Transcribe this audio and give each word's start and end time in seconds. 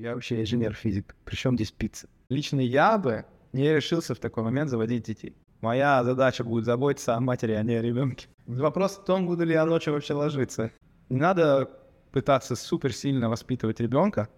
Я 0.00 0.14
вообще 0.14 0.40
инженер-физик. 0.40 1.14
Причем 1.26 1.56
здесь 1.56 1.72
пицца? 1.72 2.08
Лично 2.30 2.60
я 2.60 2.96
бы 2.96 3.26
не 3.52 3.70
решился 3.70 4.14
в 4.14 4.18
такой 4.18 4.42
момент 4.42 4.70
заводить 4.70 5.04
детей. 5.04 5.36
Моя 5.60 6.02
задача 6.04 6.42
будет 6.42 6.64
заботиться 6.64 7.16
о 7.16 7.20
матери, 7.20 7.52
а 7.52 7.62
не 7.62 7.74
о 7.74 7.82
ребенке. 7.82 8.26
Вопрос 8.46 8.96
в 8.96 9.04
том, 9.04 9.26
буду 9.26 9.44
ли 9.44 9.52
я 9.52 9.66
ночью 9.66 9.92
вообще 9.92 10.14
ложиться. 10.14 10.70
Не 11.10 11.18
надо 11.18 11.68
пытаться 12.12 12.56
супер 12.56 12.94
сильно 12.94 13.28
воспитывать 13.28 13.78
ребенка, 13.78 14.30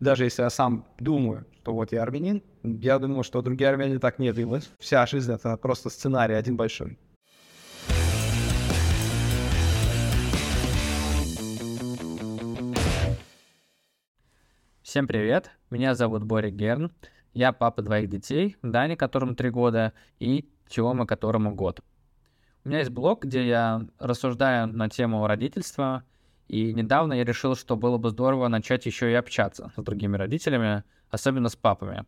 даже 0.00 0.24
если 0.24 0.42
я 0.42 0.50
сам 0.50 0.84
думаю, 0.98 1.46
что 1.60 1.74
вот 1.74 1.92
я 1.92 2.02
армянин, 2.02 2.42
я 2.64 2.98
думаю, 2.98 3.22
что 3.22 3.40
другие 3.40 3.70
армяне 3.70 4.00
так 4.00 4.18
не 4.18 4.32
делают. 4.32 4.68
Вся 4.80 5.06
жизнь— 5.06 5.32
это 5.32 5.56
просто 5.56 5.90
сценарий 5.90 6.34
один 6.34 6.56
большой. 6.56 6.98
Всем 14.94 15.08
привет, 15.08 15.50
меня 15.70 15.96
зовут 15.96 16.22
Боря 16.22 16.50
Герн, 16.50 16.92
я 17.32 17.52
папа 17.52 17.82
двоих 17.82 18.08
детей, 18.08 18.56
Дани, 18.62 18.94
которому 18.94 19.34
три 19.34 19.50
года, 19.50 19.92
и 20.20 20.48
Тёма, 20.68 21.04
которому 21.04 21.52
год. 21.52 21.80
У 22.64 22.68
меня 22.68 22.78
есть 22.78 22.92
блог, 22.92 23.24
где 23.24 23.44
я 23.44 23.88
рассуждаю 23.98 24.68
на 24.68 24.88
тему 24.88 25.26
родительства, 25.26 26.04
и 26.46 26.72
недавно 26.72 27.14
я 27.14 27.24
решил, 27.24 27.56
что 27.56 27.76
было 27.76 27.98
бы 27.98 28.10
здорово 28.10 28.46
начать 28.46 28.86
еще 28.86 29.10
и 29.10 29.14
общаться 29.14 29.72
с 29.76 29.82
другими 29.82 30.16
родителями, 30.16 30.84
особенно 31.10 31.48
с 31.48 31.56
папами. 31.56 32.04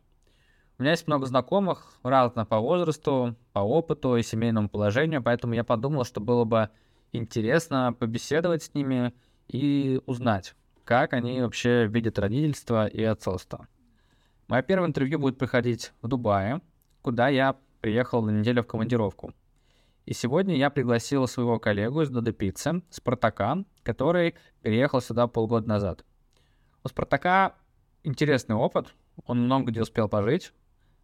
У 0.79 0.81
меня 0.81 0.91
есть 0.91 1.07
много 1.07 1.25
знакомых, 1.25 1.91
разных 2.03 2.47
по 2.47 2.57
возрасту, 2.61 3.35
по 3.51 3.59
опыту 3.59 4.15
и 4.15 4.23
семейному 4.23 4.69
положению, 4.69 5.21
поэтому 5.21 5.55
я 5.55 5.65
подумал, 5.65 6.05
что 6.05 6.21
было 6.21 6.45
бы 6.45 6.69
интересно 7.11 7.93
побеседовать 7.99 8.63
с 8.63 8.73
ними 8.73 9.13
и 9.49 9.99
узнать, 10.05 10.55
как 10.87 11.11
они 11.11 11.41
вообще 11.41 11.85
видят 11.85 12.17
родительство 12.17 12.87
и 12.87 13.03
отцовство. 13.03 13.67
Мое 14.47 14.61
первое 14.61 14.87
интервью 14.87 15.19
будет 15.19 15.37
проходить 15.37 15.91
в 16.01 16.07
Дубае, 16.07 16.61
куда 17.01 17.27
я 17.27 17.57
приехал 17.81 18.21
на 18.21 18.29
неделю 18.29 18.63
в 18.63 18.67
командировку. 18.67 19.33
И 20.05 20.13
сегодня 20.13 20.55
я 20.55 20.69
пригласил 20.69 21.27
своего 21.27 21.59
коллегу 21.59 22.03
из 22.03 22.09
Дода 22.09 22.31
Пиццы, 22.31 22.81
Спартака, 22.89 23.65
который 23.83 24.35
переехал 24.61 25.01
сюда 25.01 25.27
полгода 25.27 25.67
назад. 25.67 26.05
У 26.85 26.87
Спартака 26.87 27.55
интересный 28.03 28.55
опыт, 28.55 28.93
он 29.25 29.43
много 29.43 29.71
где 29.71 29.81
успел 29.81 30.07
пожить, 30.07 30.53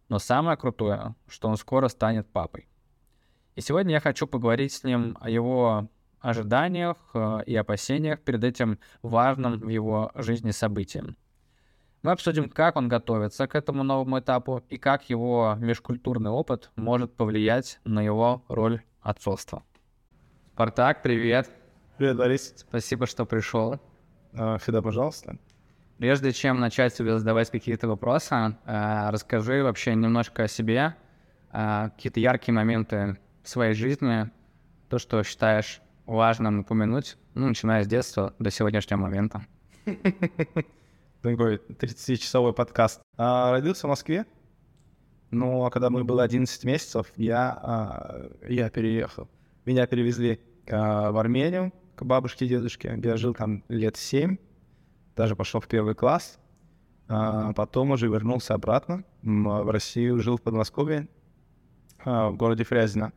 но 0.08 0.18
самое 0.18 0.56
крутое, 0.56 1.14
что 1.28 1.48
он 1.48 1.58
скоро 1.58 1.88
станет 1.88 2.26
папой. 2.26 2.68
И 3.54 3.60
сегодня 3.60 3.92
я 3.92 4.00
хочу 4.00 4.26
поговорить 4.26 4.72
с 4.72 4.82
ним 4.82 5.18
о 5.20 5.28
его 5.28 5.90
ожиданиях 6.24 6.96
э, 7.12 7.42
и 7.46 7.54
опасениях 7.54 8.20
перед 8.20 8.42
этим 8.44 8.78
важным 9.02 9.60
в 9.60 9.68
его 9.68 10.10
жизни 10.14 10.50
событием. 10.52 11.16
Мы 12.02 12.12
обсудим, 12.12 12.48
как 12.48 12.76
он 12.76 12.88
готовится 12.88 13.46
к 13.46 13.54
этому 13.54 13.82
новому 13.82 14.18
этапу 14.18 14.62
и 14.68 14.76
как 14.76 15.08
его 15.10 15.56
межкультурный 15.58 16.30
опыт 16.30 16.70
может 16.76 17.14
повлиять 17.14 17.78
на 17.84 18.02
его 18.02 18.42
роль 18.48 18.82
отцовства. 19.00 19.62
Спартак, 20.54 21.02
привет. 21.02 21.50
Привет, 21.98 22.16
Борис. 22.16 22.54
Спасибо, 22.56 23.06
что 23.06 23.26
пришел. 23.26 23.78
А, 24.32 24.58
всегда 24.58 24.82
пожалуйста. 24.82 25.38
Прежде 25.98 26.32
чем 26.32 26.58
начать 26.58 26.94
тебе 26.94 27.18
задавать 27.18 27.50
какие-то 27.50 27.86
вопросы, 27.86 28.34
э, 28.64 29.10
расскажи 29.10 29.62
вообще 29.62 29.94
немножко 29.94 30.44
о 30.44 30.48
себе, 30.48 30.96
э, 31.52 31.90
какие-то 31.94 32.20
яркие 32.20 32.54
моменты 32.54 33.18
в 33.42 33.48
своей 33.48 33.74
жизни, 33.74 34.30
то, 34.88 34.98
что 34.98 35.22
считаешь 35.22 35.80
важно 36.06 36.60
упомянуть, 36.60 37.16
ну, 37.34 37.48
начиная 37.48 37.84
с 37.84 37.86
детства 37.86 38.34
до 38.38 38.50
сегодняшнего 38.50 38.98
момента. 38.98 39.46
Такой 41.22 41.56
30-часовой 41.56 42.52
подкаст. 42.52 43.00
А, 43.16 43.52
родился 43.52 43.86
в 43.86 43.90
Москве, 43.90 44.26
но 45.30 45.70
когда 45.70 45.90
мне 45.90 46.04
было 46.04 46.22
11 46.22 46.64
месяцев, 46.64 47.12
я, 47.16 47.58
а, 47.62 48.30
я 48.48 48.70
переехал. 48.70 49.28
Меня 49.64 49.86
перевезли 49.86 50.40
а, 50.70 51.10
в 51.10 51.18
Армению 51.18 51.72
к 51.96 52.02
бабушке 52.04 52.44
и 52.44 52.48
дедушке. 52.48 53.00
Я 53.02 53.16
жил 53.16 53.34
там 53.34 53.64
лет 53.68 53.96
7, 53.96 54.36
даже 55.16 55.36
пошел 55.36 55.60
в 55.60 55.68
первый 55.68 55.94
класс. 55.94 56.38
А, 57.08 57.52
потом 57.52 57.90
уже 57.90 58.08
вернулся 58.08 58.54
обратно 58.54 59.04
в 59.22 59.70
Россию, 59.70 60.20
жил 60.20 60.36
в 60.36 60.42
Подмосковье, 60.42 61.08
а, 62.04 62.30
в 62.30 62.36
городе 62.36 62.64
Фрязино. 62.64 63.12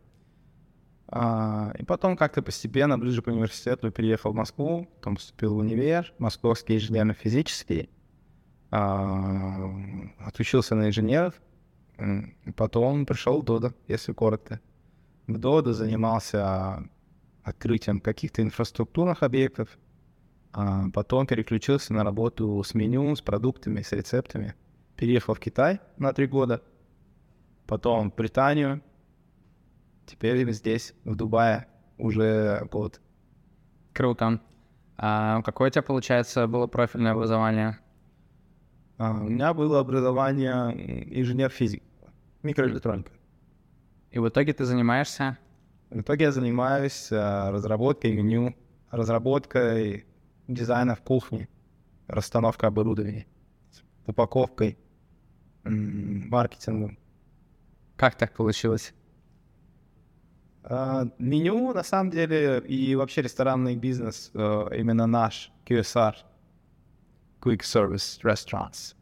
А, 1.10 1.72
и 1.78 1.86
потом 1.86 2.18
как-то 2.18 2.42
постепенно, 2.42 2.98
ближе 2.98 3.22
к 3.22 3.28
университету, 3.28 3.92
переехал 3.92 4.32
в 4.32 4.36
Москву, 4.36 4.88
потом 4.96 5.16
поступил 5.16 5.56
в 5.56 5.58
универ, 5.58 6.14
Московский 6.18 6.76
инженерно-физический, 6.76 7.90
а, 8.72 9.72
отучился 10.20 10.76
на 10.76 10.88
инженеров, 10.88 11.34
потом 12.56 13.06
пришел 13.06 13.42
в 13.42 13.46
ДОДО, 13.46 13.74
если 13.88 14.12
коротко. 14.12 14.60
В 15.28 15.38
ДОДО 15.38 15.74
занимался 15.74 16.84
открытием 17.44 18.02
каких-то 18.02 18.42
инфраструктурных 18.42 19.24
объектов, 19.24 19.78
а 20.52 20.90
потом 20.94 21.26
переключился 21.26 21.94
на 21.94 22.04
работу 22.04 22.62
с 22.64 22.74
меню, 22.74 23.16
с 23.16 23.22
продуктами, 23.22 23.82
с 23.82 23.92
рецептами. 23.94 24.56
Переехал 24.98 25.36
в 25.36 25.40
Китай 25.40 25.80
на 25.98 26.12
три 26.12 26.28
года, 26.28 26.62
потом 27.66 28.12
в 28.12 28.16
Британию, 28.16 28.82
Теперь 30.08 30.50
здесь, 30.54 30.94
в 31.04 31.16
Дубае, 31.16 31.68
уже 31.98 32.66
год. 32.72 33.02
Круто. 33.94 34.40
А 34.98 35.42
какое 35.42 35.68
у 35.68 35.72
тебя, 35.72 35.82
получается, 35.82 36.48
было 36.48 36.66
профильное 36.66 37.12
образование? 37.12 37.78
А, 38.98 39.12
у 39.12 39.30
меня 39.30 39.54
было 39.54 39.80
образование 39.80 41.20
инженер-физик, 41.20 41.84
микроэлектроника. 42.42 43.12
И 44.10 44.20
в 44.20 44.30
итоге 44.30 44.54
ты 44.54 44.64
занимаешься? 44.64 45.38
В 45.90 46.00
итоге 46.00 46.26
я 46.26 46.32
занимаюсь 46.32 47.10
а, 47.12 47.52
разработкой 47.52 48.14
меню, 48.14 48.56
разработкой 48.90 50.06
дизайна 50.48 50.96
в 50.96 51.02
кухне, 51.02 51.50
расстановкой 52.08 52.70
оборудования, 52.70 53.28
упаковкой, 54.06 54.78
маркетингом. 55.66 56.98
Как 57.98 58.16
так 58.16 58.34
получилось? 58.34 58.94
Uh, 60.70 61.10
меню, 61.18 61.74
на 61.74 61.84
самом 61.84 62.12
деле, 62.12 62.60
и 62.60 62.94
вообще 62.96 63.22
ресторанный 63.22 63.78
бизнес, 63.78 64.32
uh, 64.34 64.78
именно 64.78 65.08
наш, 65.08 65.50
QSR, 65.66 66.14
Quick 67.40 67.62
Service 67.62 68.20
Restaurants, 68.22 68.94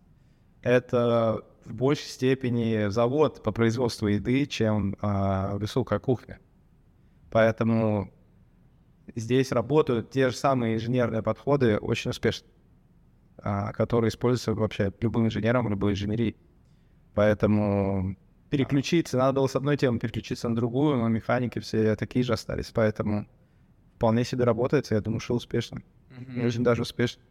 это 0.62 1.44
в 1.66 1.74
большей 1.74 2.06
степени 2.06 2.90
завод 2.90 3.42
по 3.42 3.52
производству 3.52 4.06
еды, 4.06 4.46
чем 4.46 4.94
uh, 5.02 5.58
высокая 5.58 5.98
кухня. 5.98 6.40
Поэтому 7.32 8.14
здесь 9.16 9.52
работают 9.52 10.12
те 10.12 10.30
же 10.30 10.36
самые 10.36 10.76
инженерные 10.76 11.24
подходы 11.24 11.80
очень 11.80 12.12
успешно, 12.12 12.48
которые 13.74 14.10
используются 14.10 14.54
вообще 14.54 14.94
любым 15.02 15.26
инженером, 15.26 15.68
любой 15.70 15.94
инженерии. 15.94 16.36
Поэтому 17.16 18.18
переключиться, 18.50 19.18
надо 19.18 19.34
было 19.34 19.48
с 19.48 19.56
одной 19.56 19.78
темы 19.78 20.00
переключиться 20.00 20.50
на 20.50 20.56
другую, 20.56 20.98
но 20.98 21.08
механики 21.08 21.60
все 21.60 21.96
такие 21.96 22.24
же 22.24 22.34
остались, 22.34 22.72
поэтому 22.72 23.28
вполне 23.96 24.24
себе 24.24 24.44
работает, 24.44 24.92
я 24.92 25.02
думаю, 25.02 25.20
что 25.20 25.36
успешно. 25.36 25.82
Mm-hmm. 26.10 26.46
Очень 26.46 26.64
даже 26.64 26.82
успешно. 26.84 27.22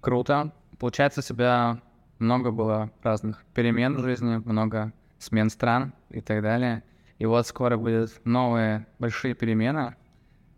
Круто. 0.00 0.52
Получается, 0.78 1.20
у 1.20 1.22
тебя 1.22 1.80
много 2.18 2.50
было 2.50 2.90
разных 3.02 3.44
перемен 3.54 3.96
в 3.96 4.02
жизни, 4.02 4.36
много 4.44 4.92
смен 5.18 5.50
стран 5.50 5.94
и 6.10 6.20
так 6.20 6.42
далее. 6.42 6.82
И 7.18 7.26
вот 7.26 7.46
скоро 7.46 7.76
будут 7.76 8.20
новые 8.24 8.86
большие 8.98 9.34
перемены. 9.34 9.96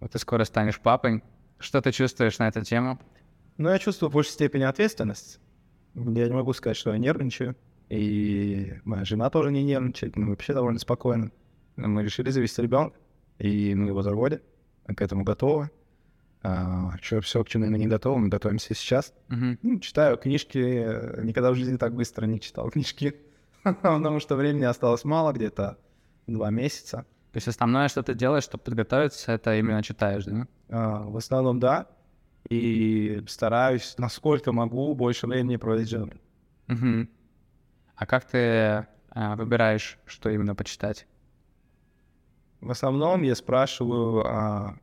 Вот 0.00 0.12
ты 0.12 0.19
скоро 0.19 0.44
станешь 0.44 0.81
папой. 0.81 1.22
Что 1.58 1.81
ты 1.81 1.93
чувствуешь 1.93 2.38
на 2.38 2.48
эту 2.48 2.62
тему? 2.62 2.98
Ну, 3.56 3.70
я 3.70 3.78
чувствую 3.78 4.10
в 4.10 4.14
большей 4.14 4.32
степени 4.32 4.64
ответственность. 4.64 5.41
Я 5.94 6.26
не 6.26 6.34
могу 6.34 6.53
сказать, 6.53 6.76
что 6.76 6.93
я 6.93 6.98
нервничаю. 6.98 7.56
И 7.88 8.75
моя 8.85 9.05
жена 9.05 9.31
тоже 9.31 9.53
не 9.53 9.62
нервничает, 9.62 10.17
мы 10.17 10.31
вообще 10.31 10.55
довольно 10.55 10.79
спокойно. 10.79 11.31
Мы 11.77 12.03
решили 12.03 12.31
завести 12.31 12.62
ребенка, 12.62 12.97
и 13.38 13.75
мы 13.75 13.88
его 13.88 14.03
заводим, 14.03 14.41
к 14.87 15.00
этому 15.00 15.25
готовы. 15.25 15.71
А, 16.43 16.93
что 17.00 17.21
все, 17.21 17.43
к 17.43 17.49
чему 17.49 17.67
мы 17.67 17.79
не 17.79 17.87
готовы, 17.87 18.19
мы 18.19 18.29
готовимся 18.29 18.75
сейчас. 18.75 19.12
Uh-huh. 19.29 19.59
Ну, 19.62 19.81
читаю 19.81 20.17
книжки, 20.17 20.59
никогда 21.23 21.50
в 21.50 21.56
жизни 21.56 21.77
так 21.77 21.94
быстро 21.94 22.27
не 22.27 22.41
читал 22.41 22.71
книжки, 22.71 23.17
потому 23.65 24.21
что 24.21 24.37
времени 24.37 24.65
осталось 24.65 25.05
мало, 25.05 25.32
где-то 25.32 25.79
два 26.27 26.50
месяца. 26.50 27.05
То 27.32 27.39
есть 27.39 27.49
основное, 27.49 27.89
что 27.89 28.03
ты 28.03 28.15
делаешь, 28.15 28.44
чтобы 28.44 28.65
подготовиться, 28.65 29.32
это 29.32 29.56
именно 29.59 29.82
читаешь, 29.82 30.25
да? 30.25 30.47
А, 30.69 31.03
в 31.03 31.17
основном, 31.17 31.59
да. 31.59 31.89
И 32.49 33.25
стараюсь, 33.27 33.97
насколько 33.99 34.53
могу, 34.53 34.94
больше 34.94 35.27
времени 35.27 35.56
проводить 35.56 35.89
с 35.89 35.91
женой. 35.91 36.21
А 37.96 38.04
как 38.04 38.25
ты 38.26 38.87
а, 39.10 39.37
выбираешь, 39.37 39.98
что 40.04 40.28
именно 40.28 40.54
почитать? 40.54 41.06
В 42.60 42.70
основном 42.70 43.22
я 43.22 43.34
спрашиваю 43.34 44.26
а, 44.26 44.78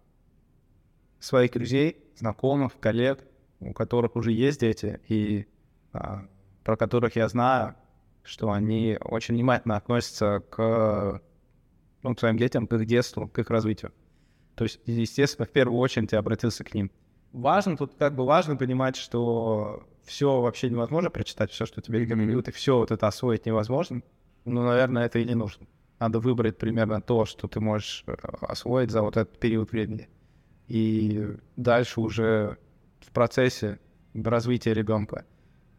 своих 1.20 1.52
друзей, 1.52 2.04
знакомых, 2.18 2.80
коллег, 2.80 3.24
у 3.60 3.74
которых 3.74 4.16
уже 4.16 4.32
есть 4.32 4.60
дети, 4.60 5.00
и 5.08 5.48
а, 5.94 6.26
про 6.64 6.76
которых 6.76 7.16
я 7.16 7.28
знаю, 7.28 7.76
что 8.24 8.52
они 8.52 8.98
очень 9.00 9.36
внимательно 9.36 9.78
относятся 9.78 10.40
к, 10.50 11.22
ну, 12.02 12.16
к 12.16 12.20
своим 12.20 12.38
детям, 12.38 12.66
к 12.66 12.74
их 12.74 12.86
детству, 12.88 13.28
к 13.28 13.38
их 13.38 13.50
развитию. 13.50 13.94
То 14.56 14.64
есть, 14.64 14.80
естественно, 14.86 15.46
в 15.46 15.52
первую 15.52 15.80
очередь 15.80 16.14
я 16.14 16.20
обратился 16.20 16.64
к 16.64 16.74
ним. 16.74 16.92
Важно 17.32 17.78
тут 17.78 17.94
как 17.96 18.16
бы 18.16 18.26
важно 18.26 18.56
понимать, 18.56 18.96
что 18.96 19.88
все 20.04 20.42
вообще 20.42 20.70
невозможно 20.70 21.10
прочитать, 21.10 21.52
все, 21.52 21.66
что 21.66 21.82
тебе 21.82 22.00
рекомендуют, 22.00 22.48
и 22.48 22.52
все 22.52 22.78
вот 22.78 22.92
это 22.92 23.08
освоить 23.08 23.46
невозможно. 23.46 24.02
Ну, 24.46 24.64
наверное, 24.64 25.06
это 25.06 25.20
и 25.20 25.26
не 25.26 25.36
нужно. 25.36 25.68
Надо 26.00 26.20
выбрать 26.20 26.58
примерно 26.58 27.02
то, 27.02 27.26
что 27.26 27.48
ты 27.48 27.60
можешь 27.60 28.04
э, 28.08 28.14
освоить 28.42 28.92
за 28.92 29.02
вот 29.02 29.16
этот 29.16 29.40
период 29.40 29.72
времени. 29.72 30.10
И 30.68 31.38
дальше 31.56 32.02
уже 32.02 32.58
в 33.00 33.12
процессе 33.12 33.80
развития 34.14 34.74
ребенка 34.74 35.26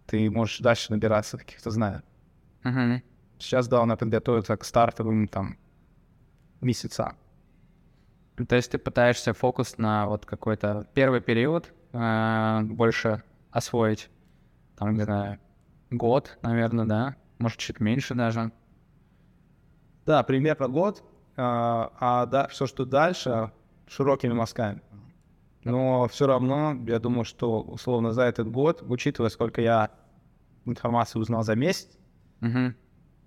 ты 0.06 0.30
можешь 0.30 0.60
дальше 0.60 0.92
набираться 0.92 1.38
каких-то 1.38 1.70
знаний. 1.70 2.02
Мгм. 2.62 3.02
Сейчас, 3.38 3.68
да, 3.68 3.82
она 3.82 3.96
подготовится 3.96 4.56
к 4.56 4.64
стартовым 4.64 5.28
там 5.28 5.58
месяцам. 6.60 7.16
То 8.48 8.56
есть 8.56 8.70
ты 8.70 8.78
пытаешься 8.78 9.32
фокус 9.32 9.78
на 9.78 10.06
вот 10.06 10.26
какой-то 10.26 10.88
первый 10.94 11.20
период 11.20 11.72
э, 11.92 12.60
больше 12.62 13.22
освоить, 13.50 14.10
там, 14.76 14.94
не 14.94 15.02
знаю, 15.02 15.38
год, 15.90 16.38
наверное, 16.42 16.86
да? 16.86 17.16
Может, 17.38 17.58
чуть 17.58 17.80
меньше 17.80 18.14
даже. 18.14 18.52
Да, 20.06 20.22
примерно 20.22 20.68
год, 20.68 21.02
а, 21.36 21.92
а 21.98 22.26
да, 22.26 22.46
все, 22.48 22.66
что 22.66 22.84
дальше, 22.84 23.52
широкими 23.86 24.32
мазками. 24.32 24.82
Но 25.64 26.06
все 26.08 26.26
равно, 26.26 26.76
я 26.86 26.98
думаю, 26.98 27.24
что 27.24 27.62
условно 27.62 28.12
за 28.12 28.22
этот 28.22 28.50
год, 28.50 28.82
учитывая, 28.86 29.30
сколько 29.30 29.62
я 29.62 29.90
информации 30.66 31.18
узнал 31.18 31.42
за 31.42 31.54
месяц, 31.54 31.88
Мгм. 32.40 32.76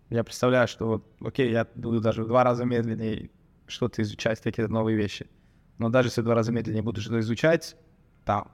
я 0.10 0.24
представляю, 0.24 0.68
что, 0.68 0.88
вот, 0.88 1.06
окей, 1.22 1.52
я 1.52 1.68
буду 1.74 2.00
даже 2.00 2.24
в 2.24 2.28
два 2.28 2.44
раза 2.44 2.64
медленнее 2.66 3.32
что-то 3.66 4.02
изучать, 4.04 4.40
какие-то 4.40 4.72
новые 4.72 4.96
вещи. 4.96 5.28
Но 5.80 5.90
даже 5.90 6.10
если 6.10 6.22
в 6.22 6.26
два 6.26 6.36
раза 6.36 6.52
медленнее 6.52 6.84
буду 6.84 7.02
что-то 7.02 7.20
изучать, 7.20 7.76
там, 8.24 8.52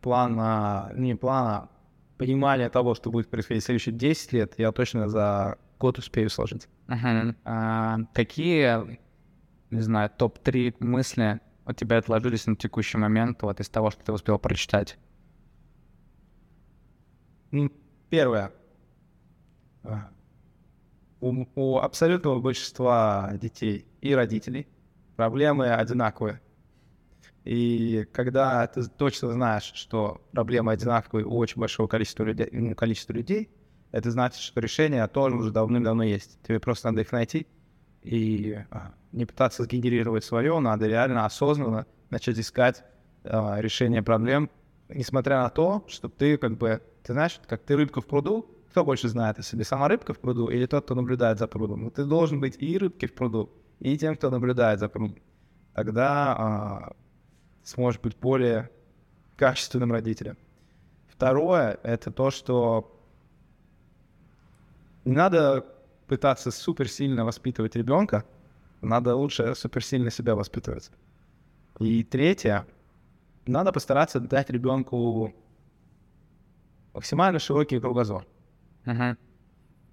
план, 0.00 0.38
а, 0.40 0.90
не 0.94 1.14
план, 1.14 1.46
а 1.46 1.68
понимание 2.18 2.68
того, 2.68 2.94
что 2.94 3.10
будет 3.10 3.30
происходить 3.30 3.62
в 3.62 3.66
следующие 3.66 3.94
10 3.94 4.32
лет, 4.32 4.54
я 4.58 4.72
точно 4.72 5.08
за 5.08 5.56
год 5.78 5.98
успею 5.98 6.28
сложить. 6.28 6.68
Мгм. 6.88 7.36
А, 7.44 7.98
какие, 8.12 8.98
не 9.70 9.80
знаю, 9.80 10.10
топ-3 10.10 10.76
мысли 10.80 11.40
у 11.64 11.72
тебя 11.72 11.98
отложились 11.98 12.46
на 12.46 12.56
текущий 12.56 12.98
момент 12.98 13.42
вот 13.42 13.60
из 13.60 13.68
того, 13.68 13.90
что 13.90 14.04
ты 14.04 14.12
успел 14.12 14.38
прочитать? 14.38 14.98
Первое. 18.10 18.52
А, 19.84 20.10
У, 21.20 21.46
у 21.54 21.78
абсолютного 21.78 22.40
большинства 22.40 23.32
детей 23.40 23.86
и 24.00 24.14
родителей 24.14 24.66
проблемы 25.16 25.68
одинаковые. 25.70 26.40
И 27.48 28.06
когда 28.12 28.66
ты 28.66 28.86
точно 28.86 29.32
знаешь, 29.32 29.72
что 29.74 30.20
проблемы 30.32 30.72
одинаковые 30.72 31.24
у 31.24 31.34
очень 31.38 31.58
большого 31.58 31.86
количества 31.86 32.24
людей, 32.24 32.50
ну, 32.52 32.74
количества 32.74 33.14
людей, 33.14 33.48
это 33.90 34.10
значит, 34.10 34.42
что 34.42 34.60
решение 34.60 35.06
тоже 35.08 35.34
уже 35.34 35.50
давным-давно 35.50 36.02
есть. 36.02 36.38
Тебе 36.42 36.60
просто 36.60 36.90
надо 36.90 37.00
их 37.00 37.10
найти 37.10 37.46
и 38.02 38.58
а, 38.70 38.92
не 39.12 39.24
пытаться 39.24 39.62
сгенерировать 39.62 40.24
свое, 40.24 40.58
надо 40.58 40.88
реально 40.88 41.24
осознанно 41.24 41.86
начать 42.10 42.38
искать 42.38 42.84
а, 43.24 43.58
решение 43.62 44.02
проблем, 44.02 44.50
несмотря 44.90 45.38
на 45.38 45.48
то, 45.48 45.86
что 45.88 46.10
ты 46.10 46.36
как 46.36 46.58
бы, 46.58 46.82
ты 47.02 47.14
знаешь, 47.14 47.40
как 47.46 47.62
ты 47.62 47.76
рыбка 47.76 48.02
в 48.02 48.06
пруду, 48.06 48.46
кто 48.68 48.84
больше 48.84 49.08
знает 49.08 49.38
о 49.38 49.42
себе, 49.42 49.64
сама 49.64 49.88
рыбка 49.88 50.12
в 50.12 50.18
пруду 50.18 50.48
или 50.48 50.66
тот, 50.66 50.84
кто 50.84 50.94
наблюдает 50.94 51.38
за 51.38 51.46
прудом? 51.46 51.84
Ну, 51.84 51.90
ты 51.90 52.04
должен 52.04 52.40
быть 52.40 52.56
и 52.58 52.76
рыбкой 52.76 53.08
в 53.08 53.14
пруду, 53.14 53.48
и 53.80 53.96
тем, 53.96 54.16
кто 54.16 54.28
наблюдает 54.28 54.80
за 54.80 54.90
прудом. 54.90 55.16
Тогда 55.72 56.36
а, 56.36 56.92
сможешь 57.68 58.00
быть 58.00 58.16
более 58.16 58.70
качественным 59.36 59.92
родителем. 59.92 60.38
Второе— 61.06 61.78
это 61.82 62.10
то, 62.10 62.30
что 62.30 62.98
не 65.04 65.12
надо 65.12 65.66
пытаться 66.06 66.50
суперсильно 66.50 67.24
воспитывать 67.26 67.76
ребенка, 67.76 68.24
надо 68.80 69.14
лучше 69.14 69.54
суперсильно 69.54 70.10
себя 70.10 70.34
воспитывать. 70.34 70.90
И 71.78 72.02
третье, 72.04 72.66
надо 73.46 73.70
постараться 73.72 74.18
дать 74.18 74.48
ребенку 74.50 75.34
максимально 76.94 77.38
широкий 77.38 77.80
кругозор, 77.80 78.26
Мгм. 78.86 79.18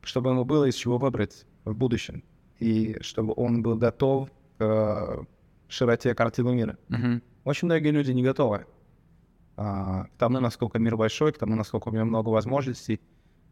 чтобы 0.01 0.29
ему 0.29 0.45
было 0.45 0.63
из 0.65 0.75
чего 0.75 0.97
выбрать 0.97 1.45
в 1.65 1.75
будущем, 1.75 2.23
и 2.59 2.97
чтобы 3.01 3.33
он 3.35 3.61
был 3.61 3.75
готов 3.75 4.29
к 4.57 4.63
э, 4.63 5.23
широте 5.67 6.15
картины 6.15 6.55
мира. 6.55 6.77
Мгм. 6.87 7.21
Очень 7.45 7.67
многие 7.67 7.91
люди 7.91 8.11
не 8.11 8.23
готовы 8.23 8.65
а, 9.55 10.05
к 10.05 10.17
тому, 10.17 10.39
насколько 10.39 10.79
мир 10.79 10.97
большой, 10.97 11.31
к 11.31 11.37
тому, 11.37 11.55
насколько 11.55 11.89
у 11.89 11.93
него 11.93 12.03
много 12.03 12.29
возможностей. 12.29 12.99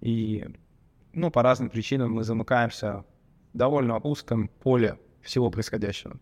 И, 0.02 0.46
ну, 1.14 1.30
по 1.30 1.44
разным 1.44 1.70
причинам 1.70 2.12
мы 2.14 2.24
замыкаемся 2.24 3.06
в 3.54 3.58
довольно 3.58 4.00
узком 4.00 4.50
поле 4.50 5.00
всего 5.22 5.52
происходящего. 5.52 6.20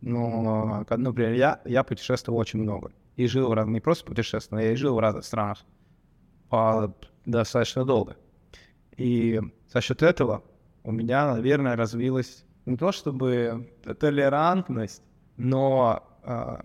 Но, 0.00 0.86
например, 0.88 1.34
я, 1.34 1.60
я 1.66 1.84
путешествовал 1.84 2.40
очень 2.40 2.60
много. 2.60 2.90
И 3.16 3.26
жил 3.26 3.50
в 3.50 3.52
разных, 3.52 3.74
не 3.74 3.80
просто 3.80 4.06
путешествовал, 4.06 4.62
я 4.62 4.72
и 4.72 4.76
жил 4.76 4.94
в 4.94 4.98
разных 4.98 5.26
странах 5.26 5.58
по- 6.48 6.94
достаточно 7.26 7.84
долго. 7.84 8.16
И 8.96 9.40
за 9.68 9.82
счет 9.82 10.02
этого 10.02 10.42
у 10.84 10.90
меня, 10.90 11.34
наверное, 11.34 11.76
развилась 11.76 12.46
не 12.64 12.78
то 12.78 12.92
чтобы 12.92 13.70
толерантность, 13.98 15.02
но 15.36 16.02
а, 16.22 16.64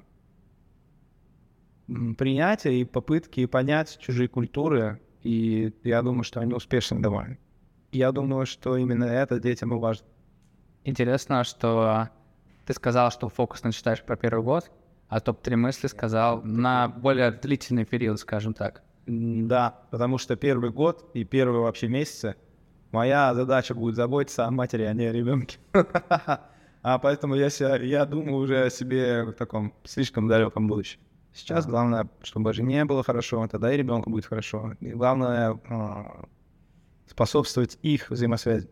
м, 1.87 2.15
принятие 2.15 2.81
и 2.81 2.85
попытки 2.85 3.45
понять 3.45 3.97
чужие 3.99 4.27
культуры, 4.27 5.01
и 5.23 5.73
я 5.83 6.01
думаю, 6.01 6.23
что 6.23 6.39
они 6.39 6.53
успешны 6.53 6.99
довольно. 7.01 7.37
Я 7.91 8.11
думаю, 8.11 8.45
что 8.45 8.77
именно 8.77 9.05
это 9.05 9.39
детям 9.39 9.73
и 9.73 9.79
важно. 9.79 10.05
Интересно, 10.83 11.43
что 11.43 12.09
ты 12.65 12.73
сказал, 12.73 13.11
что 13.11 13.29
фокус 13.29 13.63
начитаешь 13.63 14.03
про 14.03 14.15
первый 14.15 14.43
год, 14.43 14.71
а 15.07 15.19
топ-3 15.19 15.55
мысли 15.55 15.87
сказал 15.87 16.41
на 16.43 16.87
более 16.87 17.31
длительный 17.31 17.85
период, 17.85 18.19
скажем 18.19 18.53
так. 18.53 18.83
Да, 19.05 19.87
потому 19.91 20.17
что 20.17 20.35
первый 20.35 20.71
год 20.71 21.09
и 21.13 21.23
первые 21.23 21.61
вообще 21.61 21.87
месяцы 21.87 22.35
моя 22.91 23.33
задача 23.35 23.75
будет 23.75 23.95
заботиться 23.95 24.45
о 24.45 24.51
матери, 24.51 24.83
а 24.83 24.93
не 24.93 25.05
о 25.05 25.11
ребенке. 25.13 25.57
А 26.87 26.99
поэтому 26.99 27.33
я, 27.33 27.49
себя, 27.49 27.77
я 27.77 28.05
думаю 28.05 28.35
уже 28.35 28.65
о 28.65 28.69
себе 28.69 29.23
в 29.23 29.33
таком 29.33 29.73
слишком 29.85 30.27
далеком 30.27 30.67
будущем. 30.67 30.99
Сейчас 31.35 31.67
главное, 31.67 32.07
чтобы 32.21 32.53
жене 32.53 32.85
было 32.85 33.03
хорошо, 33.03 33.45
тогда 33.49 33.73
и 33.73 33.75
ребенку 33.75 34.09
будет 34.09 34.25
хорошо. 34.25 34.71
И 34.79 34.91
главное 34.91 35.59
а, 35.67 36.29
способствовать 37.07 37.77
их 37.81 38.09
взаимосвязи. 38.09 38.69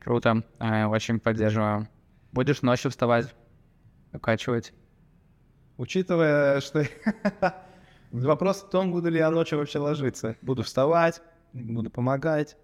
Круто, 0.00 0.44
э, 0.58 0.84
очень 0.84 1.18
поддерживаю. 1.18 1.88
Будешь 2.32 2.60
ночью 2.60 2.90
вставать, 2.90 3.34
укачивать? 4.12 4.74
Учитывая, 5.78 6.60
что 6.60 6.84
вопрос 8.12 8.62
в 8.62 8.68
том, 8.68 8.92
буду 8.92 9.08
ли 9.08 9.16
я 9.16 9.30
ночью 9.30 9.56
вообще 9.56 9.78
ложиться. 9.78 10.36
Буду 10.42 10.62
вставать, 10.62 11.22
буду 11.54 11.88
помогать, 11.88 12.58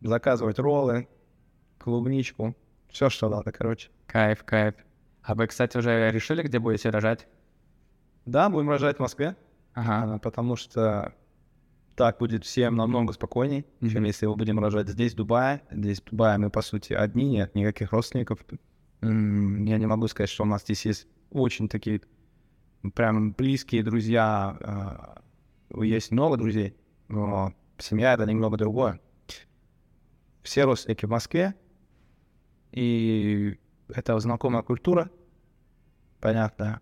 заказывать 0.00 0.58
роллы, 0.58 1.06
клубничку, 1.76 2.56
все, 2.88 3.10
что 3.10 3.28
надо, 3.28 3.52
короче. 3.52 3.90
Кайф, 4.06 4.42
кайф. 4.42 4.74
А 5.22 5.34
вы, 5.34 5.48
кстати, 5.48 5.76
уже 5.76 6.10
решили, 6.10 6.42
где 6.42 6.58
будете 6.58 6.88
рожать? 6.88 7.28
Да, 8.26 8.48
будем 8.50 8.68
рожать 8.70 8.96
в 8.96 9.00
Москве, 9.00 9.36
Ага. 9.74 10.14
а, 10.14 10.18
потому 10.18 10.56
что 10.56 11.14
так 11.94 12.18
будет 12.18 12.44
всем 12.44 12.76
намного 12.76 13.12
спокойней, 13.12 13.64
чем 13.80 13.88
Мгм. 14.00 14.04
если 14.04 14.26
мы 14.26 14.36
будем 14.36 14.58
рожать 14.58 14.88
здесь, 14.88 15.14
в 15.14 15.16
Дубае. 15.16 15.62
Здесь, 15.70 16.00
в 16.00 16.04
Дубае, 16.04 16.36
мы, 16.38 16.50
по 16.50 16.60
сути, 16.60 16.92
одни, 16.92 17.24
нет 17.30 17.54
никаких 17.54 17.92
родственников. 17.92 18.40
Я 19.00 19.08
не 19.78 19.86
могу 19.86 20.08
сказать, 20.08 20.28
что 20.28 20.42
у 20.42 20.46
нас 20.46 20.62
здесь 20.62 20.84
есть 20.84 21.06
очень 21.30 21.68
такие 21.68 22.00
прям 22.94 23.32
близкие 23.32 23.82
друзья. 23.82 24.56
а, 24.60 25.22
Есть 25.82 26.10
много 26.10 26.36
друзей, 26.36 26.76
но 27.08 27.52
семья— 27.78 28.12
это 28.14 28.24
немного 28.26 28.56
другое. 28.56 29.00
Все 30.42 30.64
родственники 30.64 31.04
в 31.06 31.10
Москве, 31.10 31.54
и 32.72 33.58
это 33.88 34.18
знакомая 34.20 34.62
культура, 34.62 35.10
понятно. 36.20 36.80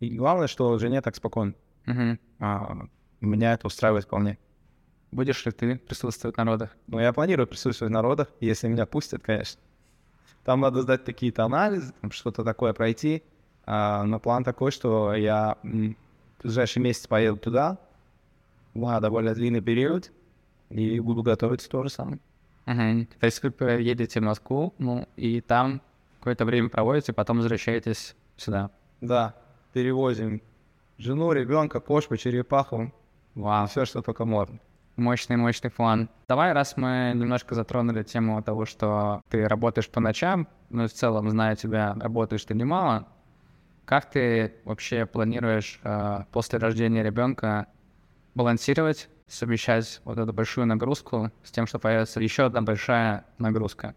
И 0.00 0.16
главное, 0.16 0.46
что 0.46 0.78
жене 0.78 1.00
так 1.02 1.14
спокойно. 1.14 1.54
Мгм. 1.86 2.18
А, 2.40 2.86
меня 3.20 3.52
это 3.52 3.66
устраивает 3.66 4.04
вполне. 4.04 4.38
Будешь 5.12 5.44
ли 5.44 5.52
ты 5.52 5.76
присутствовать 5.76 6.36
на 6.36 6.44
родах? 6.44 6.76
Но 6.86 7.00
я 7.00 7.12
планирую 7.12 7.46
присутствовать 7.46 7.92
на 7.92 8.00
родах, 8.00 8.28
если 8.40 8.68
меня 8.68 8.86
пустят, 8.86 9.22
конечно. 9.22 9.60
Там 10.44 10.60
надо 10.60 10.82
сдать 10.82 11.04
какие-то 11.04 11.44
анализы, 11.44 11.92
что-то 12.10 12.44
такое 12.44 12.72
пройти. 12.72 13.22
А, 13.66 14.04
но 14.04 14.18
план 14.18 14.42
такой, 14.42 14.70
что 14.70 15.14
я 15.14 15.58
в 15.62 15.94
ближайший 16.42 16.78
месяц 16.80 17.06
поеду 17.06 17.36
туда, 17.36 17.78
на 18.72 19.00
довольно 19.00 19.34
длинный 19.34 19.60
период 19.60 20.10
и 20.70 20.98
буду 21.00 21.22
готовиться 21.22 21.68
то 21.68 21.82
же 21.82 21.90
самое. 21.90 22.18
Мгм. 22.64 23.06
То 23.18 23.26
есть 23.26 23.42
вы 23.42 23.50
едете 23.82 24.20
в 24.20 24.22
Москву, 24.22 24.74
ну, 24.78 25.06
и 25.16 25.40
там 25.40 25.82
какое-то 26.20 26.44
время 26.44 26.68
проводите, 26.68 27.12
потом 27.12 27.38
возвращаетесь 27.38 28.14
сюда. 28.36 28.70
Да, 29.00 29.34
перевозим 29.72 30.42
жену, 30.98 31.32
ребенка, 31.32 31.80
кошку, 31.80 32.16
черепаху, 32.16 32.92
Вау, 33.34 33.66
все, 33.66 33.84
что 33.84 34.02
только 34.02 34.24
можно. 34.24 34.58
мощный, 34.96 35.36
мощный 35.36 35.70
план. 35.70 36.08
Давай, 36.28 36.52
раз 36.52 36.76
мы 36.76 37.12
немножко 37.14 37.54
затронули 37.54 38.02
тему 38.02 38.42
того, 38.42 38.66
что 38.66 39.22
ты 39.30 39.46
работаешь 39.48 39.88
по 39.88 40.00
ночам, 40.00 40.48
ну, 40.68 40.86
в 40.86 40.92
целом, 40.92 41.30
зная 41.30 41.56
тебя, 41.56 41.94
работаешь 41.98 42.44
ты 42.44 42.54
немало, 42.54 43.06
как 43.84 44.10
ты 44.10 44.54
вообще 44.64 45.06
планируешь 45.06 45.80
э, 45.82 46.24
после 46.32 46.58
рождения 46.58 47.02
ребенка 47.02 47.66
балансировать, 48.34 49.08
совмещать 49.26 50.00
вот 50.04 50.18
эту 50.18 50.32
большую 50.32 50.66
нагрузку 50.66 51.30
с 51.42 51.50
тем, 51.50 51.66
что 51.66 51.78
появится 51.78 52.20
еще 52.20 52.44
одна 52.46 52.62
большая 52.62 53.24
нагрузка? 53.38 53.94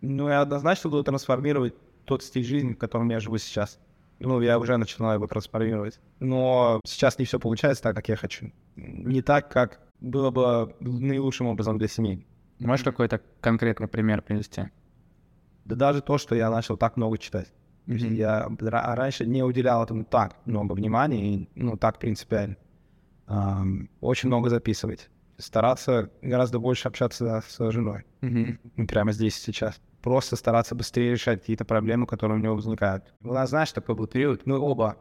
Ну, 0.00 0.28
я 0.28 0.40
однозначно 0.40 0.90
буду 0.90 1.04
трансформировать 1.04 1.74
тот 2.04 2.22
стиль 2.22 2.44
жизни, 2.44 2.72
в 2.72 2.78
котором 2.78 3.08
я 3.10 3.20
живу 3.20 3.38
сейчас. 3.38 3.78
Ну, 4.20 4.40
я 4.42 4.58
уже 4.58 4.76
начинаю 4.76 5.14
его 5.14 5.26
трансформировать. 5.26 5.98
Но 6.20 6.80
сейчас 6.84 7.18
не 7.18 7.24
все 7.24 7.40
получается 7.40 7.82
так, 7.82 7.96
как 7.96 8.08
я 8.08 8.16
хочу. 8.16 8.52
Не 8.76 9.22
так, 9.22 9.50
как 9.50 9.80
было 10.00 10.30
бы 10.30 10.74
наилучшим 10.80 11.46
образом 11.46 11.78
для 11.78 11.88
семьи. 11.88 12.26
Можешь 12.58 12.84
какой-то 12.84 13.20
конкретный 13.40 13.88
пример 13.88 14.20
привести? 14.22 14.64
Да 15.64 15.74
даже 15.74 16.02
то, 16.02 16.18
что 16.18 16.34
я 16.34 16.50
начал 16.50 16.76
так 16.76 16.96
много 16.96 17.16
читать. 17.16 17.50
Мгм. 17.86 18.14
Я 18.14 18.46
ра- 18.48 18.94
раньше 18.94 19.26
не 19.26 19.42
уделял 19.42 19.82
этому 19.82 20.04
так 20.04 20.36
много 20.44 20.74
внимания, 20.74 21.34
и, 21.34 21.48
ну, 21.54 21.76
так 21.78 21.98
принципиально. 21.98 22.56
Ам, 23.26 23.88
очень 24.00 24.28
много 24.28 24.50
записывать. 24.50 25.08
Стараться 25.38 26.10
гораздо 26.20 26.58
больше 26.58 26.88
общаться 26.88 27.42
с 27.48 27.70
женой. 27.70 28.04
Ну, 28.76 28.86
прямо 28.86 29.12
здесь 29.12 29.36
сейчас. 29.36 29.80
Просто 30.02 30.36
стараться 30.36 30.74
быстрее 30.74 31.12
решать 31.12 31.40
какие-то 31.40 31.64
проблемы, 31.64 32.06
которые 32.06 32.38
у 32.38 32.42
него 32.42 32.54
возникают. 32.54 33.12
У 33.22 33.32
нас, 33.32 33.50
знаешь, 33.50 33.70
такой 33.72 33.94
был 33.94 34.06
период, 34.06 34.46
мы 34.46 34.58
оба 34.58 34.96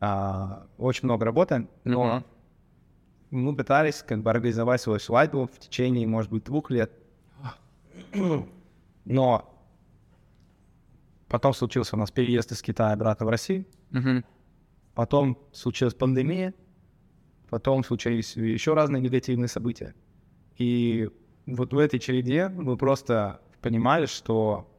а, 0.00 0.66
очень 0.76 1.06
много 1.06 1.24
работаем, 1.24 1.70
но 1.84 2.04
Мгм. 2.04 2.24
мы 3.30 3.56
пытались 3.56 4.02
как 4.02 4.22
бы 4.22 4.30
организовать 4.30 4.82
свою 4.82 4.98
свадьбу 4.98 5.46
в 5.46 5.58
течение, 5.58 6.06
может 6.06 6.30
быть, 6.30 6.44
двух 6.44 6.70
лет. 6.70 6.92
Но 9.06 9.50
потом 11.28 11.54
случился 11.54 11.96
у 11.96 11.98
нас 11.98 12.10
переезд 12.10 12.52
из 12.52 12.60
Китая 12.62 12.92
обратно 12.92 13.26
в 13.26 13.28
Россию, 13.30 13.64
Мгм. 13.90 14.24
потом 14.94 15.38
случилась 15.52 15.94
пандемия, 15.94 16.52
потом 17.48 17.84
случились 17.84 18.36
еще 18.36 18.74
разные 18.74 19.00
негативные 19.00 19.48
события. 19.48 19.94
И 20.58 21.08
вот 21.46 21.72
в 21.72 21.78
этой 21.78 21.98
череде 21.98 22.48
мы 22.48 22.76
просто 22.76 23.40
понимали, 23.64 24.04
что 24.04 24.70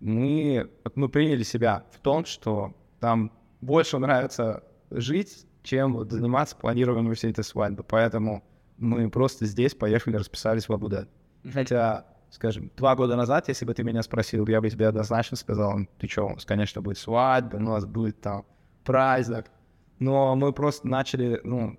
мы, 0.00 0.70
мы 0.94 1.08
приняли 1.10 1.42
себя 1.42 1.84
в 1.92 2.00
том, 2.00 2.24
что 2.24 2.74
нам 3.02 3.30
больше 3.60 3.98
нравится 3.98 4.64
жить, 4.90 5.46
чем 5.62 6.08
заниматься 6.08 6.56
планированием 6.56 7.14
всей 7.14 7.32
этой 7.32 7.44
свадьбы. 7.44 7.82
Поэтому 7.82 8.42
мы 8.78 9.10
просто 9.10 9.44
здесь 9.44 9.74
поехали, 9.74 10.16
расписались 10.16 10.66
в 10.66 10.72
Абу-Даби. 10.72 11.08
Хотя, 11.52 12.06
скажем, 12.30 12.72
два 12.74 12.96
года 12.96 13.16
назад, 13.16 13.48
если 13.48 13.66
бы 13.66 13.74
ты 13.74 13.84
меня 13.84 14.02
спросил, 14.02 14.46
я 14.48 14.62
бы 14.62 14.70
тебе 14.70 14.88
однозначно 14.88 15.36
сказал, 15.36 15.78
«Ну, 15.78 15.86
ты 15.98 16.08
что, 16.08 16.26
у 16.26 16.30
нас, 16.30 16.46
конечно, 16.46 16.80
будет 16.80 16.96
свадьба, 16.96 17.56
у 17.56 17.60
нас 17.60 17.84
будет 17.84 18.18
там 18.22 18.46
праздник. 18.82 19.44
Но 19.98 20.34
мы 20.36 20.54
просто 20.54 20.88
начали, 20.88 21.38
ну, 21.44 21.78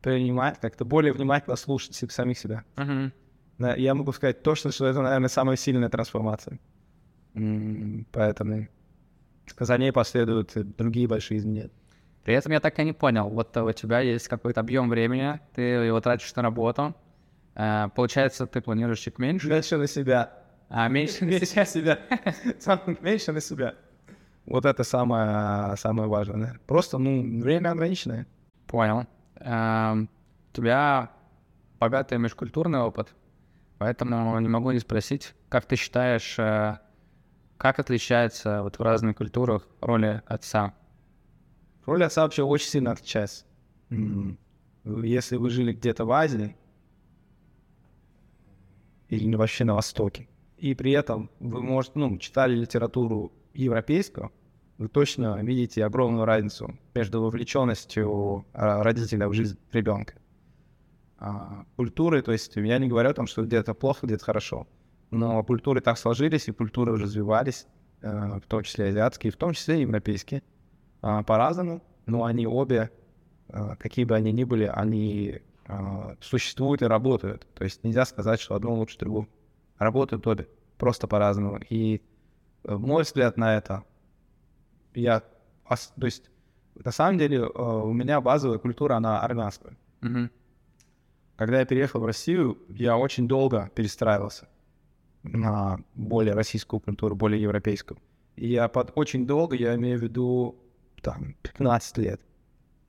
принимать, 0.00 0.60
как-то 0.60 0.84
более 0.84 1.12
внимательно 1.12 1.56
слушать 1.56 1.94
самих 1.94 2.38
себя. 2.38 2.64
Мгм. 2.76 3.12
Я 3.76 3.94
могу 3.94 4.12
сказать 4.12 4.42
точно, 4.42 4.72
что 4.72 4.86
это, 4.86 5.00
наверное, 5.02 5.28
самая 5.28 5.56
сильная 5.56 5.88
трансформация. 5.88 6.58
Поэтому 8.12 8.68
за 9.58 9.78
ней 9.78 9.92
последуют 9.92 10.52
другие 10.76 11.08
большие 11.08 11.38
изменения. 11.38 11.70
При 12.24 12.34
этом 12.34 12.52
я 12.52 12.60
так 12.60 12.78
и 12.78 12.84
не 12.84 12.92
понял, 12.92 13.28
вот 13.28 13.56
э, 13.56 13.62
у 13.62 13.72
тебя 13.72 13.98
есть 13.98 14.28
какой-то 14.28 14.60
объем 14.60 14.88
времени, 14.88 15.40
ты 15.56 15.62
его 15.62 16.00
тратишь 16.00 16.32
на 16.36 16.42
работу, 16.42 16.94
э, 17.56 17.88
получается, 17.96 18.46
ты 18.46 18.60
планируешь 18.60 19.00
чуть 19.00 19.18
меньше, 19.18 19.48
Меньше 19.48 19.76
на 19.76 19.88
себя. 19.88 20.32
а 20.68 20.86
меньше 20.88 21.24
Меньше 21.24 21.56
на 21.56 21.64
себя. 21.64 21.98
Меньше 23.00 23.32
на 23.32 23.40
себя. 23.40 23.74
Вот 24.46 24.64
это 24.66 24.84
самое, 24.84 25.76
самое 25.76 26.08
важное. 26.08 26.60
Просто, 26.68 26.98
ну, 26.98 27.40
время 27.42 27.70
ограниченное. 27.72 28.26
Понял. 28.68 29.06
Эм, 29.40 30.08
У 30.52 30.56
тебя 30.56 31.10
богатый 31.80 32.18
межкультурный 32.18 32.78
опыт, 32.78 33.08
поэтому 33.82 34.38
не 34.38 34.46
могу 34.48 34.70
не 34.70 34.78
спросить, 34.78 35.34
как 35.48 35.66
ты 35.66 35.74
считаешь, 35.74 36.38
э, 36.38 36.78
как 37.56 37.80
отличается 37.80 38.62
вот 38.62 38.78
в 38.78 38.82
разных 38.82 39.16
культурах 39.16 39.66
роли 39.80 40.22
отца? 40.26 40.72
Роль 41.84 42.04
отца 42.04 42.22
вообще 42.22 42.44
очень 42.44 42.68
сильно 42.68 42.92
отличается. 42.92 43.44
М, 43.90 44.38
Если 44.84 45.36
вы 45.36 45.50
жили 45.50 45.72
где-то 45.72 46.04
в 46.04 46.12
Азии 46.12 46.56
или 49.08 49.34
вообще 49.34 49.64
на 49.64 49.74
Востоке, 49.74 50.28
и 50.58 50.74
при 50.76 50.92
этом 50.92 51.28
вы, 51.40 51.60
может, 51.60 51.96
ну, 51.96 52.18
читали 52.18 52.54
литературу 52.54 53.32
европейскую, 53.52 54.30
вы 54.78 54.86
точно 54.86 55.42
видите 55.42 55.84
огромную 55.84 56.24
разницу 56.24 56.78
между 56.94 57.20
вовлеченностью 57.20 58.46
а, 58.52 58.84
родителя 58.84 59.26
в 59.28 59.32
жизнь 59.32 59.58
ребенка. 59.72 60.14
А, 61.24 61.64
Культуры, 61.76 62.20
то 62.20 62.32
есть 62.32 62.56
я 62.56 62.78
не 62.78 62.88
говорю 62.88 63.10
о 63.10 63.14
том, 63.14 63.28
что 63.28 63.44
где-то 63.44 63.74
плохо, 63.74 64.06
где-то 64.06 64.24
хорошо, 64.24 64.66
но 65.12 65.44
культуры 65.44 65.80
так 65.80 65.96
сложились, 65.96 66.48
и 66.48 66.52
культуры 66.52 66.96
развивались, 66.96 67.68
э, 68.00 68.40
в 68.40 68.46
том 68.48 68.64
числе 68.64 68.86
азиатские, 68.86 69.32
в 69.32 69.36
том 69.36 69.52
числе 69.52 69.82
европейские 69.82 70.42
а, 71.00 71.22
по-разному, 71.22 71.80
но 72.06 72.24
они 72.24 72.44
обе, 72.48 72.90
а, 73.48 73.76
какие 73.76 74.04
бы 74.04 74.16
они 74.16 74.32
ни 74.32 74.42
были, 74.42 74.64
они 74.64 75.42
а, 75.66 76.16
существуют 76.20 76.82
и 76.82 76.86
работают. 76.86 77.46
То 77.54 77.62
есть 77.62 77.84
нельзя 77.84 78.04
сказать, 78.04 78.40
что 78.40 78.56
одно 78.56 78.74
лучше 78.74 78.98
другого. 78.98 79.28
Работают 79.78 80.26
обе, 80.26 80.48
просто 80.76 81.06
по-разному. 81.06 81.60
И 81.70 82.02
э, 82.64 82.74
мой 82.74 83.04
взгляд 83.04 83.36
на 83.36 83.56
это, 83.56 83.84
я, 84.94 85.20
то 85.20 86.04
есть 86.04 86.32
на 86.74 86.90
самом 86.90 87.18
деле 87.18 87.38
э, 87.38 87.42
у 87.44 87.92
меня 87.92 88.20
базовая 88.20 88.58
культура, 88.58 88.94
она 88.94 89.20
армянская. 89.20 89.76
Мгм. 90.00 90.28
Когда 91.42 91.58
я 91.58 91.64
переехал 91.64 91.98
в 91.98 92.04
Россию, 92.04 92.56
я 92.68 92.96
очень 92.96 93.26
долго 93.26 93.68
перестраивался 93.74 94.48
на 95.24 95.80
более 95.96 96.34
российскую 96.34 96.78
культуру, 96.78 97.16
более 97.16 97.42
европейскую. 97.42 97.98
И 98.36 98.52
я 98.52 98.68
под 98.68 98.92
очень 98.94 99.26
долго, 99.26 99.56
я 99.56 99.74
имею 99.74 99.98
в 99.98 100.02
виду 100.02 100.54
там 101.00 101.34
15 101.42 101.98
лет. 101.98 102.20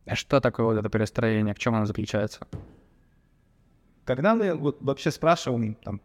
А 0.06 0.14
Что 0.14 0.40
такое 0.40 0.68
вот 0.68 0.78
это 0.78 0.88
перестроение, 0.88 1.56
в 1.56 1.58
чем 1.58 1.74
оно 1.74 1.88
заключается? 1.88 2.48
Когда 4.06 4.36
мы 4.36 4.54
вот 4.54 4.78
вообще 4.82 5.10
спрашиваем, 5.10 5.74
там, 5.74 6.00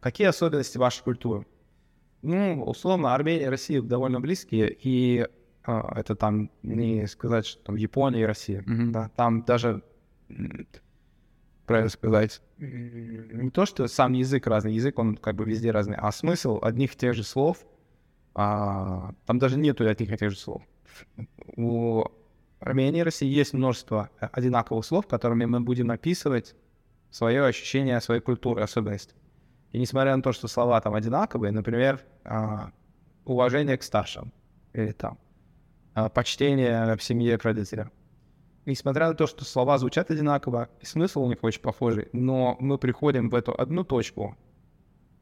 какие 0.00 0.26
особенности 0.26 0.78
вашей 0.78 1.04
культуры? 1.04 1.46
Ну, 2.22 2.64
условно, 2.64 3.14
Армения 3.14 3.44
и 3.44 3.50
Россия 3.50 3.80
довольно 3.82 4.18
близкие, 4.18 4.76
и 4.82 5.28
а, 5.62 5.92
это 5.96 6.16
там 6.16 6.50
не 6.64 7.06
сказать, 7.06 7.46
что 7.46 7.62
там 7.62 7.76
Япония 7.76 8.22
и 8.22 8.26
Россия. 8.26 8.64
Мгм. 8.66 8.90
Да, 8.90 9.10
там 9.14 9.44
даже, 9.44 9.84
правильно 11.68 11.90
сказать, 11.90 12.42
не 12.58 13.50
то, 13.50 13.66
что 13.66 13.86
сам 13.86 14.14
язык 14.14 14.46
разный, 14.46 14.74
язык, 14.74 14.98
он 14.98 15.16
как 15.16 15.36
бы 15.36 15.44
везде 15.44 15.70
разный, 15.70 15.96
а 15.96 16.10
смысл 16.10 16.58
одних 16.62 16.94
и 16.94 16.96
тех 16.96 17.14
же 17.14 17.22
слов, 17.22 17.58
а, 18.34 19.12
там 19.26 19.38
даже 19.38 19.58
нету 19.58 19.88
одних 19.88 20.10
и 20.10 20.16
тех 20.16 20.30
же 20.30 20.36
слов. 20.36 20.62
У 21.56 22.04
Армении 22.60 23.00
и 23.00 23.04
России 23.04 23.28
есть 23.28 23.52
множество 23.52 24.10
э, 24.20 24.28
одинаковых 24.32 24.84
слов, 24.84 25.06
которыми 25.06 25.44
мы 25.44 25.60
будем 25.60 25.90
описывать 25.90 26.56
свое 27.10 27.44
ощущение 27.44 28.00
своей 28.00 28.20
культуры, 28.20 28.62
особенности. 28.62 29.14
И 29.70 29.78
несмотря 29.78 30.16
на 30.16 30.22
то, 30.22 30.32
что 30.32 30.48
слова 30.48 30.80
там 30.80 30.94
одинаковые, 30.94 31.52
например, 31.52 32.00
а, 32.24 32.72
уважение 33.24 33.76
к 33.76 33.82
старшим 33.82 34.32
или 34.72 34.92
там 34.92 35.18
а, 35.94 36.08
почтение 36.08 36.96
в 36.96 37.02
семье 37.02 37.38
к 37.38 37.44
родителям. 37.44 37.92
Несмотря 38.68 39.08
на 39.08 39.14
то, 39.14 39.26
что 39.26 39.46
слова 39.46 39.78
звучат 39.78 40.10
одинаково, 40.10 40.68
и 40.82 40.84
смысл 40.84 41.22
у 41.22 41.28
них 41.30 41.38
очень 41.40 41.62
похожий, 41.62 42.10
но 42.12 42.54
мы 42.60 42.76
приходим 42.76 43.30
в 43.30 43.34
эту 43.34 43.58
одну 43.58 43.82
точку 43.82 44.36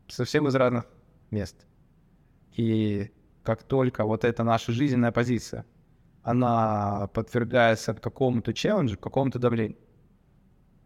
совсем 0.08 0.48
из 0.48 0.56
разных 0.56 0.84
мест. 1.30 1.64
И 2.56 3.12
как 3.44 3.62
только 3.62 4.04
вот 4.04 4.24
эта 4.24 4.42
наша 4.42 4.72
жизненная 4.72 5.12
позиция, 5.12 5.64
она 6.24 7.08
подвергается 7.14 7.94
какому-то 7.94 8.52
челленджу, 8.52 8.98
какому-то 8.98 9.38
давлению, 9.38 9.78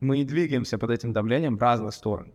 мы 0.01 0.21
и 0.21 0.25
двигаемся 0.25 0.77
под 0.77 0.91
этим 0.91 1.15
давлением 1.15 1.57
в 1.57 1.63
разные 1.63 1.93
стороны. 1.93 2.35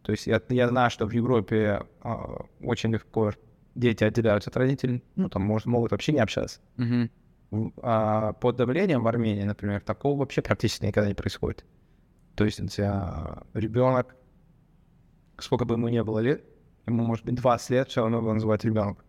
То 0.00 0.12
есть 0.12 0.26
я, 0.26 0.40
я 0.48 0.68
знаю, 0.68 0.90
что 0.90 1.04
в 1.04 1.10
Европе 1.10 1.82
а, 2.00 2.46
очень 2.62 2.94
легко 2.94 3.34
дети 3.74 4.04
отделяются 4.04 4.48
от 4.48 4.56
родителей, 4.56 5.04
ну, 5.16 5.28
там 5.28 5.42
может, 5.42 5.66
могут 5.66 5.90
вообще 5.90 6.12
не 6.12 6.20
общаться. 6.20 6.60
Мгм. 6.78 7.10
А, 7.82 8.32
под 8.34 8.56
давлением 8.56 9.02
в 9.02 9.08
Армении, 9.08 9.44
например, 9.44 9.80
такого 9.80 10.18
вообще 10.18 10.42
практически 10.42 10.86
никогда 10.86 11.08
не 11.08 11.14
происходит. 11.14 11.64
То 12.34 12.44
есть 12.44 12.58
ребенок, 12.58 14.16
сколько 15.38 15.64
бы 15.64 15.74
ему 15.74 15.88
не 15.88 16.02
было 16.02 16.18
лет, 16.18 16.44
ему 16.86 17.04
может 17.04 17.24
быть 17.24 17.34
20 17.34 17.70
лет, 17.70 17.88
все 17.88 18.02
равно 18.02 18.18
его 18.18 18.32
называют 18.32 18.64
ребенок. 18.64 19.04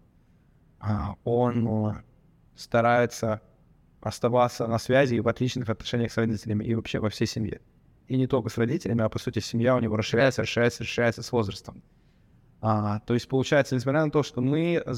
Он 1.23 1.89
э, 1.89 2.03
старается 2.55 3.41
оставаться 4.01 4.67
на 4.67 4.77
связи 4.77 5.15
и 5.15 5.19
в 5.19 5.27
отличных 5.27 5.67
отношениях 5.69 6.11
с 6.11 6.17
родителями 6.17 6.63
и 6.63 6.75
вообще 6.75 6.99
во 6.99 7.09
всей 7.09 7.25
семье. 7.25 7.61
И 8.07 8.17
не 8.17 8.27
только 8.27 8.49
с 8.49 8.57
родителями, 8.57 9.03
а 9.03 9.09
по 9.09 9.17
сути 9.17 9.39
семья 9.39 9.75
у 9.75 9.79
него 9.79 9.97
расширяется, 9.97 10.43
расширяется, 10.43 10.83
расширяется 10.83 11.23
с 11.23 11.31
возрастом. 11.31 11.81
А, 12.67 12.99
то 13.01 13.13
есть 13.13 13.29
получается, 13.29 13.75
несмотря 13.75 14.03
на 14.03 14.09
то, 14.09 14.23
что 14.23 14.41
мы 14.41 14.81
э, 14.83 14.93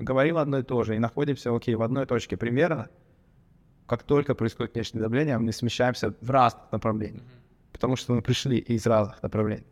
говорим 0.00 0.38
одно 0.38 0.58
и 0.58 0.64
то 0.64 0.82
же 0.82 0.96
и 0.96 0.98
находимся, 0.98 1.54
окей, 1.54 1.76
в 1.76 1.82
одной 1.82 2.04
точке 2.04 2.36
примерно, 2.36 2.88
как 3.86 4.02
только 4.02 4.34
происходит 4.34 4.74
внешнее 4.74 5.02
давление, 5.02 5.38
мы 5.38 5.52
смещаемся 5.52 6.16
в 6.20 6.30
разных 6.30 6.72
направлениях, 6.72 7.22
потому 7.72 7.94
что 7.94 8.14
мы 8.14 8.22
пришли 8.22 8.58
из 8.58 8.86
разных 8.86 9.22
направлений. 9.22 9.68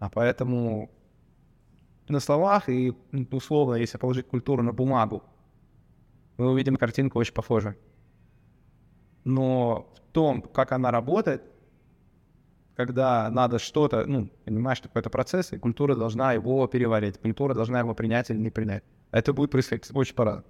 А 0.00 0.10
поэтому 0.10 0.90
на 2.08 2.20
словах 2.20 2.68
и 2.68 2.92
м, 3.12 3.26
условно, 3.30 3.76
если 3.76 3.96
положить 3.96 4.28
культуру 4.28 4.62
на 4.62 4.74
бумагу, 4.74 5.22
мы 6.36 6.50
увидим 6.50 6.76
картинку 6.76 7.20
очень 7.20 7.32
похожую. 7.32 7.74
Но 9.24 9.90
в 9.96 10.12
том, 10.12 10.42
как 10.42 10.72
она 10.72 10.90
работает, 10.90 11.42
когда 12.76 13.30
надо 13.30 13.58
что-то, 13.58 14.04
ну, 14.06 14.28
понимаешь, 14.44 14.78
что 14.78 14.88
какой-то 14.88 15.10
процесс, 15.10 15.52
и 15.52 15.58
культура 15.58 15.94
должна 15.94 16.32
его 16.32 16.66
переварить, 16.66 17.18
культура 17.18 17.54
должна 17.54 17.78
его 17.80 17.94
принять 17.94 18.30
или 18.30 18.38
не 18.38 18.50
принять. 18.50 18.82
Это 19.10 19.32
будет 19.32 19.50
происходить 19.50 19.88
очень 19.94 20.14
по-разному. 20.14 20.46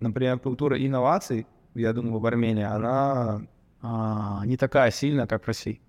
Например, 0.00 0.38
культура 0.38 0.78
инноваций, 0.78 1.46
я 1.74 1.92
думаю, 1.92 2.18
в 2.20 2.26
Армении, 2.26 2.64
она 2.64 3.42
а, 3.82 4.42
не 4.46 4.56
такая 4.56 4.90
сильная, 4.90 5.26
как 5.26 5.44
в 5.44 5.46
России. 5.46 5.80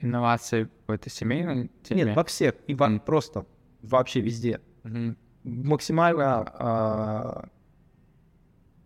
Инновации 0.00 0.64
в 0.64 0.68
какой-то 0.80 1.08
семейной 1.10 1.70
теме? 1.82 2.04
Нет, 2.04 2.16
во 2.16 2.24
всех, 2.24 2.54
и 2.66 2.74
во- 2.74 2.88
Мгм. 2.88 3.00
просто 3.00 3.46
вообще 3.82 4.20
везде. 4.20 4.60
Мгм. 4.82 5.16
Максимально 5.44 6.40
а, 6.58 7.48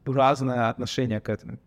разное 0.07 0.69
отношение 0.69 1.21
к 1.21 1.29
этому. 1.29 1.59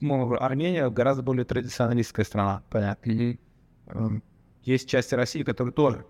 Ну, 0.00 0.34
Армения 0.34 0.88
гораздо 0.90 1.22
более 1.22 1.44
традиционалистская 1.44 2.24
страна, 2.24 2.62
понятно. 2.70 3.36
Эм, 3.86 4.22
Есть 4.62 4.88
части 4.88 5.14
России, 5.14 5.42
которые 5.42 5.72
тоже 5.72 6.04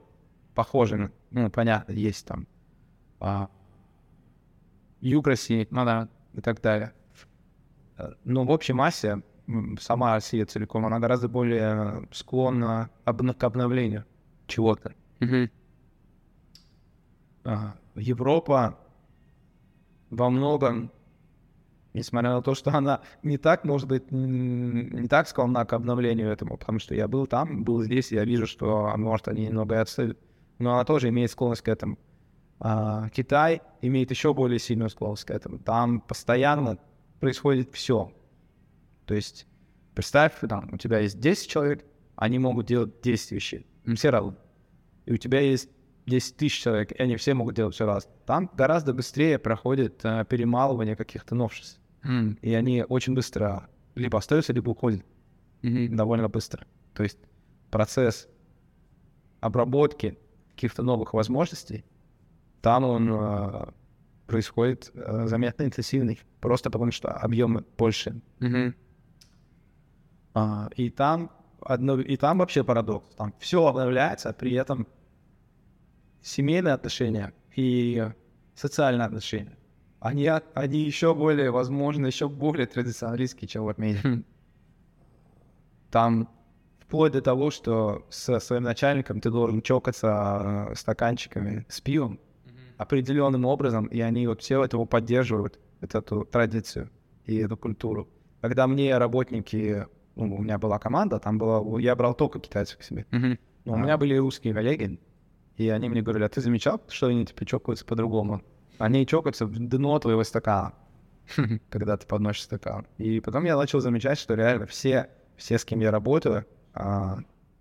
похожи, 0.54 1.12
ну, 1.30 1.50
понятно, 1.50 1.92
есть 1.92 2.26
там 2.26 2.46
а, 3.20 3.48
юг 5.00 5.26
России, 5.26 5.68
Ну 5.70 5.84
да. 5.84 6.08
и 6.34 6.40
так 6.40 6.60
далее. 6.62 6.92
Э, 7.98 8.12
Но 8.24 8.44
в 8.44 8.50
общей 8.50 8.72
массе 8.72 9.22
сама 9.78 10.14
Россия 10.14 10.44
целиком, 10.46 10.84
она 10.86 10.98
гораздо 10.98 11.28
более 11.28 12.08
склонна 12.12 12.90
обна- 13.04 13.34
к 13.34 13.44
обновлению 13.44 14.04
чего-то. 14.46 14.94
Мгм. 15.20 15.50
А, 17.44 17.76
Европа 17.94 18.78
во 20.10 20.30
многом, 20.30 20.90
несмотря 21.96 22.30
на 22.30 22.42
то, 22.42 22.54
что 22.54 22.70
она 22.70 23.00
не 23.22 23.38
так, 23.38 23.64
может 23.64 23.88
быть, 23.88 24.10
не 24.10 25.08
так 25.08 25.26
склонна 25.28 25.64
к 25.64 25.72
обновлению 25.72 26.30
этому, 26.30 26.56
потому 26.56 26.78
что 26.78 26.94
я 26.94 27.08
был 27.08 27.26
там, 27.26 27.64
был 27.64 27.82
здесь, 27.82 28.12
я 28.12 28.24
вижу, 28.24 28.46
что, 28.46 28.92
может, 28.96 29.28
они 29.28 29.46
немного 29.46 29.80
отстают, 29.80 30.18
но 30.58 30.74
она 30.74 30.84
тоже 30.84 31.08
имеет 31.08 31.30
склонность 31.30 31.62
к 31.62 31.68
этому. 31.68 31.98
А, 32.58 33.08
Китай 33.10 33.62
имеет 33.82 34.10
еще 34.10 34.32
более 34.34 34.58
сильную 34.58 34.90
склонность 34.90 35.24
к 35.24 35.30
этому. 35.30 35.58
Там 35.58 36.00
постоянно 36.00 36.78
происходит 37.20 37.74
все. 37.74 38.12
То 39.06 39.14
есть, 39.14 39.46
представь, 39.94 40.34
там, 40.48 40.70
у 40.72 40.76
тебя 40.78 41.00
есть 41.00 41.20
10 41.20 41.48
человек, 41.48 41.84
они 42.14 42.38
могут 42.38 42.66
делать 42.66 43.00
10 43.02 43.32
вещей. 43.32 43.66
Все 43.94 44.10
равно. 44.10 44.36
И 45.04 45.12
у 45.12 45.16
тебя 45.16 45.40
есть 45.40 45.70
10 46.06 46.36
тысяч 46.36 46.62
человек, 46.62 46.92
и 46.92 47.02
они 47.02 47.16
все 47.16 47.34
могут 47.34 47.54
делать 47.54 47.74
все 47.74 47.86
раз. 47.86 48.08
Там 48.26 48.50
гораздо 48.54 48.94
быстрее 48.94 49.38
проходит 49.38 50.04
э, 50.04 50.24
перемалывание 50.28 50.96
каких-то 50.96 51.34
новшеств. 51.34 51.80
М. 52.06 52.38
И 52.42 52.54
они 52.54 52.84
очень 52.88 53.14
быстро 53.14 53.68
либо 53.94 54.18
остаются, 54.18 54.52
либо 54.52 54.70
уходят 54.70 55.04
Мгм. 55.62 55.96
довольно 55.96 56.28
быстро. 56.28 56.66
То 56.94 57.02
есть 57.02 57.18
процесс 57.70 58.28
обработки 59.40 60.18
каких-то 60.54 60.82
новых 60.82 61.14
возможностей, 61.14 61.84
там 62.62 62.84
он 62.84 63.10
э, 63.12 63.66
происходит 64.26 64.90
э, 64.94 65.26
заметно 65.26 65.64
интенсивный, 65.64 66.20
просто 66.40 66.70
потому 66.70 66.92
что 66.92 67.08
объемы 67.10 67.64
больше. 67.78 68.20
Мгм. 68.40 68.74
А, 70.34 70.68
и 70.76 70.90
там 70.90 71.30
одно, 71.60 72.00
и 72.00 72.16
там 72.16 72.38
вообще 72.38 72.64
парадокс. 72.64 73.14
Там 73.16 73.32
все 73.38 73.66
обновляется, 73.66 74.32
при 74.32 74.52
этом 74.52 74.86
семейные 76.22 76.74
отношения 76.74 77.32
и 77.54 78.10
социальные 78.54 79.06
отношения. 79.06 79.56
Они, 80.00 80.28
они 80.54 80.78
еще 80.80 81.14
более, 81.14 81.50
возможно, 81.50 82.06
еще 82.06 82.28
более 82.28 82.66
традиционалистские, 82.66 83.48
чем 83.48 83.64
в 83.64 83.68
Армении. 83.68 84.24
Там 85.90 86.28
вплоть 86.80 87.12
до 87.12 87.22
того, 87.22 87.50
что 87.50 88.06
со 88.10 88.38
своим 88.38 88.64
начальником 88.64 89.20
ты 89.20 89.30
должен 89.30 89.62
чокаться 89.62 90.68
э, 90.70 90.74
стаканчиками 90.74 91.66
с 91.68 91.80
пивом 91.80 92.20
определенным 92.76 93.46
образом, 93.46 93.86
и 93.86 94.00
они 94.00 94.26
вот 94.26 94.42
все 94.42 94.62
этого 94.62 94.84
поддерживают, 94.84 95.58
эту 95.80 96.24
традицию 96.24 96.90
и 97.24 97.36
эту 97.36 97.56
культуру. 97.56 98.08
Когда 98.40 98.66
мне 98.66 98.96
работники, 98.98 99.86
ну, 100.14 100.36
у 100.36 100.42
меня 100.42 100.58
была 100.58 100.78
команда, 100.78 101.18
там 101.18 101.38
было, 101.38 101.78
я 101.78 101.94
брал 101.96 102.14
только 102.14 102.38
китайцев 102.38 102.78
к 102.78 102.82
себе, 102.82 103.06
Мгм. 103.10 103.38
но 103.64 103.72
у 103.74 103.76
меня 103.76 103.96
были 103.96 104.14
русские 104.16 104.52
коллеги, 104.52 105.00
и 105.56 105.68
они 105.68 105.88
мне 105.88 106.02
говорили, 106.02 106.24
а 106.24 106.28
ты 106.28 106.40
замечал, 106.40 106.80
что 106.88 107.06
они 107.06 107.24
типа 107.24 107.44
чокаются 107.46 107.84
по-другому? 107.86 108.42
Они 108.78 109.06
чокаются 109.06 109.46
в 109.46 109.58
дно 109.58 109.98
твоего 109.98 110.24
стакана, 110.24 110.74
когда 111.70 111.96
ты 111.96 112.06
подносишь 112.06 112.42
стакан. 112.42 112.86
И 112.98 113.20
потом 113.20 113.44
я 113.44 113.56
начал 113.56 113.80
замечать, 113.80 114.18
что 114.18 114.34
реально 114.34 114.66
все, 114.66 115.10
все, 115.36 115.58
с 115.58 115.64
кем 115.64 115.80
я 115.80 115.90
работаю, 115.90 116.46
а, 116.74 117.18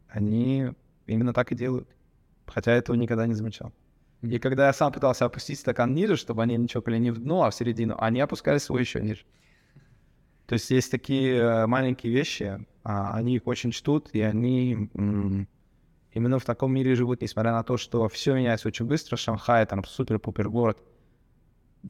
они 0.10 0.72
именно 1.08 1.34
так 1.34 1.52
и 1.52 1.56
делают. 1.56 1.88
Хотя 2.48 2.72
я 2.72 2.78
этого 2.78 2.96
никогда 2.96 3.28
не 3.28 3.34
замечал. 3.34 3.74
И 4.22 4.40
когда 4.40 4.68
я 4.68 4.74
сам 4.74 4.92
пытался 4.92 5.26
опустить 5.26 5.60
стакан 5.60 5.94
ниже, 5.94 6.16
чтобы 6.16 6.44
они 6.44 6.58
не 6.58 6.68
чокали 6.68 6.98
не 6.98 7.12
в 7.12 7.20
дно, 7.20 7.44
а 7.44 7.52
в 7.52 7.56
середину, 7.56 7.96
они 8.00 8.20
опускали 8.20 8.58
свой 8.58 8.82
еще 8.82 9.02
ниже. 9.02 9.24
То 10.48 10.54
есть 10.54 10.70
есть 10.70 10.92
такие 10.92 11.38
э, 11.38 11.66
маленькие 11.68 12.14
вещи, 12.14 12.66
а, 12.84 13.16
они 13.16 13.36
их 13.36 13.48
очень 13.48 13.72
чтут, 13.72 14.10
и 14.14 14.22
они 14.22 14.90
именно 16.14 16.40
в 16.40 16.46
таком 16.46 16.74
мире 16.74 16.96
живут, 16.96 17.22
несмотря 17.22 17.52
на 17.52 17.64
то, 17.64 17.78
что 17.78 18.08
все 18.10 18.36
меняется 18.36 18.68
очень 18.68 18.86
быстро. 18.86 19.18
Шанхай 19.18 19.66
там 19.66 19.84
супер-пупер 19.84 20.50
город. 20.50 20.78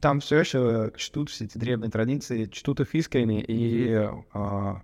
Там 0.00 0.20
все 0.20 0.38
еще 0.38 0.92
чтут 0.96 1.30
все 1.30 1.44
эти 1.44 1.58
древние 1.58 1.90
традиции, 1.90 2.46
чтут 2.46 2.80
их 2.80 2.94
искренне, 2.94 3.42
и 3.42 4.08
а, 4.32 4.82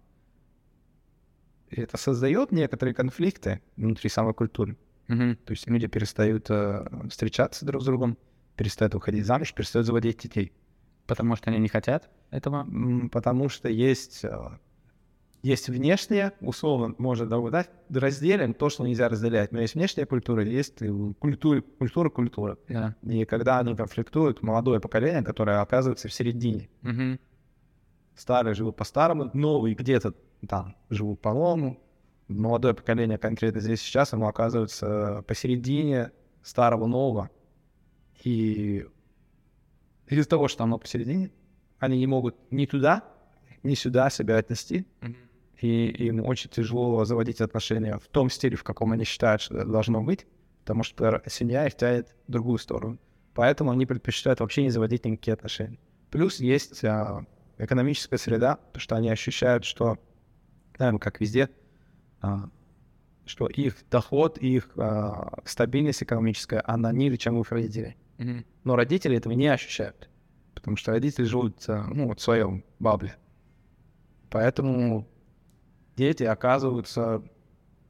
это 1.70 1.96
создает 1.96 2.53
некоторые 2.53 2.94
конфликты 2.94 3.61
внутри 3.77 4.09
самой 4.09 4.35
культуры. 4.35 4.77
Мгм. 5.09 5.37
То 5.37 5.53
есть 5.53 5.66
люди 5.68 5.87
перестают 5.87 6.46
э, 6.51 6.85
встречаться 7.11 7.66
друг 7.66 7.83
с 7.83 7.85
другом, 7.85 8.16
перестают 8.57 8.94
выходить 8.94 9.27
замуж, 9.27 9.53
перестают 9.53 9.87
заводить 9.87 10.18
детей. 10.18 10.53
Потому 11.07 11.37
что 11.37 11.51
они 11.51 11.59
не 11.59 11.68
хотят 11.68 12.09
этого. 12.31 12.66
Потому 13.11 13.48
что 13.48 13.68
есть, 13.68 14.25
э, 14.25 14.59
есть 15.42 15.68
внешнее, 15.68 16.33
условно, 16.40 16.94
можно 16.98 17.26
да, 17.26 17.40
да, 17.88 18.00
разделим 18.00 18.55
то, 18.55 18.70
что 18.70 18.87
нельзя 18.87 19.09
разделять, 19.09 19.50
но 19.50 19.61
есть 19.61 19.74
внешняя 19.74 20.07
культура, 20.07 20.44
есть 20.44 20.81
и 20.83 20.88
культура, 21.18 21.61
культура, 21.61 22.11
культура. 22.11 22.59
Да. 22.68 22.94
И 23.02 23.24
когда 23.24 23.59
они 23.59 23.74
конфликтуют, 23.74 24.42
молодое 24.42 24.78
поколение, 24.81 25.22
которое 25.22 25.61
оказывается 25.61 26.09
в 26.09 26.12
середине, 26.12 26.68
Мгм. 26.83 27.18
старые 28.14 28.55
живут 28.55 28.76
по-старому, 28.76 29.31
новые 29.35 29.74
где-то 29.74 30.14
там 30.48 30.76
живут 30.90 31.20
по-новому. 31.20 31.81
Молодое 32.28 32.72
поколение 32.74 33.18
конкретно 33.18 33.61
здесь 33.61 33.81
сейчас, 33.83 34.12
оно 34.12 34.28
оказывается 34.28 35.24
посередине 35.26 36.12
старого 36.42 36.87
нового. 36.87 37.31
И 38.22 38.87
из-за 40.07 40.28
того, 40.28 40.46
что 40.46 40.62
оно 40.62 40.78
посередине, 40.78 41.33
они 41.81 41.98
не 41.98 42.07
могут 42.07 42.37
ни 42.52 42.66
туда, 42.66 43.02
ни 43.64 43.74
сюда 43.74 44.09
себя 44.09 44.37
отнести. 44.37 44.87
Мгм. 45.00 45.16
И 45.62 45.87
им 45.87 46.27
очень 46.27 46.51
тяжело 46.51 47.05
заводить 47.05 47.40
отношения 47.40 47.96
в 47.98 48.09
том 48.09 48.29
стиле, 48.29 48.57
в 48.57 48.64
каком 48.64 48.90
они 48.90 49.05
считают, 49.05 49.40
что 49.40 49.59
это 49.59 49.70
должно 49.70 50.03
быть, 50.03 50.27
потому 50.61 50.83
что 50.83 51.22
семья 51.27 51.66
их 51.66 51.77
тянет 51.77 52.09
в 52.27 52.33
другую 52.33 52.59
сторону. 52.59 52.98
Поэтому 53.33 53.70
они 53.70 53.87
предпочитают 53.87 54.40
вообще 54.40 54.64
не 54.64 54.70
заводить 54.70 55.05
никакие 55.05 55.35
отношения. 55.35 55.79
Плюс 56.11 56.40
есть 56.40 56.85
а, 56.85 57.25
экономическая 57.59 58.18
среда, 58.18 58.57
потому 58.57 58.81
что 58.81 58.96
они 58.96 59.09
ощущают, 59.09 59.64
что, 59.64 59.98
наверное, 60.79 60.98
как 60.98 61.20
везде, 61.20 61.48
а, 62.20 62.51
что 63.25 63.46
их 63.46 63.77
доход, 63.88 64.38
их 64.38 64.68
а, 64.77 65.42
стабильность 65.44 66.03
экономическая, 66.03 66.62
она 66.66 66.90
ниже, 66.90 67.18
чем 67.18 67.37
у 67.37 67.42
их 67.42 67.53
родителей. 67.53 67.96
Мгм. 68.18 68.44
Но 68.64 68.75
родители 68.75 69.16
этого 69.16 69.33
не 69.33 69.46
ощущают. 69.46 70.11
потому 70.55 70.77
что 70.77 70.90
родители 70.90 71.25
живут 71.25 71.64
э, 71.68 71.83
ну, 71.88 72.09
вот 72.09 72.18
в 72.20 72.22
своем 72.22 72.64
бабле. 72.79 73.16
Поэтому 74.29 75.09
дети 75.96 76.24
оказываются 76.24 77.22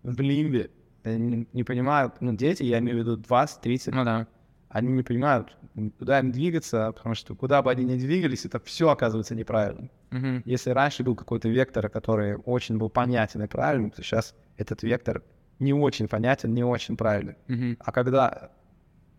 в 0.03 0.21
лимбе. 0.21 0.71
Они 1.05 1.49
не 1.53 1.65
понимают, 1.65 2.15
ну, 2.21 2.33
дети, 2.35 2.63
я 2.63 2.79
имею 2.79 2.99
в 2.99 3.01
виду 3.01 3.17
20-30, 3.17 3.91
Ну 3.93 4.05
да. 4.05 4.27
они 4.69 4.93
не 4.93 5.03
понимают, 5.03 5.57
куда 5.99 6.21
им 6.21 6.31
двигаться, 6.31 6.93
потому 6.93 7.15
что 7.15 7.35
куда 7.35 7.61
бы 7.63 7.71
они 7.71 7.85
ни 7.85 7.97
двигались, 7.99 8.45
это 8.45 8.61
все 8.61 8.89
оказывается 8.89 9.35
неправильно. 9.35 9.89
Мгм. 10.11 10.43
Если 10.45 10.71
раньше 10.71 11.03
был 11.03 11.17
какой-то 11.17 11.49
вектор, 11.49 11.89
который 11.89 12.37
очень 12.37 12.79
был 12.79 12.89
понятен 12.91 13.43
и 13.43 13.47
правильным, 13.49 13.91
то 13.91 14.03
сейчас 14.03 14.35
этот 14.57 14.83
вектор 14.85 15.23
не 15.59 15.73
очень 15.73 16.07
понятен, 16.09 16.55
не 16.55 16.65
очень 16.65 16.97
правильный. 16.97 17.37
Мгм. 17.49 17.77
А 17.81 17.93
когда, 17.93 18.51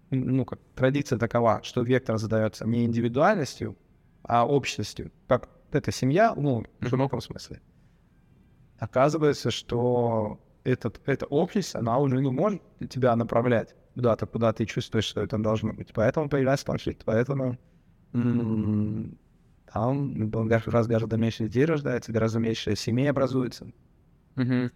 ну, 0.10 0.46
как 0.46 0.60
традиция 0.76 1.20
такова, 1.20 1.62
что 1.64 1.82
вектор 1.82 2.18
задается 2.18 2.66
не 2.66 2.86
индивидуальностью, 2.86 3.76
а 4.24 4.46
общностью, 4.48 5.12
как 5.28 5.50
эта 5.72 5.92
семья, 5.92 6.34
ну, 6.38 6.64
в 6.80 6.88
широком 6.88 7.20
смысле, 7.20 7.60
оказывается, 8.84 9.50
что 9.50 10.40
этот, 10.66 11.00
эта 11.06 11.26
общность, 11.26 11.76
она 11.76 11.98
уже 12.00 12.22
не 12.22 12.30
может 12.30 12.62
тебя 12.90 13.16
направлять 13.16 13.76
куда-то, 13.94 14.26
куда 14.26 14.52
ты 14.52 14.66
чувствуешь, 14.66 15.06
что 15.06 15.22
это 15.22 15.38
должно 15.38 15.72
быть. 15.74 15.94
Поэтому 15.94 16.28
появляется 16.28 16.66
конфликт, 16.66 17.04
поэтому 17.06 17.58
там 18.12 19.28
гораздо, 20.30 20.94
гораздо 20.94 21.18
меньше 21.18 21.46
детей 21.46 21.66
рождается, 21.66 22.12
гораздо 22.12 22.40
меньше 22.40 22.76
семей 22.76 23.10
образуется. 23.10 23.72
Мгм. 24.36 24.72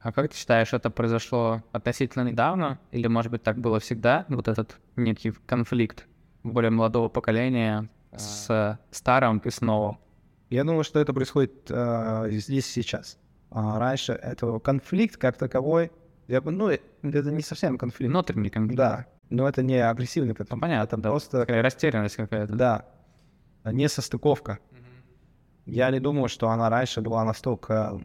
А 0.00 0.12
как 0.12 0.30
ты 0.30 0.36
считаешь, 0.36 0.72
это 0.74 0.90
произошло 0.90 1.62
относительно 1.72 2.28
недавно? 2.28 2.78
Или, 2.92 3.06
может 3.06 3.32
быть, 3.32 3.42
так 3.42 3.58
было 3.58 3.80
всегда? 3.80 4.26
Вот 4.28 4.48
этот 4.48 4.78
некий 4.96 5.32
конфликт 5.46 6.06
более 6.42 6.70
молодого 6.70 7.08
поколения 7.08 7.88
с 8.14 8.78
старым 8.90 9.38
и 9.38 9.50
с 9.50 9.62
новым? 9.62 9.98
Я 10.50 10.62
думаю, 10.62 10.84
что 10.84 11.00
это 11.00 11.12
происходит 11.12 11.70
а, 11.70 12.28
здесь 12.28 12.66
сейчас. 12.66 13.18
А 13.50 13.78
раньше 13.78 14.12
этого 14.12 14.58
конфликт 14.58 15.16
как 15.16 15.36
таковой, 15.36 15.90
я 16.28 16.40
бы, 16.40 16.50
ну, 16.50 16.68
э, 16.70 16.78
это 17.02 17.30
не 17.30 17.42
совсем 17.42 17.78
конфликт. 17.78 18.10
Внутренний 18.10 18.50
конфликт. 18.50 18.76
да, 18.76 19.06
но 19.30 19.48
это 19.48 19.62
не 19.62 19.76
агрессивный 19.78 20.34
конфликт. 20.34 20.52
Ну, 20.52 20.60
понятно, 20.60 20.98
да. 20.98 21.10
Просто, 21.10 21.40
Такая 21.40 21.62
растерянность 21.62 22.16
какая-то. 22.16 22.54
да, 22.54 22.84
не 23.64 23.88
состыковка. 23.88 24.58
Я 25.64 25.90
не 25.90 25.98
думаю, 26.00 26.28
что 26.28 26.48
она 26.50 26.70
раньше 26.70 27.00
была 27.00 27.24
настолько 27.24 28.00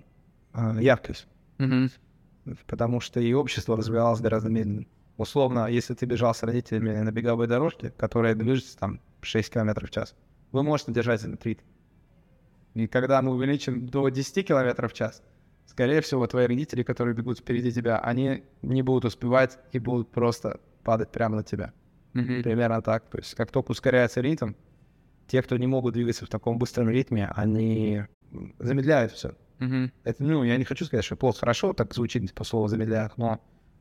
а, 0.54 0.80
яркой, 0.80 1.16
Мгм. 1.60 1.92
потому 2.66 3.00
что 3.00 3.20
и 3.20 3.34
общество 3.34 3.78
развивалось 3.78 4.20
гораздо 4.20 4.50
медленнее. 4.50 4.88
Условно, 5.18 5.68
если 5.68 5.94
ты 5.94 6.08
бежал 6.08 6.34
с 6.34 6.42
родителями 6.42 6.92
на 6.98 7.12
беговой 7.12 7.46
дорожке, 7.48 7.92
которая 7.92 8.34
движется 8.34 8.78
там 8.80 9.00
6 9.22 9.52
км 9.54 9.86
в 9.86 9.92
час, 9.92 10.16
вы 10.52 10.64
можете 10.64 10.92
держать 10.92 11.24
этот 11.24 11.46
ритм. 11.46 11.64
И 12.74 12.88
когда 12.88 13.22
мы 13.22 13.32
увеличим 13.34 13.86
до 13.86 14.10
10 14.10 14.48
км 14.48 14.88
в 14.88 14.94
час, 14.94 15.22
скорее 15.72 16.02
всего, 16.02 16.28
твои 16.28 16.48
родители, 16.48 16.84
которые 16.84 17.16
бегут 17.16 17.40
впереди 17.40 17.72
тебя, 17.72 17.98
они 18.00 18.44
не 18.62 18.82
будут 18.82 19.06
успевать 19.06 19.58
и 19.72 19.80
будут 19.80 20.12
просто 20.12 20.60
падать 20.84 21.12
прямо 21.12 21.38
на 21.38 21.44
тебя. 21.44 21.72
Мгм. 22.14 22.44
Примерно 22.44 22.82
так. 22.82 23.10
То 23.10 23.20
есть 23.20 23.36
как 23.36 23.52
только 23.52 23.72
ускоряется 23.72 24.20
ритм, 24.20 24.52
те, 25.28 25.42
кто 25.42 25.56
не 25.58 25.68
могут 25.68 25.94
двигаться 25.94 26.26
в 26.26 26.30
таком 26.30 26.58
быстром 26.60 26.90
ритме, 26.90 27.32
они 27.36 28.04
замедляют 28.60 29.14
все. 29.14 29.34
Мгм. 29.60 29.92
Это, 30.04 30.24
ну, 30.24 30.44
я 30.44 30.58
не 30.58 30.66
хочу 30.66 30.84
сказать, 30.86 31.06
что 31.06 31.16
плохо, 31.16 31.40
хорошо 31.40 31.72
так 31.74 31.94
звучит 31.94 32.34
по 32.34 32.44
слову 32.44 32.68
замедляют, 32.68 33.18
но 33.18 33.40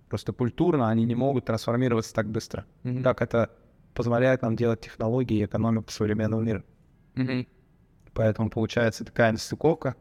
просто 0.08 0.32
культурно 0.32 0.90
они 0.90 1.04
не 1.04 1.16
могут 1.16 1.46
трансформироваться 1.46 2.14
так 2.14 2.28
быстро, 2.28 2.66
Мгм. 2.84 3.02
как 3.02 3.20
это 3.20 3.50
позволяет 3.94 4.42
нам 4.42 4.54
делать 4.54 4.80
технологии 4.80 5.38
и 5.40 5.44
экономику 5.44 5.90
современного 5.90 6.40
мира. 6.42 6.62
Мгм. 7.16 7.48
Поэтому 8.12 8.48
получается 8.48 9.04
такая 9.04 9.32
нестыковка 9.32 9.96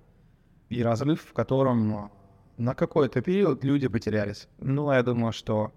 и 0.69 0.84
разрыв, 0.84 1.21
в 1.21 1.34
котором 1.34 2.12
на 2.58 2.75
какой-то 2.75 3.21
период 3.21 3.63
люди 3.63 3.88
потерялись. 3.88 4.47
Ну, 4.60 4.91
я 4.91 5.03
думаю, 5.03 5.34
что 5.34 5.71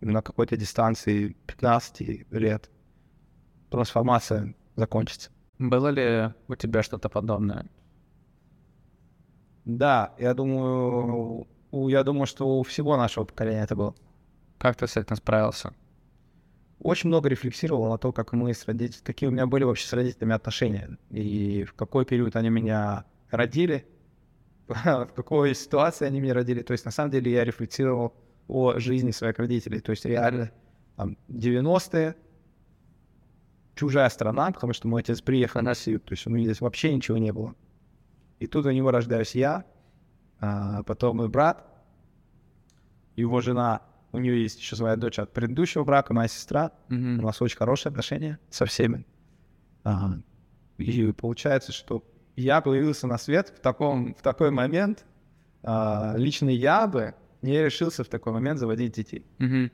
на 0.00 0.22
какой-то 0.22 0.56
дистанции 0.56 1.36
15 1.46 2.32
лет 2.32 2.70
трансформация 3.70 4.54
закончится. 4.76 5.30
Было 5.58 5.88
ли 5.88 6.32
у 6.48 6.54
тебя 6.54 6.82
что-то 6.82 7.08
подобное? 7.08 7.66
Да, 9.64 10.14
я 10.18 10.34
думаю, 10.34 11.46
я 11.72 12.02
думаю, 12.02 12.26
что 12.26 12.58
у 12.58 12.62
всего 12.62 12.96
нашего 12.96 13.24
поколения 13.24 13.62
это 13.62 13.76
было. 13.76 13.94
Как 14.58 14.76
ты 14.76 14.86
с 14.86 14.96
этим 14.96 15.16
справился? 15.16 15.74
Очень 16.80 17.08
много 17.08 17.28
рефлексировал 17.28 17.90
на 17.90 17.98
то, 17.98 18.10
как 18.10 18.32
мы 18.32 18.54
с 18.54 18.66
родителями, 18.66 19.04
какие 19.04 19.28
у 19.28 19.32
меня 19.32 19.46
были 19.46 19.64
вообще 19.64 19.86
с 19.86 19.92
родителями 19.92 20.34
отношения, 20.34 20.98
и 21.10 21.64
в 21.64 21.74
какой 21.74 22.06
период 22.06 22.36
они 22.36 22.48
меня 22.48 23.04
родили, 23.30 23.86
в 24.84 25.12
какой 25.14 25.54
ситуации 25.54 26.06
они 26.06 26.20
меня 26.20 26.34
родили. 26.34 26.62
То 26.62 26.72
есть, 26.72 26.84
на 26.84 26.90
самом 26.90 27.10
деле, 27.10 27.30
я 27.32 27.44
рефлексировал 27.44 28.14
о 28.48 28.78
жизни 28.78 29.10
своих 29.10 29.38
родителей. 29.38 29.80
То 29.80 29.90
есть, 29.90 30.04
реально, 30.04 30.50
там, 30.96 31.16
90-е, 31.28 32.14
чужая 33.74 34.08
страна, 34.10 34.50
потому 34.52 34.72
что 34.72 34.88
мой 34.88 35.00
отец 35.02 35.20
приехал 35.20 35.62
на 35.62 35.70
Россию, 35.70 36.00
то 36.00 36.12
есть 36.12 36.26
у 36.26 36.30
меня 36.30 36.44
здесь 36.44 36.60
вообще 36.60 36.94
ничего 36.94 37.16
не 37.18 37.32
было. 37.32 37.54
И 38.38 38.46
тут 38.46 38.66
у 38.66 38.70
него 38.70 38.90
рождаюсь 38.90 39.34
я, 39.34 39.64
а 40.38 40.82
потом 40.82 41.18
мой 41.18 41.28
брат, 41.28 41.66
его 43.16 43.40
жена, 43.40 43.82
у 44.12 44.18
нее 44.18 44.42
есть 44.42 44.58
еще 44.58 44.76
своя 44.76 44.96
дочь 44.96 45.18
от 45.18 45.32
предыдущего 45.32 45.84
брака, 45.84 46.12
моя 46.14 46.28
сестра. 46.28 46.72
У 46.88 46.94
Мгм. 46.94 47.16
нас 47.18 47.40
очень 47.40 47.56
хорошие 47.56 47.90
отношения 47.90 48.38
со 48.50 48.66
всеми. 48.66 49.06
Ага. 49.84 50.22
И 50.78 51.12
получается, 51.12 51.72
что 51.72 52.04
я 52.40 52.60
появился 52.60 53.06
на 53.06 53.18
свет 53.18 53.52
в, 53.56 53.60
таком, 53.60 54.14
в 54.14 54.22
такой 54.22 54.50
момент. 54.50 55.04
а, 55.62 56.14
лично 56.16 56.48
я 56.50 56.86
бы 56.86 57.14
не 57.42 57.62
решился 57.62 58.02
в 58.04 58.08
такой 58.08 58.32
момент 58.32 58.58
заводить 58.58 58.92
детей. 58.94 59.24
Мгм. 59.38 59.70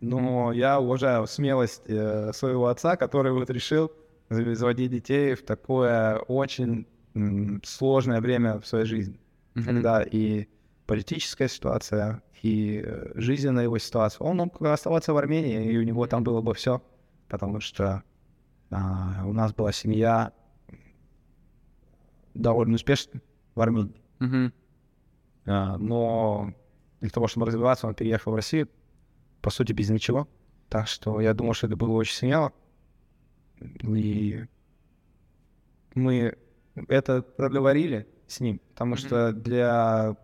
Но 0.00 0.52
я 0.52 0.78
уважаю 0.80 1.26
смелость 1.26 1.82
э, 1.86 2.32
своего 2.34 2.66
отца, 2.66 2.96
который 2.96 3.32
вот 3.32 3.48
решил 3.50 3.90
за- 4.28 4.54
заводить 4.54 4.90
детей 4.90 5.34
в 5.34 5.42
такое 5.44 6.16
очень 6.18 6.86
м, 7.14 7.62
сложное 7.64 8.20
время 8.20 8.58
в 8.60 8.66
своей 8.66 8.84
жизни. 8.84 9.18
Мгм. 9.54 9.64
Когда 9.64 10.02
и 10.02 10.46
политическая 10.86 11.48
ситуация, 11.48 12.22
и 12.42 12.82
э, 12.84 13.12
жизненная 13.14 13.64
его 13.64 13.78
ситуация. 13.78 14.24
Он 14.24 14.36
мог 14.36 14.60
оставаться 14.62 15.12
в 15.12 15.16
Армении, 15.16 15.72
и 15.72 15.78
у 15.78 15.82
него 15.82 16.06
там 16.06 16.22
было 16.22 16.42
бы 16.42 16.52
все, 16.54 16.82
потому 17.28 17.60
что 17.60 18.02
а, 18.70 19.22
у 19.26 19.32
нас 19.32 19.52
была 19.54 19.72
семья 19.72 20.32
довольно 22.36 22.74
успешная 22.74 23.22
в 23.54 23.60
Армении. 23.60 24.00
Мгм. 24.18 24.52
А, 25.46 25.76
но 25.78 26.52
для 27.00 27.10
того, 27.10 27.26
чтобы 27.28 27.46
развиваться, 27.46 27.86
он 27.86 27.94
переехал 27.94 28.32
в 28.32 28.36
Россию, 28.36 28.68
по 29.42 29.50
сути, 29.50 29.72
без 29.72 29.90
ничего. 29.90 30.28
Так 30.68 30.88
что 30.88 31.20
я 31.20 31.34
думаю, 31.34 31.54
что 31.54 31.66
это 31.66 31.76
было 31.76 31.92
очень 31.92 32.14
смело. 32.14 32.52
И 33.84 34.44
мы 35.94 36.36
это 36.88 37.22
проговорили 37.22 38.06
с 38.26 38.40
ним, 38.40 38.60
потому 38.70 38.92
Мгм. 38.92 38.98
что 38.98 39.32
для, 39.32 40.16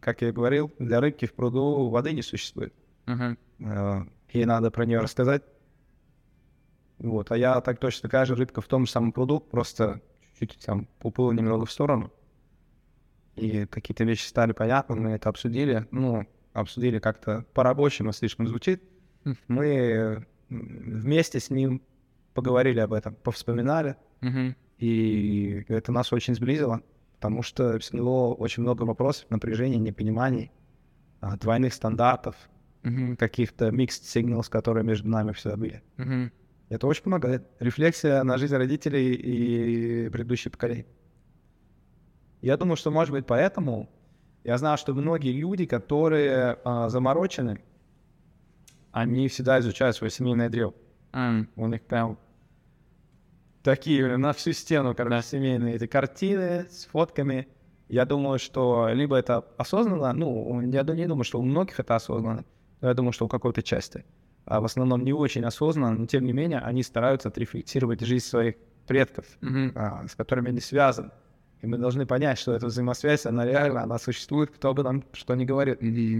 как 0.00 0.22
я 0.22 0.32
говорил, 0.32 0.72
для 0.78 1.00
рыбки 1.00 1.26
в 1.26 1.34
пруду 1.34 1.88
воды 1.88 2.12
не 2.12 2.22
существует. 2.22 2.74
Э, 3.06 4.04
Ей 4.32 4.44
надо 4.46 4.72
про 4.72 4.84
нее 4.84 4.98
рассказать. 4.98 5.44
Вот, 6.98 7.30
а 7.30 7.36
я 7.36 7.60
так 7.60 7.78
точно 7.78 8.02
такая 8.08 8.24
же 8.24 8.34
рыбка 8.34 8.60
в 8.60 8.66
том 8.66 8.86
же 8.86 8.90
самом 8.90 9.12
пруду, 9.12 9.38
просто 9.38 10.00
чуть-чуть 10.38 10.64
там 10.64 10.88
уплыл 11.02 11.32
немного 11.32 11.66
в 11.66 11.72
сторону. 11.72 12.12
И 13.36 13.66
какие-то 13.66 14.04
вещи 14.04 14.26
стали 14.26 14.52
понятны, 14.52 14.96
мы 14.96 15.10
это 15.10 15.28
обсудили. 15.28 15.86
Ну, 15.90 16.26
обсудили 16.52 16.98
как-то 16.98 17.44
по-рабочему, 17.52 18.12
слишком 18.12 18.46
звучит. 18.46 18.82
Мгм. 19.24 19.36
Мы 19.48 20.26
вместе 20.48 21.40
с 21.40 21.50
ним 21.50 21.82
поговорили 22.34 22.80
об 22.80 22.92
этом, 22.92 23.14
повспоминали. 23.14 23.96
И 24.78 25.64
это 25.68 25.92
нас 25.92 26.12
очень 26.12 26.34
сблизило, 26.34 26.82
потому 27.16 27.42
что 27.42 27.80
сняло 27.80 28.34
очень 28.34 28.62
много 28.62 28.82
вопросов, 28.82 29.26
напряжений, 29.30 29.78
непониманий, 29.78 30.50
а, 31.20 31.36
двойных 31.36 31.72
стандартов, 31.74 32.36
каких-то 33.18 33.68
mixed 33.68 34.02
signals, 34.02 34.50
которые 34.50 34.84
между 34.84 35.08
нами 35.08 35.32
всегда 35.32 35.56
были. 35.56 35.82
Это 36.74 36.88
очень 36.88 37.04
помогает. 37.04 37.46
Рефлексия 37.60 38.24
на 38.24 38.36
жизнь 38.36 38.56
родителей 38.56 39.14
и 39.14 40.08
предыдущих 40.08 40.50
поколений. 40.50 40.86
Я 42.42 42.56
думаю, 42.56 42.76
что, 42.76 42.90
может 42.90 43.12
быть, 43.12 43.26
поэтому 43.26 43.88
я 44.42 44.58
знаю, 44.58 44.76
что 44.76 44.92
многие 44.92 45.30
люди, 45.30 45.66
которые 45.66 46.58
а, 46.64 46.88
заморочены, 46.88 47.62
они 48.90 49.28
всегда 49.28 49.60
изучают 49.60 49.94
свое 49.94 50.10
семейное 50.10 50.48
древо. 50.48 50.74
М. 51.12 51.48
У 51.54 51.68
них 51.68 51.82
прям 51.82 52.18
такие 53.62 54.16
на 54.16 54.32
всю 54.32 54.50
стену, 54.52 54.96
короче, 54.96 55.22
семейные 55.28 55.76
эти 55.76 55.86
картины 55.86 56.66
с 56.68 56.86
фотками. 56.86 57.46
Я 57.88 58.04
думаю, 58.04 58.40
что 58.40 58.88
либо 58.88 59.14
это 59.16 59.44
осознанно, 59.58 60.12
ну, 60.12 60.60
я 60.60 60.82
не 60.82 61.06
думаю, 61.06 61.22
что 61.22 61.38
у 61.38 61.42
многих 61.42 61.78
это 61.78 61.94
осознанно, 61.94 62.44
но 62.80 62.88
я 62.88 62.94
думаю, 62.94 63.12
что 63.12 63.26
у 63.26 63.28
какой-то 63.28 63.62
части. 63.62 64.04
А 64.46 64.60
в 64.60 64.64
основном 64.64 65.04
не 65.04 65.12
очень 65.12 65.44
осознанно, 65.44 65.98
но 65.98 66.06
тем 66.06 66.24
не 66.24 66.32
менее 66.32 66.58
они 66.60 66.82
стараются 66.82 67.28
отрефлексировать 67.28 68.00
жизнь 68.00 68.26
своих 68.26 68.56
предков, 68.86 69.24
Мгм. 69.40 69.72
а, 69.74 70.06
с 70.06 70.14
которыми 70.14 70.50
они 70.50 70.60
связаны. 70.60 71.10
И 71.62 71.66
мы 71.66 71.78
должны 71.78 72.04
понять, 72.04 72.38
что 72.38 72.52
эта 72.52 72.66
взаимосвязь, 72.66 73.24
она 73.24 73.46
реально, 73.46 73.84
она 73.84 73.98
существует, 73.98 74.50
кто 74.50 74.74
бы 74.74 74.82
нам 74.82 75.02
что 75.14 75.34
ни 75.34 75.46
говорит. 75.46 75.78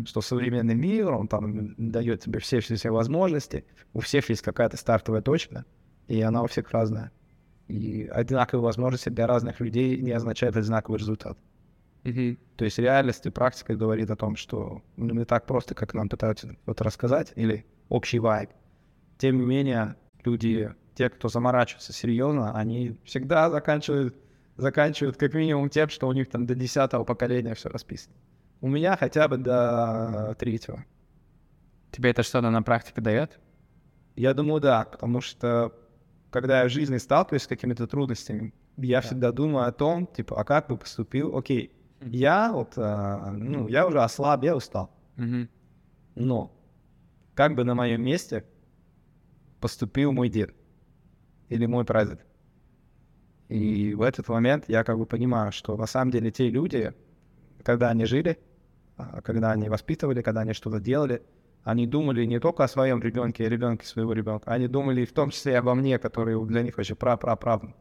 Что 0.08 0.22
современный 0.22 0.74
мир, 0.74 1.12
он 1.12 1.28
там 1.28 1.74
дает 1.76 2.20
тебе 2.20 2.38
все, 2.40 2.60
все, 2.60 2.76
все 2.76 2.90
возможности, 2.90 3.66
у 3.92 4.00
всех 4.00 4.30
есть 4.30 4.40
какая-то 4.40 4.78
стартовая 4.78 5.20
точка, 5.20 5.66
и 6.08 6.18
она 6.22 6.42
у 6.42 6.46
всех 6.46 6.70
разная. 6.70 7.12
И 7.68 8.06
одинаковые 8.10 8.64
возможности 8.64 9.10
для 9.10 9.26
разных 9.26 9.60
людей 9.60 9.98
не 10.00 10.12
означает 10.12 10.56
одинаковый 10.56 10.98
результат. 10.98 11.36
Мгм. 12.04 12.38
То 12.56 12.64
есть 12.64 12.78
реальность 12.78 13.26
и 13.26 13.30
практика 13.30 13.74
говорит 13.74 14.10
о 14.10 14.16
том, 14.16 14.36
что 14.36 14.82
ну, 14.96 15.14
не 15.14 15.24
так 15.26 15.44
просто, 15.46 15.74
как 15.74 15.92
нам 15.92 16.08
пытаются 16.08 16.56
вот 16.64 16.80
рассказать, 16.80 17.32
или 17.36 17.66
общий 17.88 18.18
вайб. 18.18 18.50
Тем 19.18 19.38
не 19.38 19.46
менее, 19.46 19.96
люди, 20.24 20.74
те, 20.94 21.08
кто 21.08 21.28
заморачивается 21.28 21.92
серьезно, 21.92 22.56
они 22.56 22.96
всегда 23.04 23.50
заканчивают, 23.50 24.16
заканчивают 24.56 25.16
как 25.16 25.34
минимум 25.34 25.68
тем, 25.68 25.88
что 25.88 26.08
у 26.08 26.12
них 26.12 26.28
там 26.28 26.46
до 26.46 26.54
десятого 26.54 27.04
поколения 27.04 27.54
все 27.54 27.68
расписано. 27.68 28.14
У 28.60 28.68
меня 28.68 28.96
хотя 28.96 29.28
бы 29.28 29.36
до 29.36 30.34
третьего. 30.38 30.84
Тебе 31.90 32.10
это 32.10 32.22
что-то 32.22 32.50
на 32.50 32.62
практике 32.62 33.00
дает? 33.00 33.38
Я 34.16 34.34
думаю, 34.34 34.60
да, 34.60 34.84
потому 34.84 35.20
что 35.20 35.72
когда 36.30 36.62
я 36.62 36.68
в 36.68 36.70
жизни 36.72 36.96
сталкиваюсь 36.98 37.42
с 37.42 37.46
какими-то 37.46 37.86
трудностями, 37.86 38.52
я 38.76 39.00
всегда 39.00 39.30
думаю 39.32 39.66
о 39.68 39.72
том, 39.72 40.06
типа, 40.06 40.40
а 40.40 40.44
как 40.44 40.68
бы 40.68 40.76
поступил, 40.76 41.36
окей, 41.36 41.72
я 42.00 42.50
вот, 42.52 42.72
а, 42.76 43.30
ну, 43.30 43.68
я 43.68 43.86
уже 43.86 44.02
ослаб, 44.02 44.42
я 44.42 44.56
устал, 44.56 44.90
Мгм. 45.16 45.48
но 46.16 46.50
как 47.34 47.54
бы 47.54 47.64
на 47.64 47.74
моем 47.74 48.02
месте 48.02 48.44
поступил 49.60 50.12
мой 50.12 50.28
дед 50.28 50.54
или 51.48 51.66
мой 51.66 51.84
прадед. 51.84 52.24
И 53.48 53.94
в 53.94 54.02
этот 54.02 54.28
момент 54.28 54.64
я 54.68 54.84
как 54.84 54.98
бы 54.98 55.06
понимаю, 55.06 55.52
что 55.52 55.76
на 55.76 55.86
самом 55.86 56.10
деле 56.10 56.30
те 56.30 56.48
люди, 56.48 56.92
когда 57.62 57.90
они 57.90 58.04
жили, 58.04 58.38
а, 58.96 59.20
когда 59.20 59.52
они 59.52 59.68
воспитывали, 59.68 60.22
когда 60.22 60.42
они 60.42 60.52
что-то 60.52 60.80
делали, 60.80 61.22
они 61.62 61.86
думали 61.86 62.24
не 62.24 62.40
только 62.40 62.64
о 62.64 62.68
своем 62.68 63.00
ребенке 63.00 63.44
и 63.44 63.48
ребенке 63.48 63.86
своего 63.86 64.12
ребенка, 64.12 64.50
они 64.50 64.68
думали 64.68 65.04
в 65.04 65.12
том 65.12 65.30
числе 65.30 65.52
и 65.52 65.56
обо 65.56 65.74
мне, 65.74 65.98
который 65.98 66.42
для 66.46 66.62
них 66.62 66.76
вообще 66.76 66.94
пра 66.94 67.16
пра 67.16 67.36
правнук. 67.36 67.76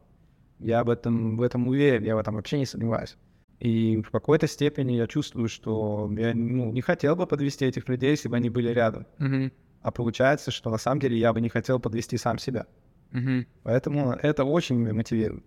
Я 0.58 0.80
об 0.80 0.90
этом, 0.90 1.36
в 1.36 1.42
этом 1.42 1.68
уверен, 1.68 2.04
я 2.04 2.16
в 2.16 2.18
этом 2.18 2.36
вообще 2.36 2.58
не 2.58 2.66
сомневаюсь. 2.66 3.16
И 3.60 4.02
в 4.02 4.10
какой-то 4.10 4.46
степени 4.46 4.92
я 4.92 5.06
чувствую, 5.06 5.48
что 5.48 6.10
я 6.16 6.34
ну, 6.34 6.72
не 6.72 6.80
хотел 6.80 7.16
бы 7.16 7.26
подвести 7.26 7.64
этих 7.64 7.88
людей, 7.88 8.10
если 8.10 8.28
бы 8.28 8.36
они 8.36 8.50
были 8.50 8.68
рядом. 8.68 9.06
Мгм. 9.18 9.52
А 9.80 9.90
получается, 9.90 10.50
что 10.50 10.70
на 10.70 10.78
самом 10.78 11.00
деле 11.00 11.16
я 11.18 11.32
бы 11.32 11.40
не 11.40 11.48
хотел 11.48 11.78
подвести 11.78 12.16
сам 12.16 12.38
себя. 12.38 12.66
Мгм. 13.12 13.46
Поэтому 13.62 14.12
это 14.12 14.44
очень 14.44 14.92
мотивирует. 14.92 15.44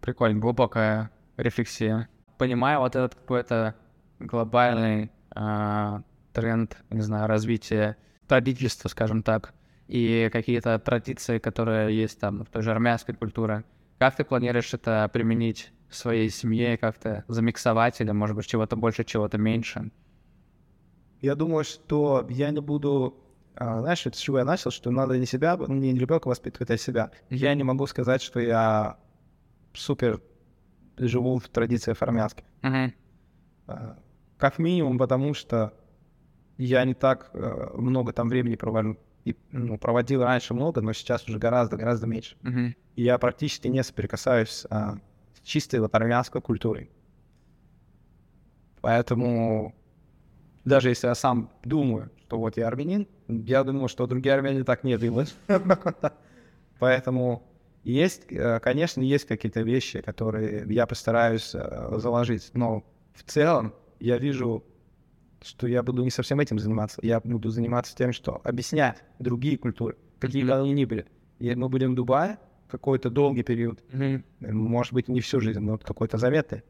Прикольно, 0.00 0.38
глубокая 0.38 1.10
рефлексия. 1.36 2.08
Понимаю 2.38 2.80
вот 2.80 2.94
этот 2.94 3.14
какой-то 3.14 3.74
глобальный 4.18 5.10
а, 5.34 6.02
тренд, 6.32 6.76
не 6.90 7.00
знаю, 7.00 7.26
развития 7.28 7.96
родительства, 8.28 8.88
скажем 8.88 9.22
так, 9.22 9.54
и 9.88 10.30
какие-то 10.32 10.78
традиции, 10.78 11.38
которые 11.38 11.96
есть 11.96 12.18
там 12.18 12.44
в 12.44 12.48
той 12.48 12.62
же 12.62 12.70
армянской 12.70 13.14
культуре. 13.14 13.64
Как 13.98 14.16
ты 14.16 14.24
планируешь 14.24 14.72
это 14.72 15.08
применить 15.12 15.72
в 15.92 15.96
своей 15.96 16.30
семье, 16.30 16.76
как-то 16.78 17.24
замиксовать 17.28 18.00
или, 18.00 18.10
может 18.12 18.34
быть, 18.36 18.46
чего-то 18.46 18.76
больше, 18.76 19.04
чего-то 19.04 19.38
меньше? 19.38 19.90
Я 21.20 21.34
думаю, 21.34 21.64
что 21.64 22.26
я 22.30 22.50
не 22.50 22.60
буду... 22.60 23.14
а, 23.54 23.80
знаешь, 23.80 24.04
с 24.06 24.16
чего 24.16 24.38
я 24.38 24.44
начал, 24.44 24.70
что 24.70 24.90
надо 24.90 25.18
не 25.18 25.26
себя, 25.26 25.56
не 25.68 25.94
ребенка 25.96 26.28
воспитывать, 26.28 26.70
а 26.70 26.76
себя. 26.76 27.10
Я 27.30 27.54
не 27.54 27.62
могу 27.62 27.86
сказать, 27.86 28.22
что 28.22 28.40
я 28.40 28.96
супер 29.74 30.20
живу 30.96 31.38
в 31.38 31.48
традициях 31.48 32.02
армянских. 32.02 32.44
А, 33.66 33.98
Как 34.38 34.58
минимум, 34.58 34.98
потому 34.98 35.34
что 35.34 35.72
я 36.58 36.84
не 36.84 36.94
так 36.94 37.30
э, 37.34 37.70
много 37.76 38.12
там 38.12 38.28
времени 38.28 38.56
провожу. 38.56 38.96
И, 39.24 39.36
ну, 39.52 39.78
проводил 39.78 40.24
раньше 40.24 40.52
много, 40.54 40.80
но 40.80 40.92
сейчас 40.92 41.28
уже 41.28 41.38
гораздо-гораздо 41.38 42.06
меньше. 42.08 42.36
И 42.96 43.02
я 43.04 43.16
практически 43.18 43.68
не 43.68 43.82
соприкасаюсь 43.84 44.66
а, 44.68 44.96
чистой 45.42 45.80
вот 45.80 45.94
армянской 45.94 46.40
культурой. 46.40 46.90
Поэтому 48.80 49.74
даже 50.64 50.88
если 50.88 51.08
я 51.08 51.14
сам 51.14 51.50
думаю, 51.64 52.10
что 52.26 52.38
вот 52.38 52.56
я 52.56 52.68
армянин, 52.68 53.06
я 53.28 53.64
думаю, 53.64 53.88
что 53.88 54.06
другие 54.06 54.34
армяне 54.34 54.64
так 54.64 54.84
не 54.84 54.96
думают. 54.96 55.34
Поэтому 56.78 57.42
есть, 57.84 58.22
э, 58.30 58.60
конечно, 58.60 59.00
есть 59.00 59.26
какие-то 59.26 59.62
вещи, 59.62 60.00
которые 60.00 60.64
я 60.72 60.86
постараюсь 60.86 61.52
э, 61.54 61.98
заложить, 61.98 62.50
но 62.54 62.84
в 63.14 63.22
целом 63.24 63.74
я 64.00 64.18
вижу, 64.18 64.64
что 65.42 65.66
я 65.66 65.82
буду 65.82 66.02
не 66.02 66.10
совсем 66.10 66.40
этим 66.40 66.58
заниматься. 66.58 67.00
Я 67.02 67.20
буду 67.20 67.50
заниматься 67.50 67.96
тем, 67.96 68.12
что 68.12 68.40
объяснять 68.44 69.02
другие 69.18 69.58
культуры, 69.58 69.96
какие 70.18 70.44
бы 70.44 70.54
они 70.54 70.72
ни 70.72 70.84
были. 70.84 71.06
И 71.38 71.54
мы 71.54 71.68
будем 71.68 71.92
в 71.92 71.94
Дубае 71.96 72.38
какой-то 72.72 73.10
долгий 73.10 73.42
период, 73.42 73.82
Мгм. 73.92 74.24
может 74.40 74.92
быть, 74.92 75.08
не 75.08 75.20
всю 75.20 75.40
жизнь, 75.40 75.60
но 75.60 75.72
вот 75.72 75.84
какой-то 75.84 76.18
заметный. 76.18 76.62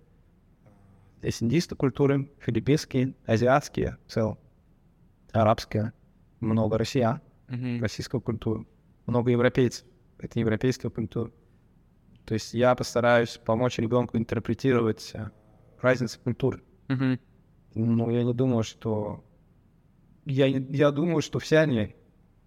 Здесь 1.21 1.43
индийские 1.43 1.77
культуры, 1.77 2.29
филиппинские, 2.41 3.15
азиатские 3.27 3.97
в 4.07 4.11
целом, 4.11 4.39
арабские, 5.33 5.93
много 6.41 6.77
россиян, 6.77 7.21
Мгм. 7.49 7.81
российскую 7.81 8.21
культуру, 8.21 8.67
много 9.07 9.31
европейцев, 9.31 9.87
это 10.19 10.41
европейская 10.41 10.91
культура. 10.91 11.31
То 12.27 12.35
есть 12.35 12.55
я 12.55 12.75
постараюсь 12.75 13.39
помочь 13.45 13.79
ребенку 13.79 14.17
интерпретировать 14.17 15.11
э, 15.15 15.31
разницу 15.81 16.19
культур. 16.21 16.63
Мгм. 16.89 17.19
Но 17.75 18.11
я 18.11 18.25
не 18.25 18.35
думаю, 18.35 18.63
что... 18.65 19.25
Я, 20.25 20.47
я 20.47 20.91
думаю, 20.93 21.21
что 21.23 21.39
все 21.39 21.59
они 21.59 21.95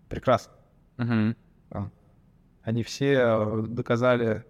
прекрасны. 0.10 0.54
А. 0.98 1.90
Они 2.66 2.84
все 2.84 3.14
э, 3.14 3.64
доказали 3.68 4.44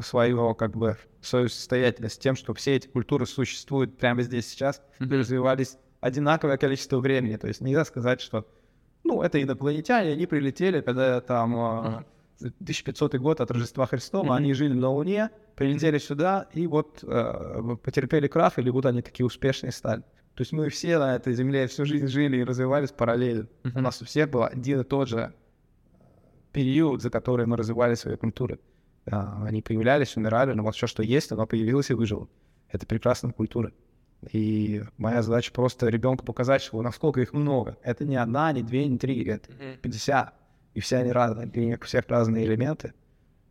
свою, 0.00 0.54
как 0.54 0.76
бы, 0.76 0.96
свою 1.20 1.48
состоятельность 1.48 2.20
тем, 2.22 2.36
что 2.36 2.54
все 2.54 2.76
эти 2.76 2.86
культуры 2.88 3.26
существуют 3.26 3.98
прямо 3.98 4.22
здесь 4.22 4.48
сейчас 4.48 4.82
и 5.00 5.04
развивались 5.04 5.76
одинаковое 6.00 6.56
количество 6.56 6.98
времени. 6.98 7.36
То 7.36 7.48
есть 7.48 7.60
нельзя 7.60 7.84
сказать, 7.84 8.20
что, 8.20 8.46
ну, 9.04 9.22
это 9.22 9.42
инопланетяне, 9.42 10.12
они 10.12 10.26
прилетели, 10.26 10.80
когда 10.80 11.20
там 11.20 11.54
э, 11.56 12.04
1500 12.40 13.16
год 13.16 13.40
от 13.40 13.50
Рождества 13.50 13.86
Христова, 13.86 14.24
Мгм. 14.24 14.32
они 14.32 14.54
жили 14.54 14.72
на 14.72 14.88
Луне, 14.88 15.30
прилетели 15.56 15.98
сюда 15.98 16.48
и 16.54 16.66
вот 16.66 17.00
э, 17.02 17.76
потерпели 17.82 18.28
крах, 18.28 18.58
или 18.58 18.70
вот 18.70 18.86
они 18.86 19.02
такие 19.02 19.26
успешные 19.26 19.72
стали. 19.72 20.02
То 20.34 20.40
есть 20.40 20.52
мы 20.52 20.70
все 20.70 20.98
на 20.98 21.14
этой 21.16 21.34
земле 21.34 21.66
всю 21.66 21.84
жизнь 21.84 22.06
жили 22.08 22.38
и 22.38 22.44
развивались 22.44 22.90
параллельно. 22.90 23.48
У 23.64 23.68
Мгм. 23.68 23.82
нас 23.82 24.00
у 24.00 24.04
всех 24.06 24.30
был 24.30 24.44
один 24.44 24.80
и 24.80 24.84
тот 24.84 25.08
же 25.08 25.34
период, 26.52 27.02
за 27.02 27.10
который 27.10 27.46
мы 27.46 27.56
развивали 27.56 27.94
свои 27.94 28.16
культуры. 28.16 28.58
А, 29.10 29.44
Они 29.46 29.62
появлялись, 29.62 30.16
умирали, 30.16 30.52
но 30.52 30.62
вот 30.62 30.74
все, 30.76 30.86
что 30.86 31.02
есть, 31.02 31.32
оно 31.32 31.46
появилось 31.46 31.90
и 31.90 31.94
выжило. 31.94 32.28
Это 32.68 32.86
прекрасная 32.86 33.32
культура. 33.32 33.72
И 34.30 34.82
моя 34.98 35.22
задача 35.22 35.52
просто 35.52 35.88
ребенку 35.88 36.24
показать, 36.24 36.62
что 36.62 36.80
насколько 36.80 37.20
их 37.20 37.32
много. 37.32 37.76
Это 37.82 38.04
не 38.04 38.16
одна, 38.16 38.52
не 38.52 38.62
две, 38.62 38.86
не 38.86 38.96
три, 38.98 39.24
это 39.24 39.50
Мгм. 39.50 39.78
50. 39.82 40.32
И 40.74 40.80
все 40.80 40.98
они 40.98 41.10
разные, 41.12 41.50
у 41.52 41.58
них 41.60 41.80
у 41.80 41.84
всех 41.84 42.08
разные 42.08 42.46
элементы. 42.46 42.94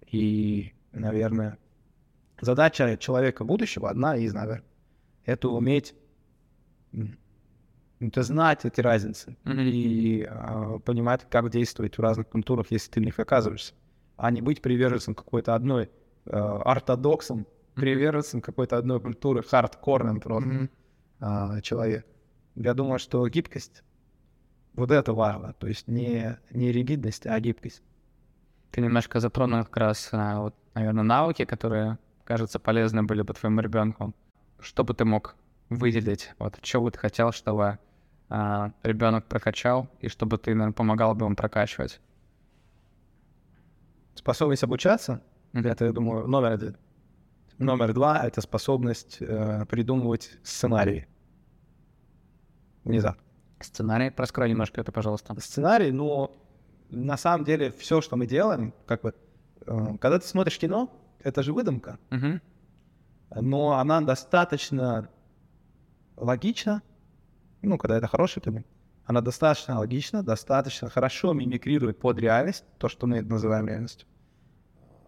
И, 0.08 0.74
наверное, 0.94 1.58
задача 2.40 2.98
человека 2.98 3.44
будущего 3.44 3.90
одна 3.90 4.16
из, 4.16 4.34
наверное, 4.34 4.64
это 5.26 5.50
уметь 5.50 5.94
это 8.08 8.24
знать 8.24 8.66
эти 8.66 8.82
разницы 8.82 9.38
и 9.46 10.28
а, 10.28 10.80
понимать, 10.80 11.28
как 11.30 11.50
действовать 11.50 11.98
в 11.98 12.02
разных 12.02 12.28
культурах, 12.28 12.68
если 12.72 12.90
ты 12.92 13.00
в 13.00 13.04
них 13.04 13.20
оказываешься, 13.20 13.74
а 14.18 14.32
не 14.32 14.42
быть 14.42 14.62
приверженцем 14.62 15.14
какой-то 15.14 15.54
одной 15.54 15.90
э, 16.26 16.30
ортодоксом, 16.32 17.46
приверженцем 17.76 18.42
какой-то 18.42 18.78
одной 18.78 19.00
культуры, 19.00 19.44
хардкорным 19.44 20.20
просто 20.20 20.70
а, 21.20 21.62
человек. 21.62 22.06
Я 22.56 22.74
думаю, 22.74 22.98
что 22.98 23.28
гибкость, 23.28 23.84
вот 24.74 24.92
это 24.92 25.14
важно, 25.14 25.54
то 25.54 25.68
есть 25.68 25.88
не, 25.88 26.38
не 26.50 26.72
ригидность, 26.72 27.28
а 27.28 27.40
гибкость. 27.40 27.84
Ты 28.72 28.82
немножко 28.82 29.20
затронул 29.20 29.64
как 29.66 29.78
раз, 29.78 30.10
вот, 30.12 30.56
наверное, 30.74 31.04
навыки, 31.04 31.46
которые, 31.46 32.00
кажется, 32.24 32.58
полезны 32.58 33.04
были 33.04 33.22
бы 33.22 33.34
твоему 33.34 33.62
ребенку. 33.62 34.14
Что 34.60 34.84
бы 34.84 34.94
ты 34.94 35.06
мог 35.06 35.36
выделить? 35.70 36.32
Вот, 36.40 36.58
что 36.64 36.82
бы 36.82 36.90
ты 36.90 36.98
хотел, 36.98 37.32
чтобы 37.32 37.80
ребенок 38.84 39.26
прокачал, 39.26 39.90
и 40.00 40.08
чтобы 40.08 40.38
ты, 40.38 40.52
наверное, 40.54 40.74
помогал 40.74 41.16
бы 41.16 41.26
ему 41.26 41.36
прокачивать? 41.36 42.00
Способность 44.16 44.64
обучаться, 44.64 45.22
это, 45.54 45.86
я 45.86 45.92
думаю, 45.92 46.28
номер 46.28 46.52
один. 46.52 46.78
Номер 47.58 47.94
два— 47.94 48.24
это 48.26 48.42
способность 48.42 49.18
э, 49.20 49.66
придумывать 49.66 50.38
сценарии. 50.44 51.08
Внезапно. 52.84 53.22
Сценарий, 53.60 54.12
раскрой 54.16 54.50
немножко 54.50 54.82
это, 54.82 54.92
пожалуйста. 54.92 55.40
Сценарий, 55.40 55.92
но 55.92 56.36
на 56.90 57.18
самом 57.18 57.46
деле 57.46 57.72
все, 57.72 58.02
что 58.02 58.16
мы 58.16 58.26
делаем, 58.26 58.74
как 58.88 59.02
бы 59.02 59.14
э, 59.66 59.98
когда 60.00 60.20
ты 60.20 60.26
смотришь 60.26 60.58
кино, 60.58 60.90
это 61.20 61.44
же 61.44 61.54
выдумка, 61.54 62.00
Мгм. 62.10 62.42
но 63.36 63.74
она 63.78 64.02
достаточно 64.02 65.10
логична, 66.18 66.82
ну, 67.62 67.78
когда 67.78 67.98
это 67.98 68.08
хороший 68.08 68.42
фильм, 68.42 68.66
она 69.06 69.22
достаточно 69.22 69.80
логична, 69.80 70.24
достаточно 70.24 70.90
хорошо 70.90 71.34
мимикрирует 71.34 72.00
под 72.00 72.20
реальность, 72.20 72.66
то, 72.78 72.88
что 72.90 73.08
мы 73.08 73.22
называем 73.22 73.68
реальностью, 73.68 74.08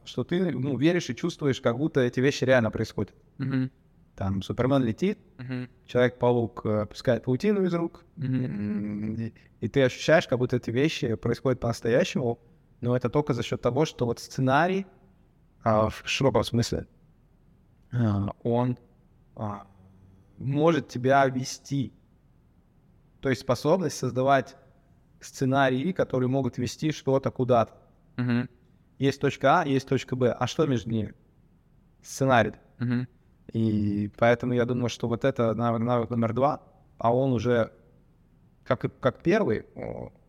что 0.04 0.24
ты, 0.24 0.52
ну, 0.52 0.78
веришь 0.78 1.10
и 1.10 1.16
чувствуешь, 1.16 1.62
как 1.62 1.78
будто 1.78 2.02
эти 2.02 2.20
вещи 2.20 2.44
реально 2.44 2.72
происходят. 2.72 3.14
Мгм. 3.38 3.72
Там 4.16 4.42
Супермен 4.42 4.84
летит, 4.84 5.18
Мгм. 5.38 5.70
Человек-паук 5.88 6.66
э, 6.66 6.86
пускает 6.86 7.24
паутину 7.24 7.64
из 7.64 7.74
рук. 7.74 8.06
М, 8.18 9.16
И, 9.16 9.34
и 9.62 9.68
ты 9.68 9.84
ощущаешь, 9.84 10.28
как 10.28 10.38
будто 10.40 10.56
эти 10.58 10.70
вещи 10.72 11.16
происходят 11.16 11.60
по-настоящему, 11.60 12.40
но 12.82 12.96
это 12.96 13.10
только 13.10 13.34
за 13.34 13.44
счет 13.44 13.62
того, 13.62 13.86
что 13.86 14.06
вот 14.06 14.20
сценарий, 14.20 14.86
а, 15.64 15.90
в 15.90 16.04
широком 16.06 16.44
смысле, 16.44 16.86
а, 17.92 18.30
он 18.44 18.78
а, 19.36 19.66
может 20.38 20.90
тебя 20.90 21.26
вести. 21.28 21.92
То 23.24 23.30
есть 23.30 23.42
способность 23.42 23.98
создавать 23.98 24.58
сценарии, 25.22 25.94
которые 25.94 26.28
могут 26.28 26.58
вести 26.58 26.92
что-то 26.92 27.32
куда-то. 27.32 27.72
Мгм. 28.18 28.50
Есть 29.00 29.22
точка 29.22 29.62
А, 29.62 29.66
есть 29.66 29.88
точка 29.88 30.18
Б. 30.18 30.36
А 30.38 30.46
что 30.46 30.68
между 30.68 30.90
ними? 30.90 31.14
Сценарий. 32.02 32.52
Мгм. 32.80 33.08
И 33.54 34.12
поэтому 34.18 34.52
я 34.52 34.66
думаю, 34.66 34.90
что 34.90 35.08
вот 35.08 35.24
это 35.24 35.54
навык, 35.54 35.82
навык 35.82 36.10
номер 36.10 36.34
два, 36.34 36.64
а 36.98 37.16
он 37.16 37.32
уже 37.32 37.72
как, 38.66 39.00
как 39.00 39.24
первый, 39.24 39.68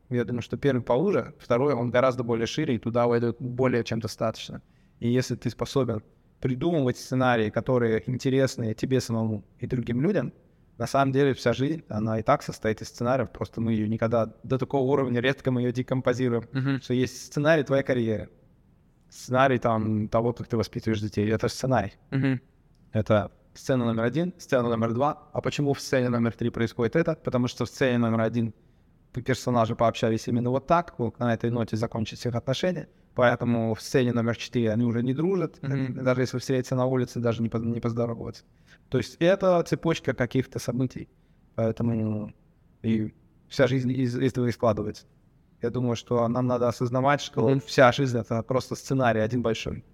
я 0.09 0.25
думаю, 0.25 0.43
что 0.43 0.57
первый 0.57 0.81
поуже, 0.81 1.35
второй 1.41 1.75
он 1.75 1.91
гораздо 1.91 2.23
более 2.23 2.47
шире, 2.47 2.77
и 2.77 2.79
туда 2.79 3.09
войдет 3.09 3.39
более 3.41 3.83
чем 3.83 3.99
достаточно. 3.99 4.63
И 5.01 5.09
если 5.09 5.35
ты 5.35 5.51
способен 5.51 6.05
придумывать 6.39 6.97
сценарии, 6.97 7.51
которые 7.51 8.09
интересны 8.09 8.73
тебе 8.75 9.01
самому 9.01 9.43
и 9.59 9.67
другим 9.67 10.01
людям, 10.01 10.33
на 10.79 10.87
самом 10.87 11.13
деле 11.13 11.35
вся 11.35 11.53
жизнь, 11.53 11.85
она 11.89 12.19
и 12.19 12.23
так 12.23 12.43
состоит 12.43 12.83
из 12.83 12.89
сценариев, 12.89 13.31
просто 13.31 13.61
мы 13.61 13.73
ее 13.73 13.89
никогда 13.89 14.35
до 14.43 14.59
такого 14.59 14.83
уровня 14.91 15.21
редко 15.21 15.51
мы 15.51 15.63
ее 15.63 15.73
декомпозируем, 15.73 16.45
Мгм. 16.53 16.81
что 16.83 16.95
есть 16.95 17.27
сценарий 17.27 17.63
твоей 17.63 17.85
карьеры, 17.85 18.29
сценарий 19.09 19.59
там 19.59 20.09
того, 20.09 20.33
как 20.33 20.49
ты 20.49 20.57
воспитываешь 20.57 21.01
детей, 21.01 21.31
это 21.31 21.49
сценарий. 21.49 21.93
Мгм. 22.11 22.41
Это 22.93 23.31
сцена 23.55 23.85
номер 23.85 24.03
один, 24.05 24.33
сцена 24.39 24.69
номер 24.69 24.93
два. 24.95 25.29
А 25.33 25.41
почему 25.41 25.73
в 25.75 25.81
сцене 25.81 26.09
номер 26.09 26.33
три 26.33 26.51
происходит 26.51 26.97
это? 26.97 27.15
Потому 27.15 27.47
что 27.49 27.65
в 27.65 27.69
сцене 27.69 27.99
номер 27.99 28.21
один 28.23 28.53
персонажи 29.13 29.77
пообщались 29.77 30.27
именно 30.27 30.51
вот 30.51 30.67
так, 30.67 30.99
вот 30.99 31.21
на 31.21 31.33
этой 31.35 31.51
ноте 31.51 31.77
закончились 31.77 32.27
их 32.27 32.35
отношения. 32.35 32.89
Поэтому 33.15 33.75
в 33.75 33.81
сцене 33.81 34.13
номер 34.13 34.37
четыре 34.37 34.73
они 34.73 34.85
уже 34.85 35.03
не 35.03 35.15
дружат, 35.15 35.63
Мгм. 35.63 36.03
даже 36.05 36.23
если 36.23 36.39
встретятся 36.39 36.75
на 36.75 36.87
улице, 36.87 37.21
даже 37.21 37.43
не, 37.43 37.49
по- 37.49 37.59
не 37.59 37.81
поздороваются. 37.81 38.45
То 38.89 38.99
есть 38.99 39.17
это 39.21 39.63
цепочка 39.63 40.15
каких-то 40.15 40.59
событий. 40.59 41.09
Поэтому 41.55 42.33
и 42.83 43.15
вся 43.49 43.67
жизнь 43.69 43.91
из 43.93 44.17
из 44.19 44.33
этого 44.33 44.47
и 44.47 44.53
складывается. 44.53 45.07
Я 45.63 45.71
думаю, 45.71 45.97
что 45.97 46.27
нам 46.29 46.47
надо 46.47 46.67
осознавать, 46.69 47.21
что 47.21 47.49
Мгм. 47.49 47.61
вся 47.61 47.93
жизнь— 47.93 48.19
это 48.19 48.43
просто 48.43 48.75
сценарий 48.75 49.21
один 49.21 49.43
большой. 49.43 49.85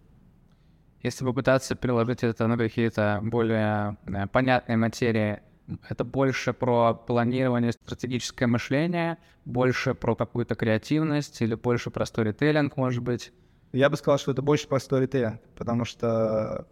Если 1.02 1.24
попытаться 1.24 1.76
приложить 1.76 2.22
это 2.24 2.46
на 2.46 2.56
какие-то 2.58 3.20
более 3.22 3.96
э, 4.06 4.26
понятные 4.28 4.76
материи, 4.76 5.40
это 5.88 6.04
больше 6.04 6.52
про 6.52 6.94
планирование, 6.94 7.72
стратегическое 7.72 8.46
мышление, 8.46 9.18
больше 9.44 9.94
про 9.94 10.14
какую-то 10.14 10.54
креативность 10.54 11.40
или 11.42 11.54
больше 11.54 11.90
про 11.90 12.06
сторителлинг, 12.06 12.76
может 12.76 13.02
быть. 13.02 13.32
Я 13.72 13.88
бы 13.88 13.96
сказал, 13.96 14.18
что 14.18 14.32
это 14.32 14.42
больше 14.42 14.68
про 14.68 14.80
сторителлинг, 14.80 15.40
потому 15.56 15.84
что 15.84 16.66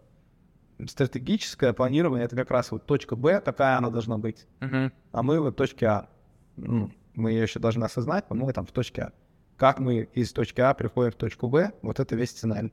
стратегическое 0.87 1.73
планирование— 1.73 2.25
это 2.25 2.35
как 2.35 2.51
раз 2.51 2.71
вот 2.71 2.85
точка 2.85 3.15
Б, 3.15 3.41
какая 3.41 3.77
она 3.77 3.89
должна 3.89 4.17
быть, 4.17 4.47
Мгм. 4.59 4.91
а 5.11 5.23
мы 5.23 5.39
вот 5.39 5.53
в 5.53 5.57
точке 5.57 5.87
А. 5.87 6.09
Ну, 6.55 6.91
мы 7.15 7.31
ее 7.31 7.43
еще 7.43 7.59
должны 7.59 7.83
осознать, 7.83 8.29
но 8.29 8.35
мы 8.35 8.51
там 8.53 8.65
в 8.65 8.71
точке 8.71 9.01
А. 9.03 9.13
Как 9.57 9.79
мы 9.79 10.09
из 10.13 10.31
точки 10.31 10.61
А 10.61 10.73
приходим 10.73 11.11
в 11.11 11.15
точку 11.15 11.49
Б, 11.49 11.73
вот 11.81 11.99
это 11.99 12.15
весь 12.15 12.29
сценарий. 12.31 12.71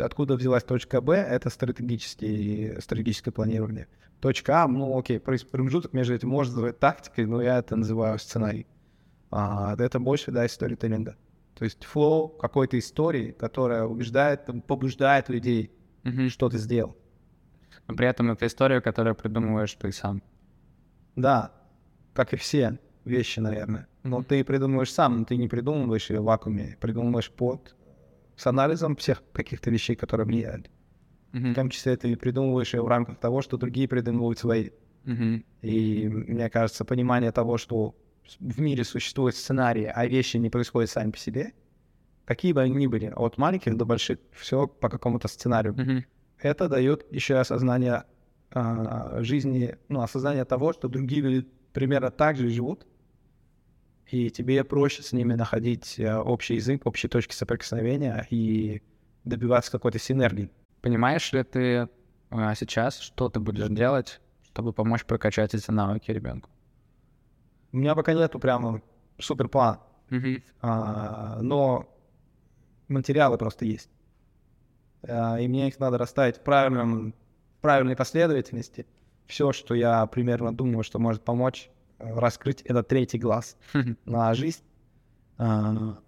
Откуда 0.00 0.36
взялась 0.36 0.64
точка 0.64 1.00
Б, 1.00 1.14
это 1.16 1.50
стратегический, 1.50 2.80
стратегическое 2.80 3.30
планирование. 3.30 3.88
Точка 4.20 4.62
А, 4.64 4.68
ну 4.68 4.98
окей, 4.98 5.18
промежуток 5.18 5.92
между 5.92 6.14
этим 6.14 6.28
можно 6.28 6.54
называть 6.54 6.78
тактикой, 6.78 7.26
но 7.26 7.40
я 7.40 7.58
это 7.58 7.76
называю 7.76 8.18
сценарий. 8.18 8.66
А, 9.30 9.74
это 9.78 9.98
больше, 10.00 10.30
да, 10.30 10.44
из 10.44 10.52
сторителлинга. 10.52 11.16
То 11.54 11.64
есть 11.64 11.84
флоу 11.84 12.28
какой-то 12.28 12.78
истории, 12.78 13.32
которая 13.32 13.84
убеждает, 13.84 14.46
там, 14.46 14.60
побуждает 14.60 15.28
людей, 15.28 15.70
Мгм. 16.02 16.28
что 16.30 16.48
ты 16.48 16.58
сделал. 16.58 16.96
Но 17.86 17.94
при 17.94 18.06
этом 18.06 18.30
это 18.30 18.46
история, 18.46 18.80
которую 18.80 19.14
придумываешь 19.14 19.74
ты 19.74 19.92
сам. 19.92 20.22
Да, 21.16 21.52
как 22.14 22.32
и 22.32 22.36
все 22.36 22.78
вещи, 23.04 23.40
наверное. 23.40 23.88
Но 24.02 24.22
ты 24.22 24.44
придумываешь 24.44 24.92
сам, 24.92 25.18
но 25.18 25.24
ты 25.24 25.36
не 25.36 25.48
придумываешь 25.48 26.08
ее 26.10 26.20
в 26.20 26.24
вакууме, 26.24 26.76
придумываешь 26.80 27.30
под 27.30 27.76
с 28.40 28.46
анализом 28.46 28.96
всех 28.96 29.22
каких-то 29.32 29.70
вещей, 29.70 29.94
которые 29.96 30.26
влияют. 30.26 30.70
Мгм. 31.32 31.52
В 31.52 31.54
том 31.54 31.68
числе 31.68 31.96
ты 31.96 32.16
придумываешь 32.16 32.72
ее 32.72 32.82
в 32.82 32.88
рамках 32.88 33.18
того, 33.18 33.42
что 33.42 33.58
другие 33.58 33.86
придумывают 33.86 34.38
свои. 34.38 34.70
Мгм. 35.04 35.44
И 35.60 36.08
мне 36.08 36.48
кажется, 36.48 36.86
понимание 36.86 37.32
того, 37.32 37.58
что 37.58 37.94
в 38.38 38.60
мире 38.60 38.84
существуют 38.84 39.36
сценарии, 39.36 39.92
а 39.94 40.06
вещи 40.06 40.38
не 40.38 40.48
происходят 40.48 40.88
сами 40.88 41.10
по 41.10 41.18
себе, 41.18 41.52
какие 42.24 42.54
бы 42.54 42.62
они 42.62 42.74
ни 42.74 42.86
были, 42.86 43.12
от 43.14 43.36
маленьких 43.36 43.76
до 43.76 43.84
больших, 43.84 44.18
все 44.32 44.66
по 44.66 44.88
какому-то 44.88 45.28
сценарию. 45.28 45.74
Мгм. 45.74 46.04
Это 46.38 46.68
дает 46.68 47.12
еще 47.12 47.36
осознание 47.36 48.04
а, 48.52 49.22
жизни, 49.22 49.76
ну, 49.88 50.00
осознание 50.00 50.46
того, 50.46 50.72
что 50.72 50.88
другие 50.88 51.20
люди 51.20 51.46
примерно 51.74 52.10
так 52.10 52.36
же 52.36 52.48
живут, 52.48 52.86
и 54.10 54.30
тебе 54.30 54.64
проще 54.64 55.02
с 55.02 55.12
ними 55.12 55.34
находить 55.34 55.98
а, 56.00 56.20
общий 56.22 56.54
язык, 56.54 56.82
общие 56.84 57.08
точки 57.08 57.34
соприкосновения 57.34 58.26
и 58.30 58.82
добиваться 59.24 59.70
какой-то 59.70 59.98
синергии. 59.98 60.50
Понимаешь 60.80 61.32
ли 61.32 61.42
ты 61.42 61.88
а, 62.30 62.54
сейчас, 62.54 62.98
что 62.98 63.28
ты 63.28 63.40
будешь 63.40 63.68
делать, 63.68 64.20
чтобы 64.44 64.72
помочь 64.72 65.04
прокачать 65.04 65.54
эти 65.54 65.70
навыки 65.70 66.10
ребенку? 66.10 66.50
У 67.72 67.76
меня 67.76 67.94
пока 67.94 68.14
нету 68.14 68.38
прямо 68.38 68.82
супер 69.18 69.48
плана, 69.48 69.80
Мгм. 70.08 70.42
а, 70.60 71.38
но 71.40 71.88
материалы 72.88 73.38
просто 73.38 73.64
есть. 73.64 73.90
А, 75.02 75.38
и 75.38 75.46
мне 75.46 75.68
их 75.68 75.78
надо 75.78 75.98
расставить 75.98 76.38
в, 76.38 76.40
правильном, 76.40 77.12
в 77.58 77.60
правильной 77.60 77.96
последовательности. 77.96 78.86
Все, 79.26 79.52
что 79.52 79.74
я 79.74 80.04
примерно 80.06 80.52
думаю, 80.52 80.82
что 80.82 80.98
может 80.98 81.22
помочь 81.22 81.68
э, 81.68 81.79
раскрыть 82.00 82.62
этот 82.62 82.88
третий 82.88 83.18
глаз 83.18 83.56
на 84.04 84.34
жизнь. 84.34 84.62
А, 85.38 85.98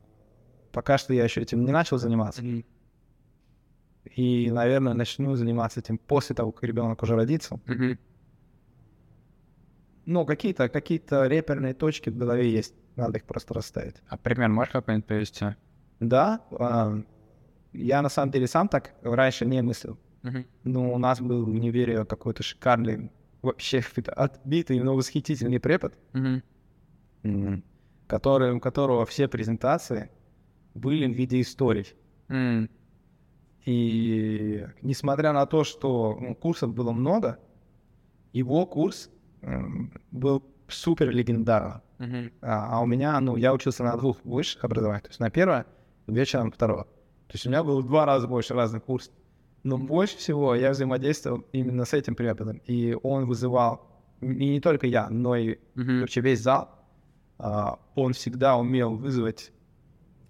пока 0.73 0.99
что 0.99 1.15
я 1.15 1.25
еще 1.25 1.41
этим 1.41 1.65
не 1.65 1.73
начал 1.73 1.99
заниматься. 1.99 2.43
И, 4.17 4.51
наверное, 4.51 4.95
начну 4.95 5.37
заниматься 5.37 5.81
этим 5.81 5.97
после 5.97 6.35
того, 6.35 6.53
как 6.53 6.65
ребенок 6.65 7.03
уже 7.03 7.15
родится. 7.15 7.61
Ну, 10.05 10.27
какие-то 10.27 10.69
какие 10.69 11.01
реперные 11.29 11.75
точки 11.75 12.11
в 12.11 12.17
голове 12.17 12.51
есть. 12.51 12.75
Надо 12.97 13.19
их 13.19 13.25
просто 13.25 13.55
расставить. 13.55 13.97
А 14.09 14.17
пример 14.19 14.49
можешь 14.49 14.73
какой-нибудь 14.73 15.07
привести? 15.07 15.47
Да, 16.01 16.41
а, 16.59 17.01
я 17.73 18.03
на 18.03 18.09
самом 18.09 18.33
деле 18.33 18.47
сам 18.47 18.69
так 18.69 18.95
раньше 19.03 19.47
не 19.47 19.63
мыслил. 19.63 19.99
Мгм. 20.23 20.47
Но 20.65 20.93
у 20.93 20.99
нас 20.99 21.21
был 21.21 21.45
в 21.45 21.49
универе 21.49 22.05
какой-то 22.05 22.43
шикарный, 22.43 23.11
вообще 23.43 23.83
отбитый, 24.07 24.81
но 24.81 24.95
восхитительный 24.95 25.61
препод, 25.61 25.99
Мгм. 27.23 27.63
который, 28.07 28.53
у 28.53 28.61
которого 28.61 29.05
все 29.07 29.29
презентации 29.29 30.11
были 30.75 31.07
в 31.07 31.17
виде 31.17 31.41
историй. 31.41 31.87
М. 32.29 32.69
И 33.65 34.67
несмотря 34.83 35.33
на 35.33 35.47
то, 35.47 35.63
что 35.65 36.19
ну, 36.21 36.35
курсов 36.35 36.75
было 36.75 36.93
много, 36.93 37.39
его 38.33 38.67
курс 38.67 39.11
был 40.11 40.43
супер 40.69 41.11
легендарным. 41.11 41.83
А, 42.41 42.79
а 42.79 42.81
у 42.81 42.87
меня, 42.87 43.21
ну, 43.21 43.37
я 43.37 43.53
учился 43.53 43.85
на 43.85 43.97
двух 43.97 44.25
высших 44.25 44.65
образованиях. 44.65 45.03
То 45.03 45.09
есть 45.11 45.21
на 45.21 45.31
первое, 45.31 45.67
вечером 46.09 46.51
второго. 46.51 46.85
То 47.29 47.35
есть 47.35 47.47
у 47.47 47.51
меня 47.51 47.63
было 47.63 47.81
в 47.81 47.87
два 47.87 48.05
раза 48.05 48.27
больше 48.27 48.55
разных 48.55 48.83
курсов. 48.85 49.15
Но 49.63 49.79
больше 49.79 50.17
всего 50.17 50.55
я 50.55 50.71
взаимодействовал 50.71 51.45
именно 51.53 51.85
с 51.85 51.93
этим 51.95 52.15
преподом. 52.15 52.61
И 52.67 52.97
он 53.03 53.27
вызывал, 53.27 53.87
и 54.21 54.27
не 54.27 54.61
только 54.61 54.87
я, 54.87 55.09
но 55.09 55.37
и 55.37 55.59
Мгм. 55.75 56.01
вообще 56.01 56.21
весь 56.21 56.41
зал, 56.41 56.69
а, 57.39 57.79
он 57.95 58.13
всегда 58.13 58.57
умел 58.57 58.97
вызвать 58.97 59.53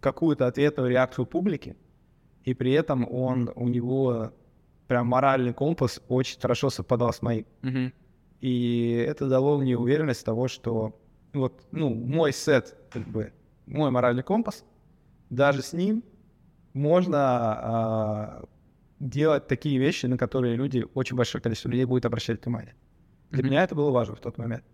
какую-то 0.01 0.47
ответную 0.47 0.91
реакцию 0.91 1.27
публики, 1.27 1.77
и 2.45 2.55
при 2.55 2.73
этом 2.73 3.07
он, 3.11 3.51
у 3.55 3.69
него 3.69 4.33
прям 4.89 5.07
моральный 5.07 5.55
компас 5.55 6.03
очень 6.09 6.41
хорошо 6.41 6.69
совпадал 6.71 7.13
с 7.13 7.23
моим. 7.23 7.47
Мгм. 7.63 7.93
И 8.41 9.05
это 9.09 9.29
дало 9.29 9.59
мне 9.59 9.79
уверенность 9.79 10.25
того, 10.25 10.49
что 10.49 11.01
вот, 11.33 11.63
ну, 11.71 11.95
мой 11.95 12.33
сет, 12.33 12.77
как 12.91 13.07
бы, 13.09 13.33
мой 13.67 13.91
моральный 13.91 14.23
компас, 14.23 14.65
даже 15.31 15.63
с 15.63 15.73
ним 15.73 16.03
можно 16.75 17.19
а, 17.21 18.45
делать 19.03 19.49
такие 19.49 19.79
вещи, 19.79 20.07
на 20.07 20.17
которые 20.17 20.57
люди, 20.57 20.87
очень 20.95 21.17
большое 21.17 21.43
количество 21.43 21.69
людей 21.69 21.85
будет 21.85 22.07
обращать 22.07 22.45
внимание. 22.45 22.75
Для 23.31 23.43
Мгм. 23.43 23.51
меня 23.51 23.65
это 23.65 23.75
было 23.75 23.91
важно 23.91 24.15
в 24.15 24.21
тот 24.21 24.39
момент. 24.39 24.65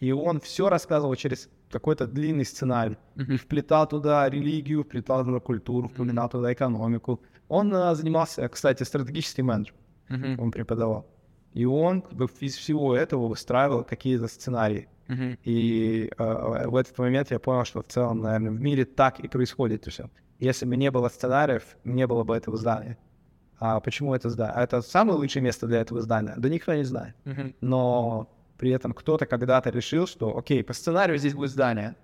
И 0.00 0.12
он 0.12 0.40
все 0.40 0.68
рассказывал 0.68 1.14
через 1.14 1.48
какой-то 1.70 2.06
длинный 2.06 2.44
сценарий. 2.44 2.96
Мгм. 3.14 3.38
Вплетал 3.38 3.88
туда 3.88 4.28
религию, 4.28 4.82
вплетал 4.82 5.24
туда 5.24 5.40
культуру, 5.40 5.88
вплетал 5.88 6.28
туда 6.28 6.52
экономику. 6.52 7.20
Он 7.48 7.72
а, 7.74 7.94
занимался, 7.94 8.48
кстати, 8.48 8.82
стратегическим 8.82 9.46
менеджером, 9.46 9.78
Мгм. 10.08 10.40
он 10.40 10.50
преподавал. 10.50 11.06
И 11.54 11.64
он 11.64 12.02
как 12.02 12.12
бы, 12.14 12.28
из 12.40 12.56
всего 12.56 12.94
этого 12.94 13.28
выстраивал 13.28 13.84
какие-то 13.84 14.26
сценарии. 14.28 14.88
Мгм. 15.08 15.38
И 15.44 16.10
э, 16.18 16.68
в 16.68 16.76
этот 16.76 16.98
момент 16.98 17.30
я 17.30 17.38
понял, 17.38 17.64
что 17.64 17.80
в 17.80 17.86
целом, 17.86 18.18
наверное, 18.20 18.50
в 18.50 18.60
мире 18.60 18.84
так 18.84 19.20
и 19.20 19.28
происходит 19.28 19.86
все. 19.86 20.10
Если 20.40 20.66
бы 20.66 20.76
не 20.76 20.90
было 20.90 21.08
сценариев, 21.08 21.76
не 21.84 22.06
было 22.06 22.24
бы 22.24 22.36
этого 22.36 22.56
здания. 22.58 22.98
А 23.58 23.80
почему 23.80 24.14
это 24.14 24.28
здание? 24.30 24.54
А 24.54 24.62
Это 24.62 24.82
самое 24.82 25.18
лучшее 25.18 25.42
место 25.42 25.66
для 25.66 25.80
этого 25.80 26.00
здания? 26.02 26.34
Да 26.36 26.48
никто 26.48 26.74
не 26.74 26.84
знает. 26.84 27.14
Мгм. 27.24 27.54
Но 27.60 28.28
при 28.58 28.70
этом 28.70 28.92
кто-то 28.92 29.26
когда-то 29.26 29.70
решил, 29.70 30.06
что, 30.06 30.36
окей, 30.36 30.62
по 30.62 30.72
сценарию 30.72 31.18
здесь 31.18 31.34
будет 31.34 31.50
здание. 31.50 31.96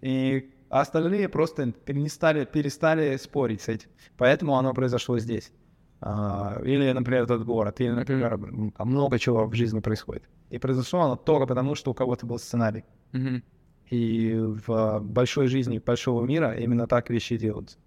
И 0.00 0.52
остальные 0.68 1.28
просто 1.28 1.72
перестали, 1.72 2.44
перестали 2.44 3.16
спорить 3.16 3.62
с 3.62 3.68
этим. 3.68 3.88
Поэтому 4.16 4.56
оно 4.56 4.74
произошло 4.74 5.18
здесь. 5.18 5.52
А, 6.00 6.60
или, 6.64 6.92
например, 6.92 7.22
этот 7.22 7.44
город, 7.44 7.80
или, 7.80 7.90
например, 7.90 8.36
много 8.78 9.18
чего 9.18 9.46
в 9.46 9.54
жизни 9.54 9.80
происходит. 9.80 10.24
И 10.50 10.58
произошло 10.58 11.00
оно 11.00 11.16
только 11.16 11.46
потому, 11.46 11.74
что 11.74 11.90
у 11.90 11.94
кого-то 11.94 12.26
был 12.26 12.38
сценарий. 12.38 12.84
Мгм. 13.12 13.42
И 13.90 14.34
в 14.34 15.00
большой 15.00 15.46
жизни 15.46 15.78
большого 15.78 16.26
мира 16.26 16.54
именно 16.54 16.86
так 16.86 17.08
вещи 17.10 17.36
делаются. 17.36 17.78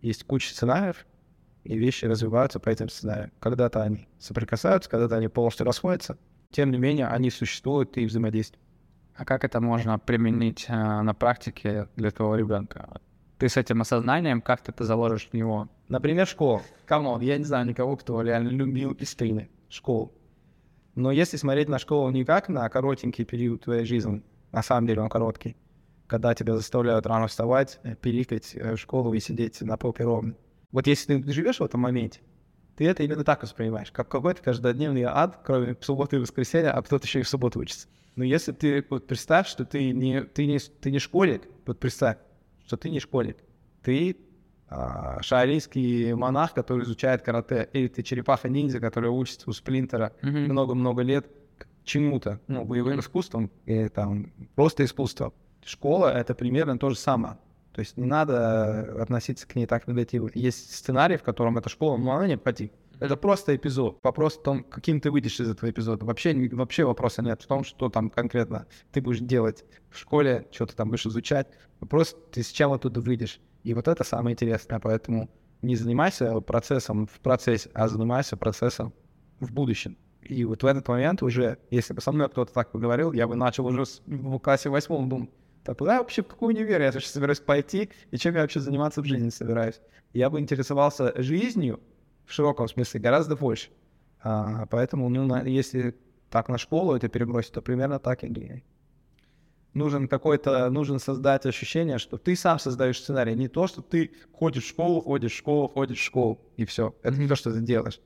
Есть 0.00 0.24
куча 0.24 0.50
сценариев, 0.50 1.06
и 1.68 1.76
вещи 1.76 2.06
развиваются 2.06 2.58
по 2.58 2.70
этим 2.70 2.88
сценариям. 2.88 3.30
Когда-то 3.40 3.82
они 3.82 4.08
соприкасаются, 4.18 4.88
когда-то 4.88 5.16
они 5.16 5.28
полностью 5.28 5.66
расходятся. 5.66 6.16
Тем 6.50 6.70
не 6.70 6.78
менее, 6.78 7.08
они 7.08 7.30
существуют 7.30 7.98
и 7.98 8.06
взаимодействуют. 8.06 8.64
А 9.14 9.26
как 9.26 9.44
это 9.44 9.60
можно 9.60 9.98
применить 9.98 10.64
а, 10.68 11.02
на 11.02 11.12
практике 11.12 11.88
для 11.94 12.10
твоего 12.10 12.36
ребенка? 12.36 13.00
Ты 13.36 13.50
с 13.50 13.58
этим 13.58 13.82
осознанием, 13.82 14.40
как 14.40 14.62
ты 14.62 14.72
это 14.72 14.84
заложишь 14.84 15.28
в 15.28 15.34
него? 15.34 15.68
Например, 15.88 16.26
школа. 16.26 16.62
Come 16.86 17.05
on, 17.05 17.20
я 17.20 17.36
не 17.36 17.44
знаю 17.44 17.66
никого, 17.66 17.96
кто 17.96 18.22
реально 18.22 18.48
любил 18.48 18.92
истинно 18.92 19.50
школу. 19.68 20.14
Но 20.94 21.12
если 21.12 21.36
смотреть 21.36 21.68
на 21.68 21.78
школу 21.78 22.10
не 22.10 22.24
как 22.24 22.48
на 22.48 22.66
коротенький 22.70 23.26
период 23.26 23.64
твоей 23.64 23.84
жизни, 23.84 24.22
на 24.52 24.62
самом 24.62 24.86
деле 24.86 25.02
он 25.02 25.10
короткий, 25.10 25.56
когда 26.06 26.34
тебя 26.34 26.56
заставляют 26.56 27.06
рано 27.06 27.26
вставать, 27.26 27.78
э, 27.82 27.94
пиликать 27.94 28.54
э, 28.54 28.74
в 28.74 28.78
школу 28.78 29.12
и 29.12 29.20
сидеть 29.20 29.60
на 29.60 29.76
попе 29.76 30.04
ровно. 30.04 30.34
Вот 30.70 30.86
если 30.86 31.20
ты 31.20 31.32
живешь 31.32 31.60
в 31.60 31.64
этом 31.64 31.80
моменте, 31.80 32.20
ты 32.76 32.86
это 32.86 33.02
именно 33.02 33.24
так 33.24 33.42
воспринимаешь, 33.42 33.90
как 33.90 34.08
какой-то 34.08 34.42
каждодневный 34.42 35.02
ад, 35.02 35.40
кроме 35.44 35.76
субботы 35.80 36.16
и 36.16 36.18
воскресенья, 36.20 36.72
а 36.72 36.82
кто-то 36.82 37.06
еще 37.06 37.20
и 37.20 37.22
в 37.22 37.28
субботу 37.28 37.58
учится. 37.60 37.88
Но 38.16 38.24
если 38.24 38.52
ты 38.52 38.84
вот 38.90 39.06
представь, 39.06 39.48
что 39.48 39.64
ты 39.64 39.92
не, 39.92 40.22
ты 40.22 40.46
не, 40.46 40.58
ты 40.58 40.90
не 40.90 40.98
школьник, 40.98 41.42
вот 41.66 41.80
представь, 41.80 42.18
что 42.66 42.76
ты 42.76 42.90
не 42.90 43.00
школьник, 43.00 43.38
ты 43.82 44.16
а, 44.68 45.22
шаолинский 45.22 46.12
монах, 46.12 46.52
который 46.52 46.84
изучает 46.84 47.22
карате, 47.22 47.68
или 47.72 47.88
ты 47.88 48.02
черепаха-ниндзя, 48.02 48.80
который 48.80 49.10
учится 49.10 49.48
у 49.48 49.52
сплинтера 49.52 50.12
много-много 50.22 51.02
лет 51.02 51.26
к 51.56 51.66
чему-то, 51.84 52.40
ну, 52.48 52.64
боевым 52.64 53.00
искусством, 53.00 53.50
и 53.64 53.88
там 53.88 54.32
просто 54.54 54.84
искусство. 54.84 55.32
Школа— 55.64 56.12
это 56.14 56.34
примерно 56.34 56.78
то 56.78 56.90
же 56.90 56.96
самое. 56.96 57.38
То 57.72 57.80
есть 57.80 57.96
не 57.96 58.06
надо 58.06 59.02
относиться 59.02 59.46
к 59.46 59.54
ней 59.54 59.66
так 59.66 59.86
негативно. 59.86 60.30
Есть 60.34 60.74
сценарий, 60.74 61.16
в 61.16 61.22
котором 61.22 61.58
эта 61.58 61.68
школа, 61.68 61.96
ну, 61.96 62.10
она 62.10 62.26
необходима. 62.26 62.70
Это 63.00 63.16
просто 63.16 63.54
эпизод. 63.54 63.98
Вопрос 64.02 64.36
в 64.36 64.42
том, 64.42 64.64
каким 64.64 65.00
ты 65.00 65.10
выйдешь 65.10 65.38
из 65.38 65.48
этого 65.48 65.70
эпизода. 65.70 66.04
Вообще, 66.04 66.34
вообще 66.50 66.84
вопроса 66.84 67.22
нет 67.22 67.40
в 67.42 67.46
том, 67.46 67.62
что 67.62 67.88
там 67.88 68.10
конкретно 68.10 68.66
ты 68.90 69.00
будешь 69.00 69.20
делать 69.20 69.64
в 69.90 69.98
школе, 69.98 70.48
что 70.50 70.66
ты 70.66 70.74
там 70.74 70.88
будешь 70.88 71.06
изучать. 71.06 71.46
Вопрос, 71.78 72.16
ты 72.32 72.42
с 72.42 72.48
чем 72.48 72.72
оттуда 72.72 73.00
выйдешь. 73.00 73.40
И 73.62 73.72
вот 73.74 73.86
это 73.86 74.02
самое 74.02 74.34
интересное. 74.34 74.80
Поэтому 74.80 75.30
не 75.62 75.76
занимайся 75.76 76.40
процессом 76.40 77.06
в 77.06 77.20
процессе, 77.20 77.70
а 77.74 77.86
занимайся 77.86 78.36
процессом 78.36 78.92
в 79.38 79.52
будущем. 79.52 79.96
И 80.22 80.44
вот 80.44 80.62
в 80.62 80.66
этот 80.66 80.88
момент 80.88 81.22
уже, 81.22 81.58
если 81.70 81.94
бы 81.94 82.00
со 82.00 82.10
мной 82.12 82.28
кто-то 82.28 82.52
так 82.52 82.72
поговорил, 82.72 83.12
я 83.12 83.28
бы 83.28 83.36
начал 83.36 83.66
уже 83.66 83.84
в 84.06 84.38
классе 84.38 84.68
восьмом 84.68 85.08
думать, 85.08 85.30
так 85.68 85.76
куда 85.76 85.96
я 85.96 85.98
вообще, 85.98 86.22
в 86.22 86.28
какой 86.28 86.54
универ 86.54 86.80
я 86.80 86.90
сейчас 86.90 87.10
собираюсь 87.10 87.40
пойти, 87.40 87.90
и 88.10 88.16
чем 88.16 88.34
я 88.34 88.40
вообще 88.40 88.58
заниматься 88.58 89.02
в 89.02 89.04
жизни 89.04 89.28
собираюсь. 89.28 89.82
Я 90.14 90.30
бы 90.30 90.40
интересовался 90.40 91.12
жизнью 91.20 91.78
в 92.24 92.32
широком 92.32 92.68
смысле 92.68 93.00
гораздо 93.00 93.36
больше. 93.36 93.68
А, 94.22 94.64
поэтому, 94.70 95.10
ну, 95.10 95.26
на- 95.26 95.42
если 95.42 95.94
так 96.30 96.48
на 96.48 96.56
школу 96.56 96.96
это 96.96 97.08
перебросить, 97.08 97.52
то 97.52 97.60
примерно 97.60 97.98
так 97.98 98.24
и 98.24 98.62
нужен 99.74 100.08
какой-то, 100.08 100.70
нужно 100.70 100.98
создать 100.98 101.44
ощущение, 101.44 101.98
что 101.98 102.16
ты 102.16 102.34
сам 102.34 102.58
создаешь 102.58 102.98
сценарий, 103.02 103.34
не 103.34 103.48
то, 103.48 103.66
что 103.66 103.82
ты 103.82 104.12
ходишь 104.32 104.64
в 104.64 104.68
школу, 104.68 105.02
ходишь 105.02 105.32
в 105.32 105.36
школу, 105.36 105.68
ходишь 105.68 105.98
в 105.98 106.02
школу, 106.02 106.40
и 106.56 106.64
все. 106.64 106.94
Это 107.02 107.18
не 107.18 107.28
то, 107.28 107.36
что 107.36 107.52
ты 107.52 107.60
делаешь. 107.60 108.00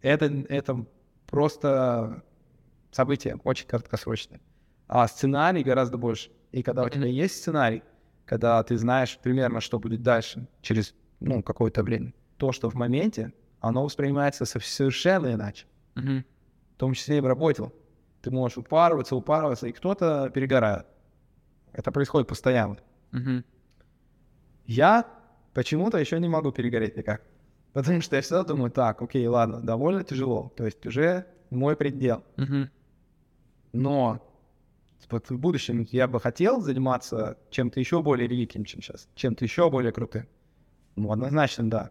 Это, 0.00 0.24
это 0.48 0.86
просто 1.26 2.22
событие 2.90 3.38
очень 3.44 3.66
краткосрочное. 3.66 4.40
А 4.88 5.06
сценарий 5.08 5.62
гораздо 5.62 5.98
больше. 5.98 6.30
И 6.56 6.62
когда 6.62 6.84
у 6.84 6.88
тебя 6.88 7.04
есть 7.04 7.36
сценарий, 7.36 7.82
когда 8.24 8.62
ты 8.62 8.78
знаешь 8.78 9.18
примерно, 9.22 9.60
что 9.60 9.78
будет 9.78 10.02
дальше, 10.02 10.48
через 10.62 10.94
ну, 11.20 11.42
какое-то 11.42 11.82
время, 11.82 12.14
то, 12.38 12.50
что 12.50 12.70
в 12.70 12.74
моменте, 12.74 13.34
оно 13.60 13.84
воспринимается 13.84 14.46
со- 14.46 14.58
совершенно 14.60 15.34
иначе. 15.34 15.66
Мгм. 15.96 16.24
В 16.74 16.78
том 16.78 16.94
числе 16.94 17.18
и 17.18 17.20
в 17.20 17.26
работе. 17.26 17.70
Ты 18.22 18.30
можешь 18.30 18.56
упарываться, 18.56 19.16
упарываться, 19.16 19.66
и 19.66 19.72
кто-то 19.72 20.30
перегорает. 20.30 20.86
Это 21.74 21.92
происходит 21.92 22.26
постоянно. 22.26 22.78
Мгм. 23.12 23.44
Я 24.64 25.04
почему-то 25.52 25.98
еще 25.98 26.18
не 26.18 26.28
могу 26.28 26.52
перегореть 26.52 26.96
никак. 26.96 27.20
Потому 27.74 28.00
что 28.00 28.16
я 28.16 28.22
всегда 28.22 28.44
думаю, 28.44 28.70
так, 28.70 29.02
окей, 29.02 29.26
ладно, 29.26 29.60
довольно 29.60 30.04
тяжело. 30.04 30.50
То 30.56 30.64
есть 30.64 30.86
уже 30.86 31.26
мой 31.50 31.76
предел. 31.76 32.24
Мгм. 32.38 32.70
Но 33.74 34.22
вот 35.10 35.30
в 35.30 35.38
будущем 35.38 35.86
я 35.90 36.08
бы 36.08 36.20
хотел 36.20 36.60
заниматься 36.60 37.38
чем-то 37.50 37.78
еще 37.80 38.02
более 38.02 38.28
великим, 38.28 38.64
чем 38.64 38.82
сейчас. 38.82 39.08
Чем-то 39.14 39.44
еще 39.44 39.70
более 39.70 39.92
крутым. 39.92 40.26
Ну, 40.96 41.12
однозначно, 41.12 41.70
да. 41.70 41.90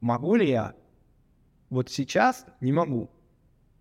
Могу 0.00 0.34
ли 0.34 0.48
я? 0.48 0.74
Вот 1.68 1.90
сейчас 1.90 2.46
не 2.60 2.72
могу. 2.72 3.10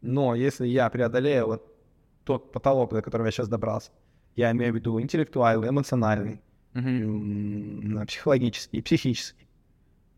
Но 0.01 0.35
если 0.35 0.67
я 0.67 0.89
преодолею 0.89 1.47
вот 1.47 1.75
тот 2.23 2.51
потолок, 2.51 2.91
до 2.91 3.01
которого 3.01 3.27
я 3.27 3.31
сейчас 3.31 3.47
добрался, 3.47 3.91
я 4.35 4.51
имею 4.51 4.73
в 4.73 4.75
виду 4.75 4.99
интеллектуальный, 5.01 5.69
эмоциональный, 5.69 6.41
м, 6.73 8.05
психологический, 8.05 8.81
психический. 8.81 9.47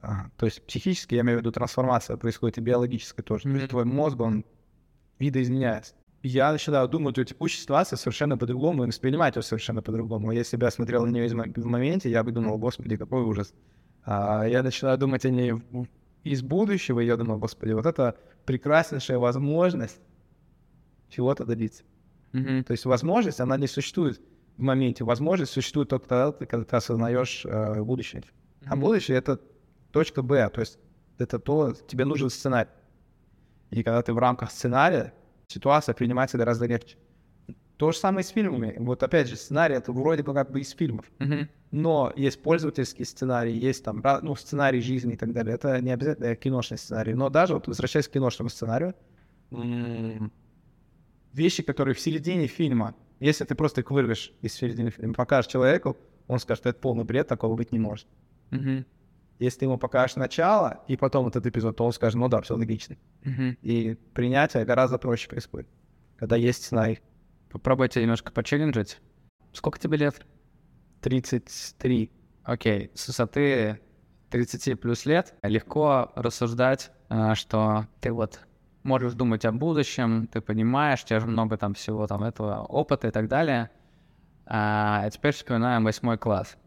А, 0.02 0.30
то 0.38 0.48
есть 0.48 0.66
психически, 0.66 1.16
я 1.16 1.22
имею 1.22 1.38
в 1.38 1.42
виду, 1.42 1.52
трансформация 1.52 2.18
происходит 2.18 2.58
и 2.58 2.62
биологическая 2.62 3.24
тоже. 3.24 3.44
То 3.44 3.50
есть 3.50 3.70
твой 3.70 3.86
мозг, 3.86 4.20
он 4.20 4.46
видоизменяется. 5.20 5.94
Я 6.24 6.52
начинаю 6.52 6.88
думать 6.88 7.18
о 7.18 7.26
текущей 7.26 7.60
ситуации 7.60 7.96
совершенно 7.96 8.38
по-другому 8.38 8.84
и 8.84 8.88
воспринимать 8.88 9.36
ее 9.36 9.42
совершенно 9.42 9.82
по-другому. 9.82 10.32
Если 10.32 10.56
бы 10.56 10.66
я 10.66 10.72
смотрел 10.72 11.06
на 11.06 11.10
нее 11.10 11.28
в 11.28 11.66
моменте, 11.66 12.12
я 12.12 12.24
бы 12.24 12.32
думал, 12.32 12.60
господи, 12.60 12.96
какой 12.96 13.24
ужас. 13.24 13.54
А 14.04 14.46
я 14.46 14.62
начинаю 14.62 14.98
думать 14.98 15.26
о 15.26 15.30
ней 15.32 15.54
из 16.24 16.44
будущего, 16.44 17.00
и 17.00 17.08
я 17.08 17.18
думаю, 17.18 17.40
господи, 17.40 17.72
вот 17.74 17.88
это 17.88 18.18
прекраснейшая 18.46 19.18
возможность 19.18 20.00
чего-то 21.10 21.46
добиться. 21.46 21.84
Мгм. 22.34 22.64
То 22.64 22.72
есть 22.72 22.86
возможность, 22.86 23.40
она 23.40 23.58
не 23.58 23.68
существует 23.68 24.22
в 24.58 24.62
моменте. 24.62 25.04
Возможность 25.04 25.52
существует 25.52 25.90
только 25.90 26.08
тогда, 26.08 26.46
когда 26.46 26.64
ты 26.64 26.76
осознаешь 26.76 27.46
э, 27.46 27.82
будущее. 27.82 28.24
А 28.66 28.76
Мгм. 28.76 28.82
будущее— 28.82 29.18
это 29.20 29.40
точка 29.92 30.22
Б, 30.22 30.50
то 30.50 30.62
есть 30.62 30.78
это 31.18 31.40
то, 31.40 31.74
тебе 31.88 32.06
нужен 32.06 32.30
сценарий. 32.30 32.70
И 33.72 33.82
когда 33.84 34.02
ты 34.04 34.14
в 34.14 34.20
рамках 34.20 34.52
сценария, 34.52 35.14
ситуация 35.52 35.94
принимается 35.94 36.38
гораздо 36.38 36.66
легче. 36.66 36.98
То 37.78 37.92
же 37.92 37.98
самое 37.98 38.24
с 38.24 38.30
фильмами. 38.30 38.76
Вот 38.78 39.02
опять 39.02 39.28
же, 39.28 39.36
сценарий— 39.36 39.76
это 39.78 39.92
вроде 39.92 40.22
бы 40.24 40.34
как 40.34 40.52
бы 40.52 40.60
из 40.60 40.70
фильмов. 40.72 41.06
Мгм. 41.20 41.50
Но 41.72 42.14
есть 42.16 42.42
пользовательский 42.44 43.06
сценарий, 43.06 43.58
есть 43.58 43.84
там, 43.84 44.04
ну, 44.22 44.36
сценарий 44.36 44.82
жизни 44.82 45.14
и 45.14 45.18
так 45.18 45.34
далее. 45.34 45.56
Это 45.56 45.82
не 45.82 45.92
обязательно 45.92 46.36
киношный 46.36 46.78
сценарий. 46.78 47.14
Но 47.16 47.30
даже 47.30 47.56
вот 47.56 47.68
возвращаясь 47.68 48.08
к 48.08 48.12
киношному 48.12 48.50
сценарию, 48.50 48.94
м, 49.52 50.32
вещи, 51.34 51.64
которые 51.64 51.96
в 51.96 52.00
середине 52.00 52.48
фильма, 52.48 52.94
если 53.20 53.46
ты 53.46 53.56
просто 53.56 53.82
их 53.82 53.90
вырвешь 53.90 54.32
из 54.42 54.54
середины 54.54 54.92
фильма, 54.92 55.14
покажешь 55.14 55.52
человеку, 55.52 55.98
он 56.28 56.40
скажет, 56.40 56.66
это 56.66 56.80
полный 56.80 57.04
бред, 57.04 57.28
такого 57.28 57.56
быть 57.56 57.72
не 57.72 57.80
может. 57.80 58.08
Мгм. 58.52 58.86
Если 59.42 59.62
ты 59.62 59.66
ему 59.66 59.80
покажешь 59.80 60.18
начало 60.18 60.84
и 60.88 60.96
потом 60.96 61.28
этот 61.28 61.48
эпизод, 61.48 61.76
то 61.76 61.84
он 61.84 61.92
скажет, 61.94 62.20
ну 62.20 62.28
да, 62.28 62.42
все 62.42 62.56
логично. 62.56 62.96
Мгм. 63.24 63.58
И 63.64 63.98
принятие 64.14 64.66
гораздо 64.66 65.00
проще 65.00 65.28
происходит, 65.28 65.68
когда 66.16 66.36
есть 66.36 66.64
сценарий. 66.64 67.00
Попробуйте 67.50 68.04
немножко 68.04 68.32
почелленджить. 68.32 69.00
Сколько 69.52 69.80
тебе 69.80 69.98
лет? 69.98 70.24
33. 71.02 72.12
Окей, 72.44 72.92
с 72.94 73.08
высоты 73.08 73.80
30 74.30 74.80
плюс 74.80 75.08
лет 75.08 75.34
легко 75.42 76.12
рассуждать, 76.14 76.92
э, 77.10 77.34
что 77.34 77.88
ты 78.00 78.12
вот 78.14 78.42
можешь 78.84 79.14
думать 79.14 79.44
о 79.46 79.52
будущем, 79.52 80.28
ты 80.28 80.42
понимаешь, 80.42 81.04
у 81.04 81.08
тебя 81.08 81.20
же 81.20 81.26
много 81.26 81.58
там 81.58 81.74
всего 81.74 82.06
там 82.06 82.24
этого 82.24 82.62
опыта 82.62 83.08
и 83.08 83.12
так 83.12 83.28
далее. 83.28 83.72
А 84.46 85.10
теперь 85.10 85.34
вспоминаем 85.34 85.84
восьмой 85.84 86.20
класс. 86.20 86.58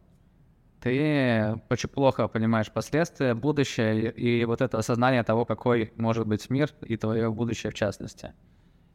Ты 0.85 1.59
очень 1.71 1.89
плохо 1.89 2.29
понимаешь 2.29 2.71
последствия, 2.71 3.33
будущее 3.33 4.11
и, 4.11 4.41
и 4.41 4.45
вот 4.45 4.61
это 4.61 4.77
осознание 4.77 5.23
того, 5.23 5.47
какой 5.47 5.95
может 5.97 6.27
быть 6.27 6.51
мир 6.51 6.69
и 6.83 6.99
твое 6.99 7.33
будущее 7.33 7.73
в 7.73 7.75
частности. 7.75 8.35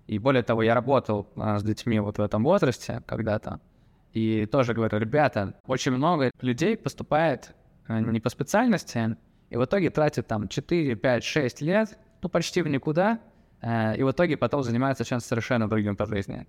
И 0.06 0.20
более 0.20 0.44
того, 0.44 0.62
я 0.62 0.76
работал 0.76 1.28
а, 1.36 1.58
с 1.58 1.64
детьми 1.64 2.00
вот 2.00 2.20
в 2.20 2.22
этом 2.22 2.44
возрасте 2.44 3.02
когда-то, 3.08 3.60
и 4.14 4.46
тоже 4.46 4.76
говорю, 4.76 5.00
ребята, 5.00 5.56
очень 5.66 5.92
много 5.92 6.30
людей 6.42 6.78
поступает 6.78 7.56
а, 7.88 8.00
не 8.00 8.20
по 8.20 8.30
специальности, 8.30 9.18
и 9.50 9.58
в 9.58 9.66
итоге 9.66 9.90
тратят 9.90 10.28
там 10.28 10.48
4, 10.48 10.96
5, 10.96 11.24
6 11.24 11.62
лет, 11.62 11.98
ну, 12.22 12.30
почти 12.30 12.62
в 12.62 12.68
никуда, 12.68 13.20
э, 13.62 13.98
и 13.98 14.04
в 14.04 14.12
итоге 14.12 14.38
потом 14.38 14.62
занимаются 14.62 15.06
чем-то 15.06 15.26
совершенно 15.26 15.68
другим 15.68 15.96
по 15.96 16.06
жизни. 16.06 16.46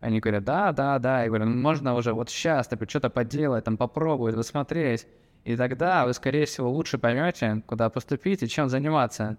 Они 0.00 0.20
говорят, 0.20 0.44
да, 0.44 0.72
да, 0.72 0.98
да, 0.98 1.22
я 1.22 1.28
говорю, 1.28 1.46
ну, 1.46 1.60
можно 1.60 1.94
уже 1.94 2.12
вот 2.12 2.30
сейчас 2.30 2.68
так, 2.68 2.78
что-то 2.88 3.10
поделать, 3.10 3.64
там 3.64 3.76
попробовать, 3.76 4.36
посмотреть, 4.36 5.06
и 5.44 5.56
тогда 5.56 6.06
вы, 6.06 6.12
скорее 6.14 6.46
всего, 6.46 6.70
лучше 6.70 6.98
поймете, 6.98 7.62
куда 7.66 7.90
поступить 7.90 8.42
и 8.42 8.48
чем 8.48 8.68
заниматься. 8.68 9.36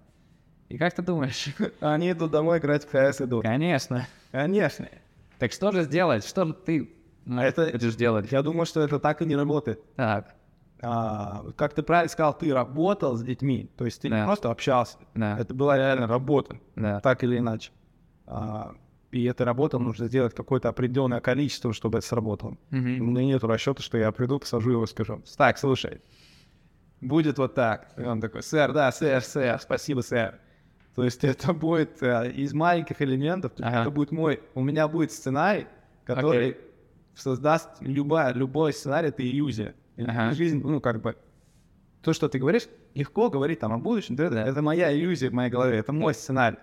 И 0.68 0.78
как 0.78 0.94
ты 0.94 1.02
думаешь? 1.02 1.48
Они 1.80 2.12
идут 2.12 2.32
домой 2.32 2.60
играть 2.60 2.86
в 2.86 2.94
CS 2.94 3.26
идут. 3.26 3.44
Конечно. 3.44 4.06
Конечно. 4.32 4.88
Так 5.40 5.54
что 5.54 5.72
же 5.72 5.84
сделать? 5.84 6.26
Что 6.26 6.46
же 6.46 6.54
ты 6.54 6.90
это, 7.26 7.70
будешь 7.72 7.96
делать? 7.96 8.32
Я 8.32 8.42
думаю, 8.42 8.66
что 8.66 8.82
это 8.82 9.00
так 9.00 9.22
и 9.22 9.26
не 9.26 9.36
работает. 9.38 9.82
Так. 9.96 10.36
А, 10.82 11.44
как 11.58 11.74
ты 11.74 11.84
правильно 11.84 12.10
сказал, 12.10 12.38
ты 12.38 12.54
работал 12.54 13.16
с 13.16 13.22
детьми, 13.24 13.70
то 13.78 13.86
есть 13.86 14.02
ты 14.02 14.10
Да. 14.10 14.20
не 14.20 14.26
просто 14.26 14.50
общался, 14.50 14.98
Да. 15.14 15.38
это 15.38 15.54
была 15.54 15.78
реально 15.78 16.08
работа, 16.08 16.58
Да. 16.76 17.00
так 17.02 17.24
или 17.24 17.38
иначе. 17.38 17.72
А, 18.28 18.74
и 19.12 19.24
этой 19.26 19.44
работы 19.44 19.78
нужно 19.80 20.08
сделать 20.08 20.34
какое-то 20.36 20.70
определенное 20.70 21.20
количество, 21.20 21.74
чтобы 21.74 21.98
это 22.00 22.08
сработало. 22.08 22.58
У 22.72 22.76
Мгм. 22.76 23.10
меня 23.12 23.24
нет 23.26 23.44
расчета, 23.44 23.82
что 23.82 23.98
я 23.98 24.12
приду, 24.12 24.40
посажу 24.40 24.72
его 24.72 24.84
и 24.84 24.88
скажу, 24.88 25.22
так, 25.38 25.58
слушай, 25.58 26.02
будет 27.02 27.38
вот 27.38 27.56
так. 27.56 27.92
И 27.98 28.02
он 28.02 28.22
такой, 28.22 28.44
сэр, 28.44 28.72
да, 28.74 28.92
сэр, 28.92 29.22
сэр, 29.22 29.60
спасибо, 29.60 30.02
сэр. 30.02 30.40
То 30.96 31.04
есть 31.04 31.24
это 31.24 31.54
будет 31.54 32.02
э, 32.04 32.32
из 32.32 32.54
маленьких 32.54 33.02
элементов, 33.02 33.52
Ага. 33.60 33.82
это 33.82 33.92
будет 33.92 34.12
мой, 34.12 34.42
у 34.54 34.62
меня 34.62 34.88
будет 34.88 35.12
сценарий, 35.12 35.66
который 36.06 36.58
создаст 37.16 37.70
любая, 37.82 38.34
любой 38.34 38.74
сценарий, 38.74 39.10
это 39.10 39.28
иллюзия. 39.28 39.76
Ага. 39.98 40.34
Жизнь, 40.34 40.62
ну, 40.64 40.80
как 40.82 41.02
бы, 41.02 41.16
то, 42.02 42.14
что 42.14 42.30
ты 42.30 42.40
говоришь, 42.40 42.68
легко 42.96 43.30
говорить 43.30 43.60
там 43.60 43.74
о 43.74 43.78
будущем, 43.78 44.16
да, 44.16 44.30
да, 44.30 44.46
это 44.46 44.62
моя 44.62 44.94
иллюзия 44.96 45.30
в 45.30 45.34
моей 45.34 45.50
голове, 45.52 45.78
это 45.78 45.92
мой 45.94 46.14
сценарий. 46.14 46.58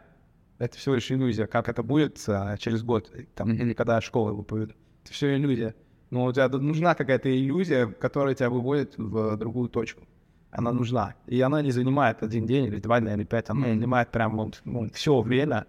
Это 0.59 0.76
всего 0.78 0.94
лишь 0.94 1.11
иллюзия, 1.11 1.46
как 1.46 1.68
это 1.68 1.82
будет 1.82 2.22
а, 2.28 2.57
через 2.57 2.82
год, 2.82 3.12
там, 3.34 3.52
или 3.52 3.74
когда 3.74 4.00
школа 4.00 4.30
его 4.30 4.42
поведут. 4.42 4.76
Это 5.04 5.12
все 5.12 5.36
иллюзия. 5.36 5.74
Но 6.11 6.24
у 6.24 6.32
тебя 6.32 6.48
нужна 6.48 6.94
какая-то 6.94 7.28
иллюзия, 7.28 7.86
которая 7.86 8.34
тебя 8.34 8.48
выводит 8.48 8.96
в 8.96 9.36
другую 9.36 9.68
точку. 9.68 10.07
Она 10.50 10.72
нужна. 10.72 11.14
И 11.26 11.40
она 11.40 11.61
не 11.61 11.72
занимает 11.72 12.22
один 12.22 12.46
день 12.46 12.64
или 12.66 12.78
два 12.80 13.00
дня 13.00 13.14
или 13.14 13.24
пять, 13.24 13.50
она 13.50 13.66
занимает 13.74 14.11
прям 14.11 14.36
вот, 14.36 14.62
ну, 14.64 14.88
все 14.94 15.20
время. 15.20 15.66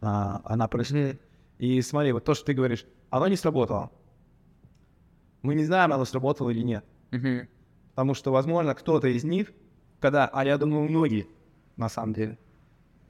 а, 0.00 0.40
она 0.44 0.68
происходит. 0.68 1.20
И 1.58 1.82
смотри, 1.82 2.12
вот 2.12 2.24
то, 2.24 2.32
что 2.34 2.46
ты 2.46 2.54
говоришь, 2.54 2.86
оно 3.10 3.28
не 3.28 3.36
сработало. 3.36 3.90
Мы 5.42 5.54
не 5.54 5.64
знаем, 5.64 5.92
оно 5.92 6.04
сработало 6.06 6.50
или 6.50 6.62
нет. 6.62 6.84
Потому 7.90 8.14
что, 8.14 8.32
возможно, 8.32 8.74
кто-то 8.74 9.08
из 9.08 9.24
них, 9.24 9.52
когда, 10.00 10.26
а 10.26 10.44
я 10.44 10.56
думаю, 10.56 10.88
многие, 10.88 11.26
на 11.76 11.88
самом 11.90 12.14
деле, 12.14 12.38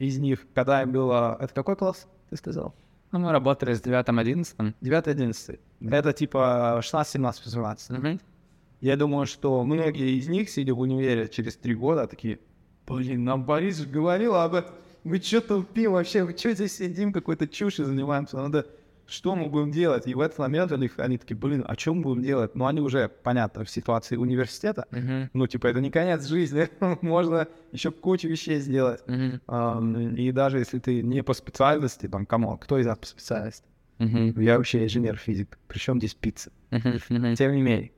из 0.00 0.18
них, 0.18 0.46
когда 0.54 0.82
им 0.82 0.92
было... 0.92 1.36
Это 1.38 1.52
какой 1.52 1.76
класс, 1.76 2.08
ты 2.30 2.36
сказал? 2.36 2.74
Ну, 3.12 3.18
мы 3.18 3.32
работали 3.32 3.74
с 3.74 3.82
9-11. 3.82 4.74
9-11. 4.80 5.60
Это 5.90 6.12
типа 6.12 6.80
16-17, 6.82 7.20
18. 7.44 7.90
Мгм. 7.90 8.20
Я 8.80 8.96
думаю, 8.96 9.26
что 9.26 9.62
многие 9.62 10.18
из 10.18 10.26
них, 10.26 10.48
сидя 10.48 10.74
в 10.74 10.80
универе 10.80 11.28
через 11.28 11.56
три 11.56 11.74
года, 11.74 12.06
такие, 12.06 12.38
блин, 12.86 13.24
нам 13.24 13.44
Борис 13.44 13.84
говорил 13.84 14.36
об 14.36 14.54
этом. 14.54 14.74
Мы 15.04 15.18
что 15.18 15.42
тупим 15.42 15.92
вообще? 15.92 16.24
Мы 16.24 16.36
что 16.36 16.52
здесь 16.54 16.76
сидим, 16.76 17.12
какой-то 17.12 17.46
чушью 17.46 17.84
занимаемся? 17.84 18.38
Надо... 18.38 18.66
Что 19.10 19.34
мы 19.34 19.48
будем 19.48 19.72
делать? 19.72 20.06
И 20.06 20.14
в 20.14 20.20
этот 20.20 20.38
момент 20.38 20.70
у 20.70 20.76
них, 20.76 20.92
они 20.98 21.18
такие, 21.18 21.36
блин, 21.36 21.64
а 21.66 21.74
что 21.76 21.92
мы 21.92 22.02
будем 22.02 22.22
делать? 22.22 22.54
Ну, 22.54 22.66
они 22.66 22.80
уже, 22.80 23.08
понятно, 23.08 23.64
в 23.64 23.70
ситуации 23.70 24.16
университета. 24.16 24.86
Мгм. 24.92 25.30
Ну, 25.32 25.46
типа, 25.48 25.66
это 25.66 25.80
не 25.80 25.90
конец 25.90 26.26
жизни. 26.26 26.68
Можно 27.02 27.48
еще 27.72 27.90
кучу 27.90 28.28
вещей 28.28 28.60
сделать. 28.60 29.02
Мгм. 29.08 29.40
Ам, 29.48 30.14
И 30.14 30.30
даже 30.30 30.58
если 30.58 30.78
ты 30.78 31.02
не 31.02 31.22
по 31.22 31.34
специальности, 31.34 32.06
там, 32.06 32.24
кому, 32.24 32.56
кто 32.56 32.78
из 32.78 32.86
нас 32.86 32.98
по 32.98 33.06
специальности? 33.06 33.66
Мгм. 33.98 34.40
Я 34.40 34.56
вообще 34.56 34.84
инженер-физик. 34.84 35.58
Причем 35.66 35.98
здесь 35.98 36.14
пицца? 36.14 36.52
Мгм. 36.70 37.34
Тем 37.34 37.52
не 37.54 37.62
менее. 37.62 37.90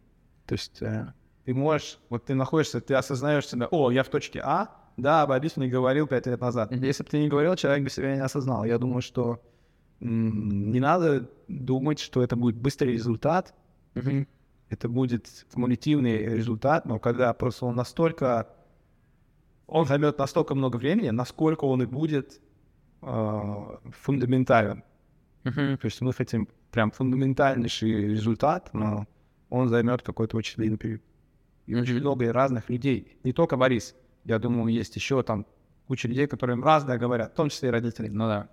То 0.46 0.54
есть 0.54 0.80
э, 0.80 1.12
ты 1.44 1.52
можешь, 1.54 1.98
вот 2.08 2.24
ты 2.24 2.34
находишься, 2.34 2.80
ты 2.80 2.94
осознаешь 2.94 3.46
себя, 3.46 3.68
о, 3.70 3.90
я 3.90 4.02
в 4.02 4.08
точке 4.08 4.40
А, 4.42 4.68
да, 4.96 5.26
Борис 5.26 5.56
мне 5.56 5.68
говорил 5.68 6.06
пять 6.06 6.26
лет 6.26 6.40
назад. 6.40 6.70
Мгм. 6.70 6.82
Если 6.84 7.02
бы 7.04 7.10
ты 7.10 7.18
не 7.18 7.28
говорил, 7.28 7.54
человек 7.54 7.84
бы 7.84 7.90
себя 7.90 8.14
не 8.14 8.22
осознал. 8.22 8.64
Я 8.64 8.78
думаю, 8.78 9.02
что 9.02 9.40
не 10.02 10.80
надо 10.80 11.30
думать, 11.48 12.00
что 12.00 12.22
это 12.22 12.36
будет 12.36 12.56
быстрый 12.56 12.92
результат, 12.92 13.54
Мгм. 13.94 14.26
это 14.68 14.88
будет 14.88 15.46
кумулятивный 15.52 16.16
результат, 16.36 16.86
но 16.86 16.98
когда 16.98 17.32
просто 17.34 17.66
он 17.66 17.76
настолько, 17.76 18.48
он 19.66 19.86
займет 19.86 20.18
настолько 20.18 20.54
много 20.54 20.76
времени, 20.78 21.10
насколько 21.10 21.64
он 21.64 21.82
и 21.82 21.86
будет 21.86 22.40
э, 23.02 23.76
фундаментален. 24.00 24.82
Мгм. 25.44 25.78
То 25.78 25.86
есть 25.86 26.00
мы 26.00 26.12
хотим 26.12 26.48
прям 26.70 26.90
фундаментальнейший 26.90 28.08
результат, 28.08 28.70
но 28.72 29.06
он 29.50 29.68
займет 29.68 30.02
какой-то 30.02 30.36
очень 30.36 30.56
длинный 30.56 30.78
период. 30.78 31.02
И 31.66 31.74
очень 31.74 32.00
много 32.00 32.32
разных 32.32 32.68
людей, 32.70 33.18
не 33.24 33.32
только 33.32 33.56
Борис. 33.56 33.94
Я 34.24 34.38
думаю, 34.38 34.72
есть 34.72 34.96
еще 34.96 35.22
там 35.22 35.46
куча 35.86 36.08
людей, 36.08 36.26
которые 36.26 36.56
им 36.56 36.64
разное 36.64 36.98
говорят, 36.98 37.32
в 37.32 37.36
том 37.36 37.48
числе 37.50 37.68
и 37.68 37.72
родители. 37.72 38.08
Ну 38.08 38.26
да. 38.26 38.48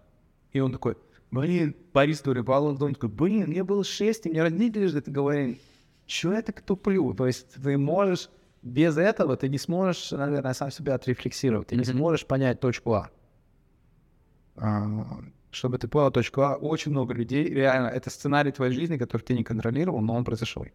И 0.52 0.60
он 0.60 0.72
такой, 0.72 0.95
блин, 1.32 1.75
Борис 1.93 2.21
Дурибал, 2.21 2.65
он 2.65 2.93
такой, 2.93 3.09
блин, 3.09 3.47
мне 3.49 3.63
было 3.63 3.84
шесть, 3.84 4.25
и 4.25 4.30
мне 4.30 4.41
родители 4.41 4.88
же 4.88 4.99
это 4.99 5.11
говорили. 5.11 5.59
Чего 6.05 6.34
я 6.34 6.41
так 6.41 6.61
туплю? 6.61 7.13
То 7.13 7.27
есть 7.27 7.53
ты 7.53 7.77
можешь, 7.77 8.30
без 8.61 8.97
этого 8.97 9.38
ты 9.38 9.47
не 9.47 9.57
сможешь, 9.59 10.11
наверное, 10.11 10.53
сам 10.53 10.71
себя 10.71 10.95
отрефлексировать. 10.95 11.67
Ты 11.67 11.75
не 11.75 11.84
сможешь 11.86 12.25
понять 12.25 12.59
точку 12.59 12.93
А. 12.93 13.09
А, 14.55 14.88
Чтобы 15.51 15.77
ты 15.77 15.88
понял 15.88 16.11
точку 16.11 16.41
А, 16.41 16.55
очень 16.55 16.91
много 16.91 17.13
людей, 17.13 17.45
реально, 17.45 17.88
это 17.88 18.09
сценарий 18.09 18.51
твоей 18.51 18.73
жизни, 18.73 18.97
который 18.97 19.21
ты 19.21 19.34
не 19.36 19.43
контролировал, 19.43 20.01
но 20.01 20.15
он 20.15 20.23
произошел. 20.23 20.65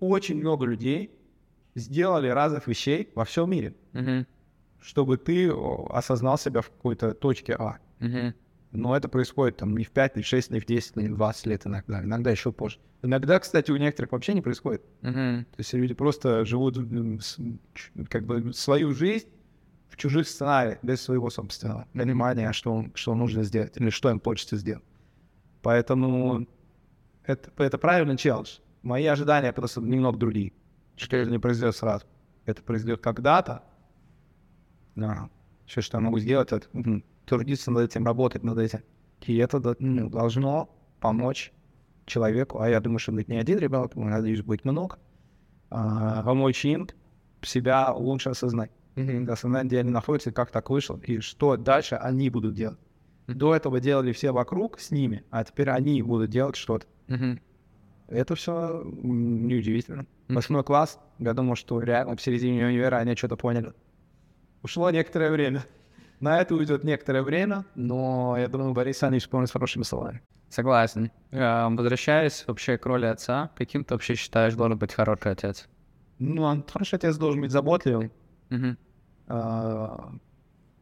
Очень 0.00 0.38
много 0.40 0.66
людей 0.66 1.10
сделали 1.74 2.28
разных 2.28 2.66
вещей 2.66 3.10
во 3.14 3.24
всем 3.24 3.50
мире, 3.50 3.74
чтобы 4.80 5.16
ты 5.16 5.50
осознал 5.90 6.36
себя 6.38 6.60
в 6.60 6.70
какой-то 6.70 7.14
точке 7.14 7.54
А. 7.58 7.78
Но 8.70 8.94
это 8.94 9.08
происходит 9.08 9.56
там 9.56 9.76
не 9.76 9.84
в 9.84 9.90
5, 9.90 10.16
не 10.16 10.22
в 10.22 10.26
6, 10.26 10.50
не 10.50 10.60
в 10.60 10.66
10, 10.66 10.96
не 10.96 11.08
в 11.08 11.14
20 11.16 11.46
лет 11.46 11.66
иногда. 11.66 12.02
Иногда 12.02 12.30
еще 12.30 12.52
позже. 12.52 12.78
Иногда, 13.02 13.38
кстати, 13.38 13.70
у 13.70 13.76
некоторых 13.76 14.12
вообще 14.12 14.34
не 14.34 14.42
происходит. 14.42 14.82
Мгм. 15.00 15.44
То 15.44 15.58
есть 15.58 15.72
люди 15.72 15.94
просто 15.94 16.44
живут 16.44 16.76
как 18.10 18.26
бы 18.26 18.52
свою 18.52 18.92
жизнь 18.92 19.28
в 19.88 19.96
чужих 19.96 20.28
сценариях, 20.28 20.78
без 20.82 21.00
своего 21.00 21.30
собственного 21.30 21.86
понимания, 21.94 22.52
что, 22.52 22.72
он- 22.74 22.92
что 22.94 23.14
нужно 23.14 23.42
сделать 23.42 23.76
или 23.78 23.88
что 23.90 24.10
им 24.10 24.20
хочется 24.20 24.56
сделать. 24.56 24.84
Поэтому 25.62 26.46
это, 27.24 27.50
это 27.56 27.78
правильный 27.78 28.16
челлендж. 28.16 28.58
Мои 28.82 29.06
ожидания 29.06 29.52
просто 29.52 29.80
немного 29.80 30.18
другие. 30.18 30.52
Что 30.96 31.16
это 31.16 31.30
не 31.30 31.38
произойдет 31.38 31.74
сразу. 31.76 32.04
Это 32.44 32.62
произойдет 32.62 33.00
когда-то. 33.00 33.62
Да. 34.94 35.30
Все, 35.66 35.80
что 35.80 35.96
я 35.98 36.00
могу 36.02 36.18
сделать, 36.18 36.52
это 36.52 36.66
трудиться 37.28 37.70
над 37.70 37.90
этим, 37.90 38.04
работать 38.04 38.42
над 38.42 38.58
этим. 38.58 38.80
И 39.26 39.36
это 39.36 39.76
ну, 39.78 40.10
должно 40.10 40.70
помочь 41.00 41.52
человеку, 42.06 42.60
а 42.60 42.68
я 42.68 42.80
думаю, 42.80 42.98
что 42.98 43.12
будет 43.12 43.28
не 43.28 43.36
один 43.36 43.58
ребенок, 43.58 43.92
я 43.94 44.04
надеюсь, 44.04 44.42
будет 44.42 44.64
много, 44.64 44.98
а, 45.70 46.22
помочь 46.22 46.64
им 46.64 46.88
себя 47.42 47.92
лучше 47.92 48.30
осознать. 48.30 48.70
Осознать, 49.28 49.66
где 49.66 49.78
они 49.78 49.90
находятся, 49.90 50.32
как 50.32 50.50
так 50.50 50.70
вышло, 50.70 50.98
и 51.04 51.20
что 51.20 51.56
дальше 51.56 51.94
они 51.94 52.30
будут 52.30 52.54
делать. 52.54 52.78
До 53.28 53.54
этого 53.54 53.78
делали 53.78 54.12
все 54.12 54.32
вокруг 54.32 54.80
с 54.80 54.90
ними, 54.90 55.22
а 55.30 55.44
теперь 55.44 55.70
они 55.70 56.02
будут 56.02 56.30
делать 56.30 56.56
что-то. 56.56 56.86
Мгм. 57.06 57.40
Это 58.08 58.34
все 58.34 58.82
неудивительно. 58.84 60.06
Восьмой 60.28 60.64
класс, 60.64 60.98
я 61.18 61.34
думал, 61.34 61.54
что 61.54 61.80
реально 61.80 62.16
в 62.16 62.22
середине 62.22 62.66
универа 62.66 62.96
они 62.96 63.14
что-то 63.14 63.36
поняли. 63.36 63.72
Ушло 64.62 64.90
некоторое 64.90 65.30
время. 65.30 65.64
На 66.20 66.40
это 66.40 66.54
уйдет 66.54 66.84
некоторое 66.84 67.22
время, 67.22 67.64
но 67.74 68.36
я 68.36 68.48
думаю, 68.48 68.72
Борис 68.72 68.98
Саныч 68.98 69.22
вспомнит 69.22 69.48
с 69.48 69.52
хорошими 69.52 69.84
словами. 69.84 70.20
Согласен. 70.48 71.10
Э, 71.30 71.68
Возвращаясь 71.68 72.44
вообще 72.46 72.76
к 72.78 72.86
роли 72.86 73.06
отца, 73.06 73.50
каким 73.54 73.84
ты 73.84 73.94
вообще 73.94 74.14
считаешь 74.14 74.54
должен 74.54 74.78
быть 74.78 74.92
хороший 74.94 75.32
отец? 75.32 75.68
Ну, 76.18 76.64
хорошо, 76.72 76.96
отец 76.96 77.16
должен 77.16 77.40
быть 77.42 77.50
заботливым. 77.52 78.10
А, 79.28 80.10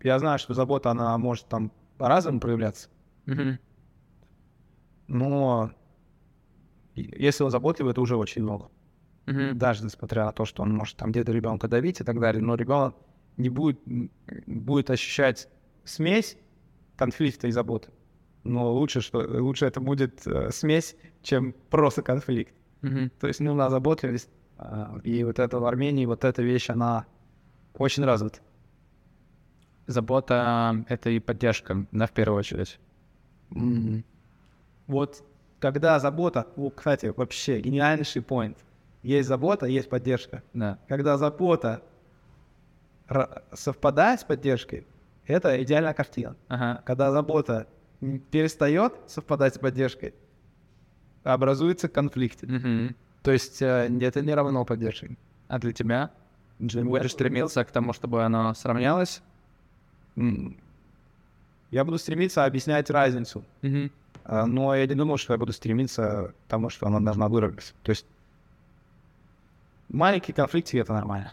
Я 0.03 0.19
знаю, 0.19 0.39
что 0.39 0.55
забота, 0.55 0.91
она 0.91 1.19
может 1.19 1.47
там 1.49 1.73
по-разному 1.99 2.41
проявляться. 2.41 2.89
Мгм. 3.27 3.59
Но 5.09 5.73
если 6.95 7.45
он 7.45 7.51
заботливый, 7.51 7.93
это 7.93 8.01
уже 8.01 8.17
очень 8.17 8.43
много. 8.43 8.71
Мгм. 9.27 9.59
Даже 9.59 9.85
несмотря 9.85 10.25
на 10.27 10.33
то, 10.33 10.45
что 10.45 10.63
он 10.63 10.73
может 10.73 10.97
там 10.97 11.11
где-то 11.11 11.33
ребенка 11.33 11.69
давить 11.69 12.01
и 12.01 12.05
так 12.05 12.21
далее, 12.21 12.43
но 12.43 12.55
ребенок 12.55 12.95
не 13.37 13.49
будет, 13.49 13.81
будет 14.47 14.91
ощущать 14.91 15.49
смесь 15.85 16.37
конфликта 16.97 17.49
и 17.49 17.51
заботы. 17.51 17.91
Но 18.45 18.73
лучше, 18.73 19.01
что 19.01 19.19
лучше 19.19 19.67
это 19.67 19.81
будет 19.81 20.27
э, 20.27 20.51
смесь, 20.51 20.97
чем 21.23 21.55
просто 21.71 22.03
конфликт. 22.03 22.55
Мгм. 22.83 23.11
То 23.21 23.27
есть 23.27 23.41
нужна 23.41 23.71
заботливость. 23.71 24.31
а, 24.57 24.99
И 25.03 25.25
вот 25.25 25.39
это 25.39 25.59
в 25.59 25.65
Армении, 25.65 26.07
вот 26.07 26.25
эта 26.25 26.43
вещь, 26.43 26.71
она 26.71 27.07
очень 27.75 28.05
развита. 28.05 28.39
Забота— 29.87 30.85
это 30.89 31.11
и 31.11 31.19
поддержка, 31.21 31.87
да, 31.93 32.07
в 32.07 32.13
первую 32.13 32.39
очередь. 32.39 32.79
Вот 34.87 35.23
когда 35.61 35.99
забота, 35.99 36.47
о, 36.57 36.71
кстати, 36.71 37.13
вообще 37.17 37.61
гениальнейший 37.61 38.23
point. 38.23 38.57
Есть 39.03 39.29
забота, 39.29 39.67
есть 39.67 39.89
поддержка. 39.89 40.43
Да. 40.53 40.79
Когда 40.89 41.17
забота 41.17 41.83
совпадает 43.53 44.21
с 44.21 44.25
поддержкой, 44.25 44.87
это 45.27 45.63
идеальная 45.63 45.95
картина. 45.95 46.37
Ага. 46.49 46.83
Когда 46.85 47.11
забота 47.13 47.67
перестает 48.31 48.95
совпадать 49.07 49.55
с 49.55 49.59
поддержкой, 49.59 50.15
образуется 51.25 51.89
конфликт. 51.89 52.43
Мгм. 52.43 52.95
То 53.23 53.33
есть 53.33 53.61
э, 53.61 53.91
это 54.01 54.23
не 54.23 54.35
равно 54.35 54.65
поддержке. 54.65 55.17
А 55.49 55.59
для 55.59 55.73
тебя? 55.73 56.11
Ты 56.59 56.85
будешь 56.85 57.13
стремиться 57.13 57.65
к 57.65 57.71
тому, 57.71 57.93
чтобы 57.93 58.25
оно 58.25 58.55
сравнялось? 58.55 59.23
Я 61.71 61.85
буду 61.85 61.99
стремиться 61.99 62.45
объяснять 62.45 62.89
разницу, 62.91 63.45
а, 64.25 64.47
но 64.47 64.75
я 64.75 64.87
не 64.87 64.95
думаю, 64.95 65.19
что 65.19 65.35
я 65.35 65.39
буду 65.39 65.53
стремиться 65.53 66.33
к 66.47 66.49
тому, 66.49 66.71
что 66.71 66.87
она 66.87 67.01
должна 67.01 67.29
выровняться. 67.29 67.75
То 67.83 67.91
есть 67.91 68.07
маленькие 69.89 70.35
конфликты— 70.35 70.79
это 70.81 70.93
нормально. 70.93 71.33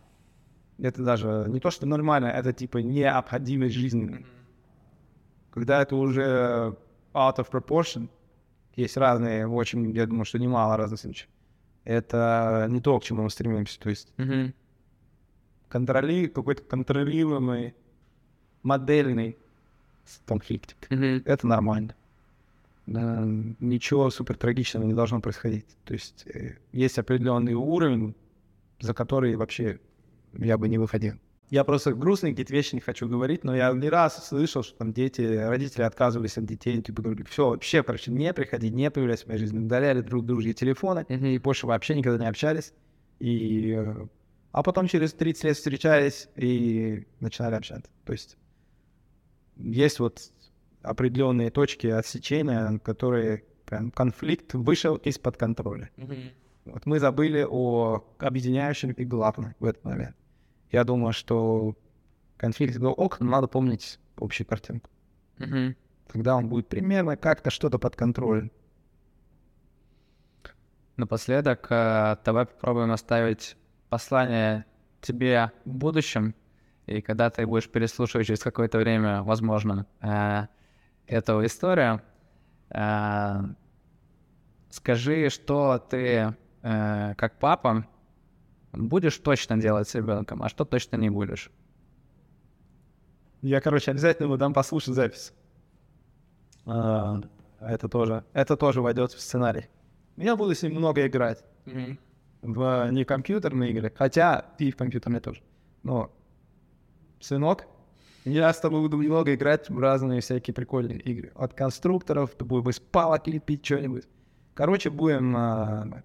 Это 0.79 1.03
даже 1.03 1.45
не 1.47 1.59
то, 1.59 1.71
что 1.71 1.85
нормально, 1.85 2.27
это 2.27 2.51
типа 2.53 2.79
необходимость 2.79 3.75
жизни. 3.75 4.25
Когда 5.51 5.81
это 5.81 5.95
уже 5.95 6.75
out 7.13 7.37
of 7.37 7.49
proportion, 7.51 8.09
есть 8.75 8.97
разные, 8.97 9.47
очень, 9.47 9.91
я 9.91 10.07
думаю, 10.07 10.25
что 10.25 10.39
немало 10.39 10.77
разных 10.77 10.99
случаев. 10.99 11.29
Это 11.83 12.67
не 12.69 12.81
то, 12.81 12.99
к 12.99 13.03
чему 13.03 13.23
мы 13.23 13.29
стремимся. 13.29 13.79
То 13.79 13.89
есть 13.89 14.11
Мгм. 14.17 14.53
контроли, 15.69 16.27
какой-то 16.27 16.63
контролируемый, 16.63 17.75
модельный 18.63 19.37
конфликт. 20.25 20.75
Мгм. 20.89 21.21
Это 21.25 21.47
нормально. 21.47 21.95
Да, 22.85 23.23
ничего 23.59 24.09
супер 24.09 24.37
трагичного 24.37 24.83
не 24.85 24.93
должно 24.93 25.21
происходить. 25.21 25.65
То 25.85 25.93
есть 25.93 26.25
э, 26.27 26.57
есть 26.73 26.97
определенный 26.99 27.53
уровень, 27.53 28.13
за 28.81 28.93
который 28.93 29.35
вообще 29.35 29.79
я 30.33 30.57
бы 30.57 30.67
не 30.67 30.77
выходил. 30.77 31.15
Я 31.49 31.63
просто 31.63 31.93
грустные 31.93 32.33
какие-то 32.33 32.53
вещи 32.53 32.73
не 32.73 32.81
хочу 32.81 33.07
говорить, 33.07 33.43
но 33.43 33.55
я 33.55 33.71
не 33.73 33.89
раз 33.89 34.27
слышал, 34.27 34.63
что 34.63 34.77
там 34.77 34.91
дети, 34.91 35.21
родители 35.21 35.83
отказывались 35.83 36.37
от 36.37 36.45
детей, 36.45 36.81
типа 36.81 37.03
говорили, 37.03 37.23
все, 37.29 37.49
вообще, 37.49 37.83
короче, 37.83 38.11
не 38.11 38.33
приходи, 38.33 38.69
не 38.71 38.89
появляйся 38.89 39.25
в 39.25 39.27
моей 39.27 39.39
жизни, 39.39 39.59
удаляли 39.59 40.01
друг 40.01 40.25
дружьи 40.25 40.53
телефоны, 40.53 41.05
и 41.07 41.37
больше 41.37 41.67
вообще 41.67 41.95
никогда 41.95 42.23
не 42.23 42.29
общались. 42.29 42.73
И, 43.19 43.77
а 44.51 44.63
потом 44.63 44.87
через 44.87 45.13
30 45.13 45.43
лет 45.43 45.55
встречались 45.57 46.27
и 46.35 47.05
начинали 47.19 47.55
общаться. 47.55 47.91
То 48.05 48.13
есть 48.13 48.37
есть 49.57 49.99
вот 49.99 50.31
определенные 50.81 51.51
точки 51.51 51.87
отсечения, 51.87 52.79
которые 52.79 53.43
прям 53.65 53.91
конфликт 53.91 54.53
вышел 54.53 54.95
из-под 54.95 55.37
контроля. 55.37 55.89
Мгм. 55.97 56.31
Вот 56.65 56.85
мы 56.85 56.99
забыли 56.99 57.45
о 57.47 58.05
объединяющем 58.19 58.91
и 58.91 59.05
главном 59.05 59.55
в 59.59 59.65
этот 59.65 59.83
момент. 59.83 60.15
Я 60.73 60.83
думаю, 60.83 61.13
что 61.13 61.75
конфликт 62.35 62.79
был 62.79 62.95
ок, 62.97 63.19
но 63.19 63.29
надо 63.29 63.47
помнить 63.47 63.99
общую 64.17 64.47
картинку. 64.47 64.89
Мгм. 65.37 65.75
Тогда 66.11 66.35
он 66.35 66.49
будет 66.49 66.67
примерно 66.67 67.15
как-то 67.15 67.51
что-то 67.51 67.77
под 67.77 67.95
контролем. 67.95 68.51
Напоследок, 70.97 71.67
э, 71.69 72.17
давай 72.25 72.47
попробуем 72.47 72.91
оставить 72.91 73.55
послание 73.89 74.65
тебе 74.99 75.51
в 75.63 75.75
будущем, 75.75 76.33
и 76.87 77.01
когда 77.01 77.29
ты 77.29 77.45
будешь 77.45 77.69
переслушивать 77.69 78.25
через 78.25 78.39
какое-то 78.39 78.79
время, 78.79 79.21
возможно, 79.21 79.85
э, 80.01 80.47
эту 81.05 81.45
историю, 81.45 82.01
э, 82.71 83.41
скажи, 84.71 85.29
что 85.29 85.77
ты, 85.77 86.35
как 86.61 87.37
папа, 87.39 87.85
будешь 88.73 89.17
точно 89.17 89.57
делать 89.57 89.87
с 89.87 89.95
ребенком, 89.95 90.43
а 90.43 90.49
что 90.49 90.65
точно 90.65 90.97
не 90.97 91.09
будешь. 91.09 91.51
Я, 93.41 93.61
короче, 93.61 93.91
обязательно 93.91 94.25
ему 94.25 94.37
дам 94.37 94.53
послушать 94.53 94.95
запись. 94.95 95.33
А, 96.65 97.21
это 97.59 97.87
тоже, 97.87 98.23
это 98.33 98.57
тоже 98.57 98.81
войдет 98.81 99.11
в 99.11 99.19
сценарий. 99.19 99.67
Я 100.17 100.35
буду 100.35 100.55
с 100.55 100.63
ним 100.63 100.75
много 100.75 101.05
играть. 101.05 101.43
в 102.41 102.91
не 102.91 103.05
компьютерные 103.05 103.71
игры, 103.71 103.91
хотя 103.95 104.45
и 104.59 104.71
в 104.71 104.75
компьютерные 104.75 105.21
тоже. 105.21 105.41
Но, 105.83 106.11
сынок, 107.19 107.67
я 108.25 108.51
с 108.53 108.59
тобой 108.59 108.81
буду 108.81 108.97
много 108.97 109.33
играть 109.33 109.69
в 109.69 109.79
разные 109.79 110.21
всякие 110.21 110.53
прикольные 110.53 110.99
игры. 110.99 111.31
От 111.35 111.53
конструкторов, 111.53 112.35
ты 112.35 112.45
будем 112.45 112.69
из 112.69 112.79
палок 112.79 113.27
лепить 113.27 113.65
что-нибудь. 113.65 114.07
Короче, 114.53 114.89
будем 114.89 115.35
а, 115.35 116.03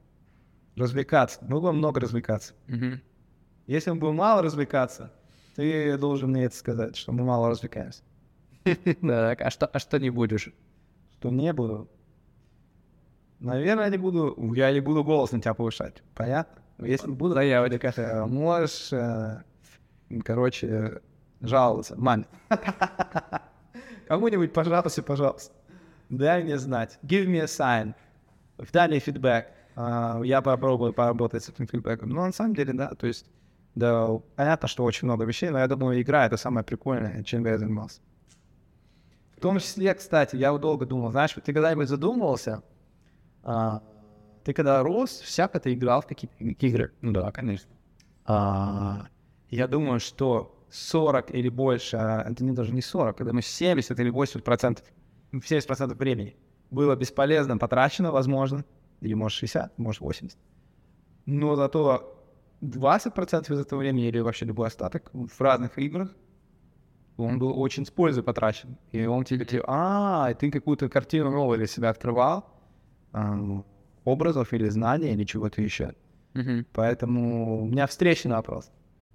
развлекаться. 0.79 1.39
Мы 1.43 1.61
будем 1.61 1.77
много 1.77 2.01
развлекаться. 2.01 2.55
Мгм. 2.67 3.01
Если 3.67 3.91
мы 3.91 3.97
будем 3.99 4.17
мало 4.17 4.43
развлекаться, 4.43 5.13
ты 5.57 5.99
должен 5.99 6.31
мне 6.31 6.45
это 6.45 6.57
сказать, 6.57 6.97
что 6.97 7.13
мы 7.13 7.25
мало 7.25 7.51
развлекаемся. 7.51 8.03
Так, 9.01 9.41
а 9.41 9.51
что, 9.51 9.67
а 9.67 9.79
что 9.79 9.99
не 9.99 10.11
будешь? 10.11 10.51
Что 11.19 11.31
не 11.31 11.53
буду. 11.53 11.89
Наверное, 13.41 13.89
не 13.91 13.99
буду. 13.99 14.55
Я 14.55 14.73
не 14.73 14.81
буду 14.81 15.05
голос 15.05 15.33
на 15.33 15.41
тебя 15.41 15.55
повышать. 15.55 16.03
Понятно? 16.15 16.63
Если 16.79 17.11
буду, 17.11 17.35
Заявочка. 17.35 17.93
э, 17.97 18.25
можешь, 18.27 18.93
э, 18.93 19.43
короче, 20.25 21.01
жаловаться. 21.41 21.97
Маме. 21.97 22.27
Кому-нибудь, 24.09 24.53
пожалуйста, 24.53 25.03
пожалуйста. 25.03 25.53
Дай 26.09 26.43
мне 26.43 26.57
знать. 26.59 26.99
Give 27.03 27.27
me 27.27 27.41
a 27.41 27.45
sign. 27.45 27.95
Дай 28.73 28.89
мне 28.89 28.99
фидбэк. 28.99 29.47
А, 29.81 30.21
Я 30.25 30.43
попробую 30.43 30.93
поработать 30.93 31.45
с 31.45 31.49
этим 31.51 31.69
фидбэком. 31.69 32.09
Но 32.11 32.27
на 32.27 32.33
самом 32.33 32.53
деле, 32.55 32.73
да, 32.73 32.89
то 32.95 33.07
есть, 33.07 33.27
да, 33.77 34.09
понятно, 34.35 34.67
что 34.67 34.83
очень 34.83 35.07
много 35.07 35.25
вещей, 35.25 35.51
но 35.51 35.61
я 35.61 35.69
думаю, 35.69 36.03
игра— 36.03 36.27
это 36.27 36.37
самое 36.37 36.65
прикольное, 36.65 37.23
чем 37.23 37.47
я 37.47 37.59
занимался. 37.59 38.01
В 39.37 39.41
том 39.41 39.61
числе, 39.61 39.95
кстати, 39.95 40.35
я 40.35 40.51
вот 40.51 40.63
долго 40.63 40.85
думал, 40.85 41.13
знаешь, 41.13 41.37
вот 41.37 41.45
ты 41.45 41.53
когда-нибудь 41.53 41.89
задумывался, 41.89 42.65
а, 43.45 43.85
ты 44.43 44.53
когда 44.53 44.83
рос, 44.83 45.11
всяко 45.21 45.61
ты 45.61 45.75
играл 45.75 46.01
в 46.01 46.09
какие-то 46.09 46.67
игры. 46.67 46.93
Ну 47.01 47.13
да, 47.13 47.31
конечно. 47.31 47.71
А, 48.25 49.07
я 49.49 49.69
думаю, 49.69 50.01
что 50.01 50.61
40 50.71 51.33
или 51.33 51.49
больше, 51.49 51.97
а 51.99 52.29
это 52.29 52.43
не 52.43 52.51
даже 52.51 52.73
не 52.75 52.83
40, 52.83 53.17
когда 53.17 53.33
мы 53.33 53.43
70 53.43 54.01
или 54.01 54.11
80 54.11 54.45
процентов, 54.45 54.85
70 55.31 55.69
процентов 55.69 55.99
времени 55.99 56.37
было 56.73 56.97
бесполезно 56.97 57.59
потрачено, 57.59 58.11
возможно, 58.11 58.65
или 59.01 59.15
может 59.15 59.39
60, 59.39 59.79
может 59.79 60.01
80. 60.01 60.39
Но 61.27 61.57
зато 61.57 62.25
20 62.61 63.15
процентов 63.15 63.51
из 63.53 63.61
этого 63.61 63.81
времени 63.81 64.09
или 64.09 64.19
вообще 64.21 64.47
любой 64.47 64.69
остаток 64.69 65.11
в 65.13 65.41
разных 65.41 65.79
играх 65.79 66.15
он 67.17 67.39
был 67.39 67.61
очень 67.61 67.85
с 67.85 67.91
пользой 67.91 68.23
потрачен. 68.23 68.77
И 68.93 69.05
он 69.07 69.25
тебе 69.25 69.45
типа, 69.45 69.65
а, 69.67 70.35
ты 70.35 70.51
какую-то 70.51 70.89
картину 70.89 71.31
новую 71.33 71.59
для 71.59 71.67
себя 71.67 71.91
открывал, 71.91 72.47
а, 73.13 73.65
образов 74.05 74.53
или 74.53 74.69
знаний, 74.69 75.13
или 75.13 75.25
чего-то 75.25 75.61
еще. 75.61 75.95
Поэтому 76.73 77.63
у 77.63 77.67
меня 77.67 77.87
встречный 77.89 78.33
вопрос. 78.37 78.71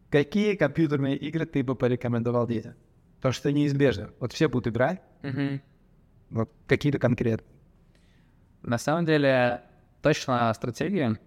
Какие 0.10 0.56
компьютерные 0.56 1.16
игры 1.16 1.46
ты 1.46 1.64
бы 1.64 1.76
порекомендовал 1.76 2.46
детям? 2.46 2.74
Потому 3.18 3.34
что 3.34 3.52
неизбежно. 3.54 4.10
Вот 4.20 4.34
все 4.34 4.50
будут 4.50 4.68
играть, 4.68 5.02
вот 6.30 6.52
какие-то 6.68 7.00
конкретные. 7.00 7.56
На 8.64 8.78
самом 8.78 9.06
деле, 9.06 9.62
точно 10.04 10.54
стратегия, 10.54 11.18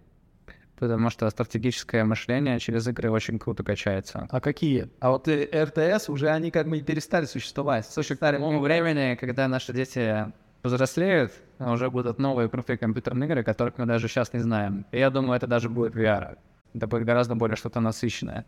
потому 0.78 1.10
что 1.10 1.28
стратегическое 1.30 2.04
мышление 2.04 2.60
через 2.60 2.86
игры 2.86 3.10
очень 3.10 3.38
круто 3.38 3.64
качается. 3.64 4.28
А 4.30 4.40
какие? 4.40 4.88
А 5.00 5.10
вот 5.10 5.26
э, 5.26 5.48
РТС 5.52 6.08
уже 6.08 6.28
они 6.28 6.50
как 6.50 6.68
бы 6.68 6.80
перестали 6.80 7.24
существовать. 7.24 7.86
Слушай, 7.86 8.16
к 8.16 8.20
тому 8.20 8.60
времени, 8.60 9.16
когда 9.16 9.48
наши 9.48 9.72
дети 9.72 10.26
взрослеют, 10.62 11.32
уже 11.58 11.90
будут 11.90 12.18
новые 12.18 12.48
крутые 12.48 12.76
компьютерные 12.76 13.28
игры, 13.28 13.42
которых 13.42 13.78
мы 13.78 13.86
даже 13.86 14.08
сейчас 14.08 14.32
не 14.32 14.40
знаем. 14.40 14.84
И 14.92 14.98
я 14.98 15.10
думаю, 15.10 15.36
это 15.36 15.46
даже 15.46 15.68
будет 15.70 15.94
VR. 15.94 16.36
Это 16.74 16.86
будет 16.86 17.04
гораздо 17.04 17.34
более 17.34 17.56
что-то 17.56 17.80
насыщенное. 17.80 18.44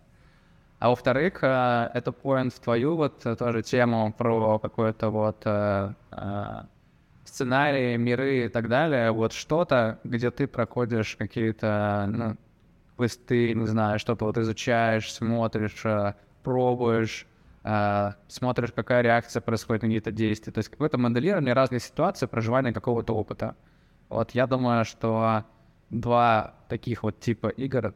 А 0.79 0.91
во-вторых, 0.91 1.43
э, 1.43 1.91
это 1.95 2.11
point 2.11 2.51
в 2.51 2.61
твою 2.61 2.97
вот 2.97 3.23
тоже 3.39 3.63
тему 3.63 4.13
про 4.17 4.59
какой-то 4.59 5.09
вот 5.09 5.43
э, 5.47 5.95
сценарии, 7.29 7.97
миры 7.97 8.47
и 8.47 8.49
так 8.49 8.69
далее. 8.69 9.13
Вот 9.13 9.33
что-то, 9.33 9.99
где 10.05 10.31
ты 10.31 10.47
проходишь 10.47 11.17
какие-то 11.17 12.09
ну, 12.09 12.37
квесты, 12.97 13.55
не 13.55 13.67
знаю, 13.67 13.99
что-то 13.99 14.25
вот 14.25 14.39
изучаешь, 14.39 15.13
смотришь, 15.13 15.85
пробуешь, 16.43 17.27
смотришь, 18.29 18.73
какая 18.75 19.03
реакция 19.03 19.41
происходит 19.41 19.83
на 19.83 19.89
какие-то 19.89 20.11
действия. 20.11 20.53
То 20.53 20.59
есть 20.59 20.71
какое-то 20.71 20.99
моделирование 20.99 21.55
разных 21.55 21.83
ситуаций, 21.83 22.27
проживания 22.27 22.73
какого-то 22.73 23.15
опыта. 23.15 23.55
Вот 24.09 24.31
я 24.33 24.47
думаю, 24.47 24.85
что 24.85 25.45
два 25.91 26.55
таких 26.69 27.03
вот 27.03 27.21
типа 27.21 27.49
игр 27.49 27.95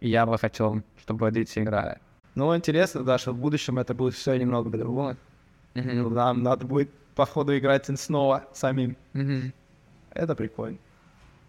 я 0.00 0.26
бы 0.26 0.38
хотел, 0.38 0.82
чтобы 1.00 1.30
дети 1.30 1.58
играли. 1.58 1.98
Ну, 2.34 2.56
интересно, 2.56 3.02
да, 3.02 3.18
что 3.18 3.32
в 3.32 3.38
будущем 3.38 3.78
это 3.78 3.94
будет 3.94 4.14
все 4.14 4.36
немного 4.36 4.70
по-другому. 4.70 5.16
Mm-hmm. 5.74 6.08
Нам 6.10 6.42
надо 6.42 6.66
будет, 6.66 6.90
походу, 7.18 7.58
играть 7.58 7.86
снова 7.98 8.44
самим. 8.52 8.96
Mm-hmm. 9.14 9.52
Это 10.12 10.36
прикольно. 10.36 10.78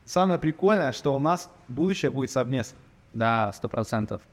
Самое 0.04 0.40
прикольное, 0.40 0.92
что 0.94 1.16
у 1.16 1.20
нас 1.20 1.48
будущее 1.68 2.10
будет 2.10 2.32
совместно. 2.32 2.76
Да, 3.14 3.54
сто 3.54 3.70
процентов. 3.70 4.24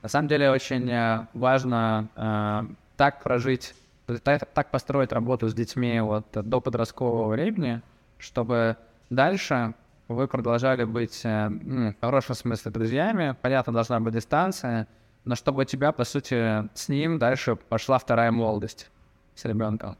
На 0.00 0.08
самом 0.08 0.28
деле 0.28 0.50
очень 0.50 0.88
э, 0.90 1.26
важно 1.34 2.08
э, 2.16 2.74
так 2.96 3.22
прожить, 3.22 3.74
так, 4.22 4.46
так 4.46 4.70
построить 4.70 5.12
работу 5.12 5.48
с 5.48 5.54
детьми 5.54 6.00
вот 6.00 6.26
до 6.32 6.60
подросткового 6.62 7.28
времени, 7.28 7.82
чтобы 8.16 8.78
дальше 9.10 9.74
вы 10.08 10.26
продолжали 10.26 10.84
быть, 10.84 11.20
э, 11.24 11.48
в 11.50 12.00
хорошем 12.00 12.34
смысле, 12.34 12.70
друзьями. 12.70 13.36
Понятно, 13.42 13.74
должна 13.74 14.00
быть 14.00 14.14
дистанция, 14.14 14.88
но 15.26 15.34
чтобы 15.34 15.62
у 15.62 15.64
тебя, 15.64 15.92
по 15.92 16.04
сути, 16.04 16.66
с 16.74 16.88
ним 16.88 17.18
дальше 17.18 17.56
пошла 17.56 17.98
вторая 17.98 18.32
молодость 18.32 18.90
с 19.34 19.44
ребенком. 19.44 19.98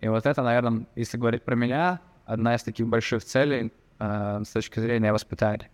И 0.00 0.08
вот 0.08 0.26
это, 0.26 0.42
наверное, 0.42 0.86
если 0.96 1.18
говорить 1.18 1.44
про 1.44 1.54
меня, 1.54 2.00
одна 2.24 2.54
из 2.54 2.62
таких 2.62 2.86
больших 2.86 3.24
целей 3.24 3.72
э, 3.98 4.42
с 4.44 4.48
точки 4.48 4.80
зрения 4.80 5.12
воспитания. 5.12 5.68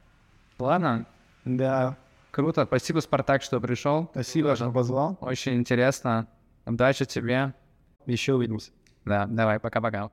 Ладно? 0.59 1.07
Да. 1.45 1.97
Круто. 2.31 2.65
Спасибо, 2.65 3.01
Спартак, 3.01 3.43
что 3.43 3.61
пришел. 3.61 4.09
Спасибо, 4.11 4.57
что 4.57 4.71
позвал. 4.71 5.17
Очень 5.21 5.55
интересно. 5.55 6.27
Удачи 6.67 7.05
тебе. 7.05 7.55
Еще 8.07 8.35
увидимся. 8.35 8.73
Да, 9.05 9.27
давай, 9.27 9.61
пока-пока. 9.61 10.11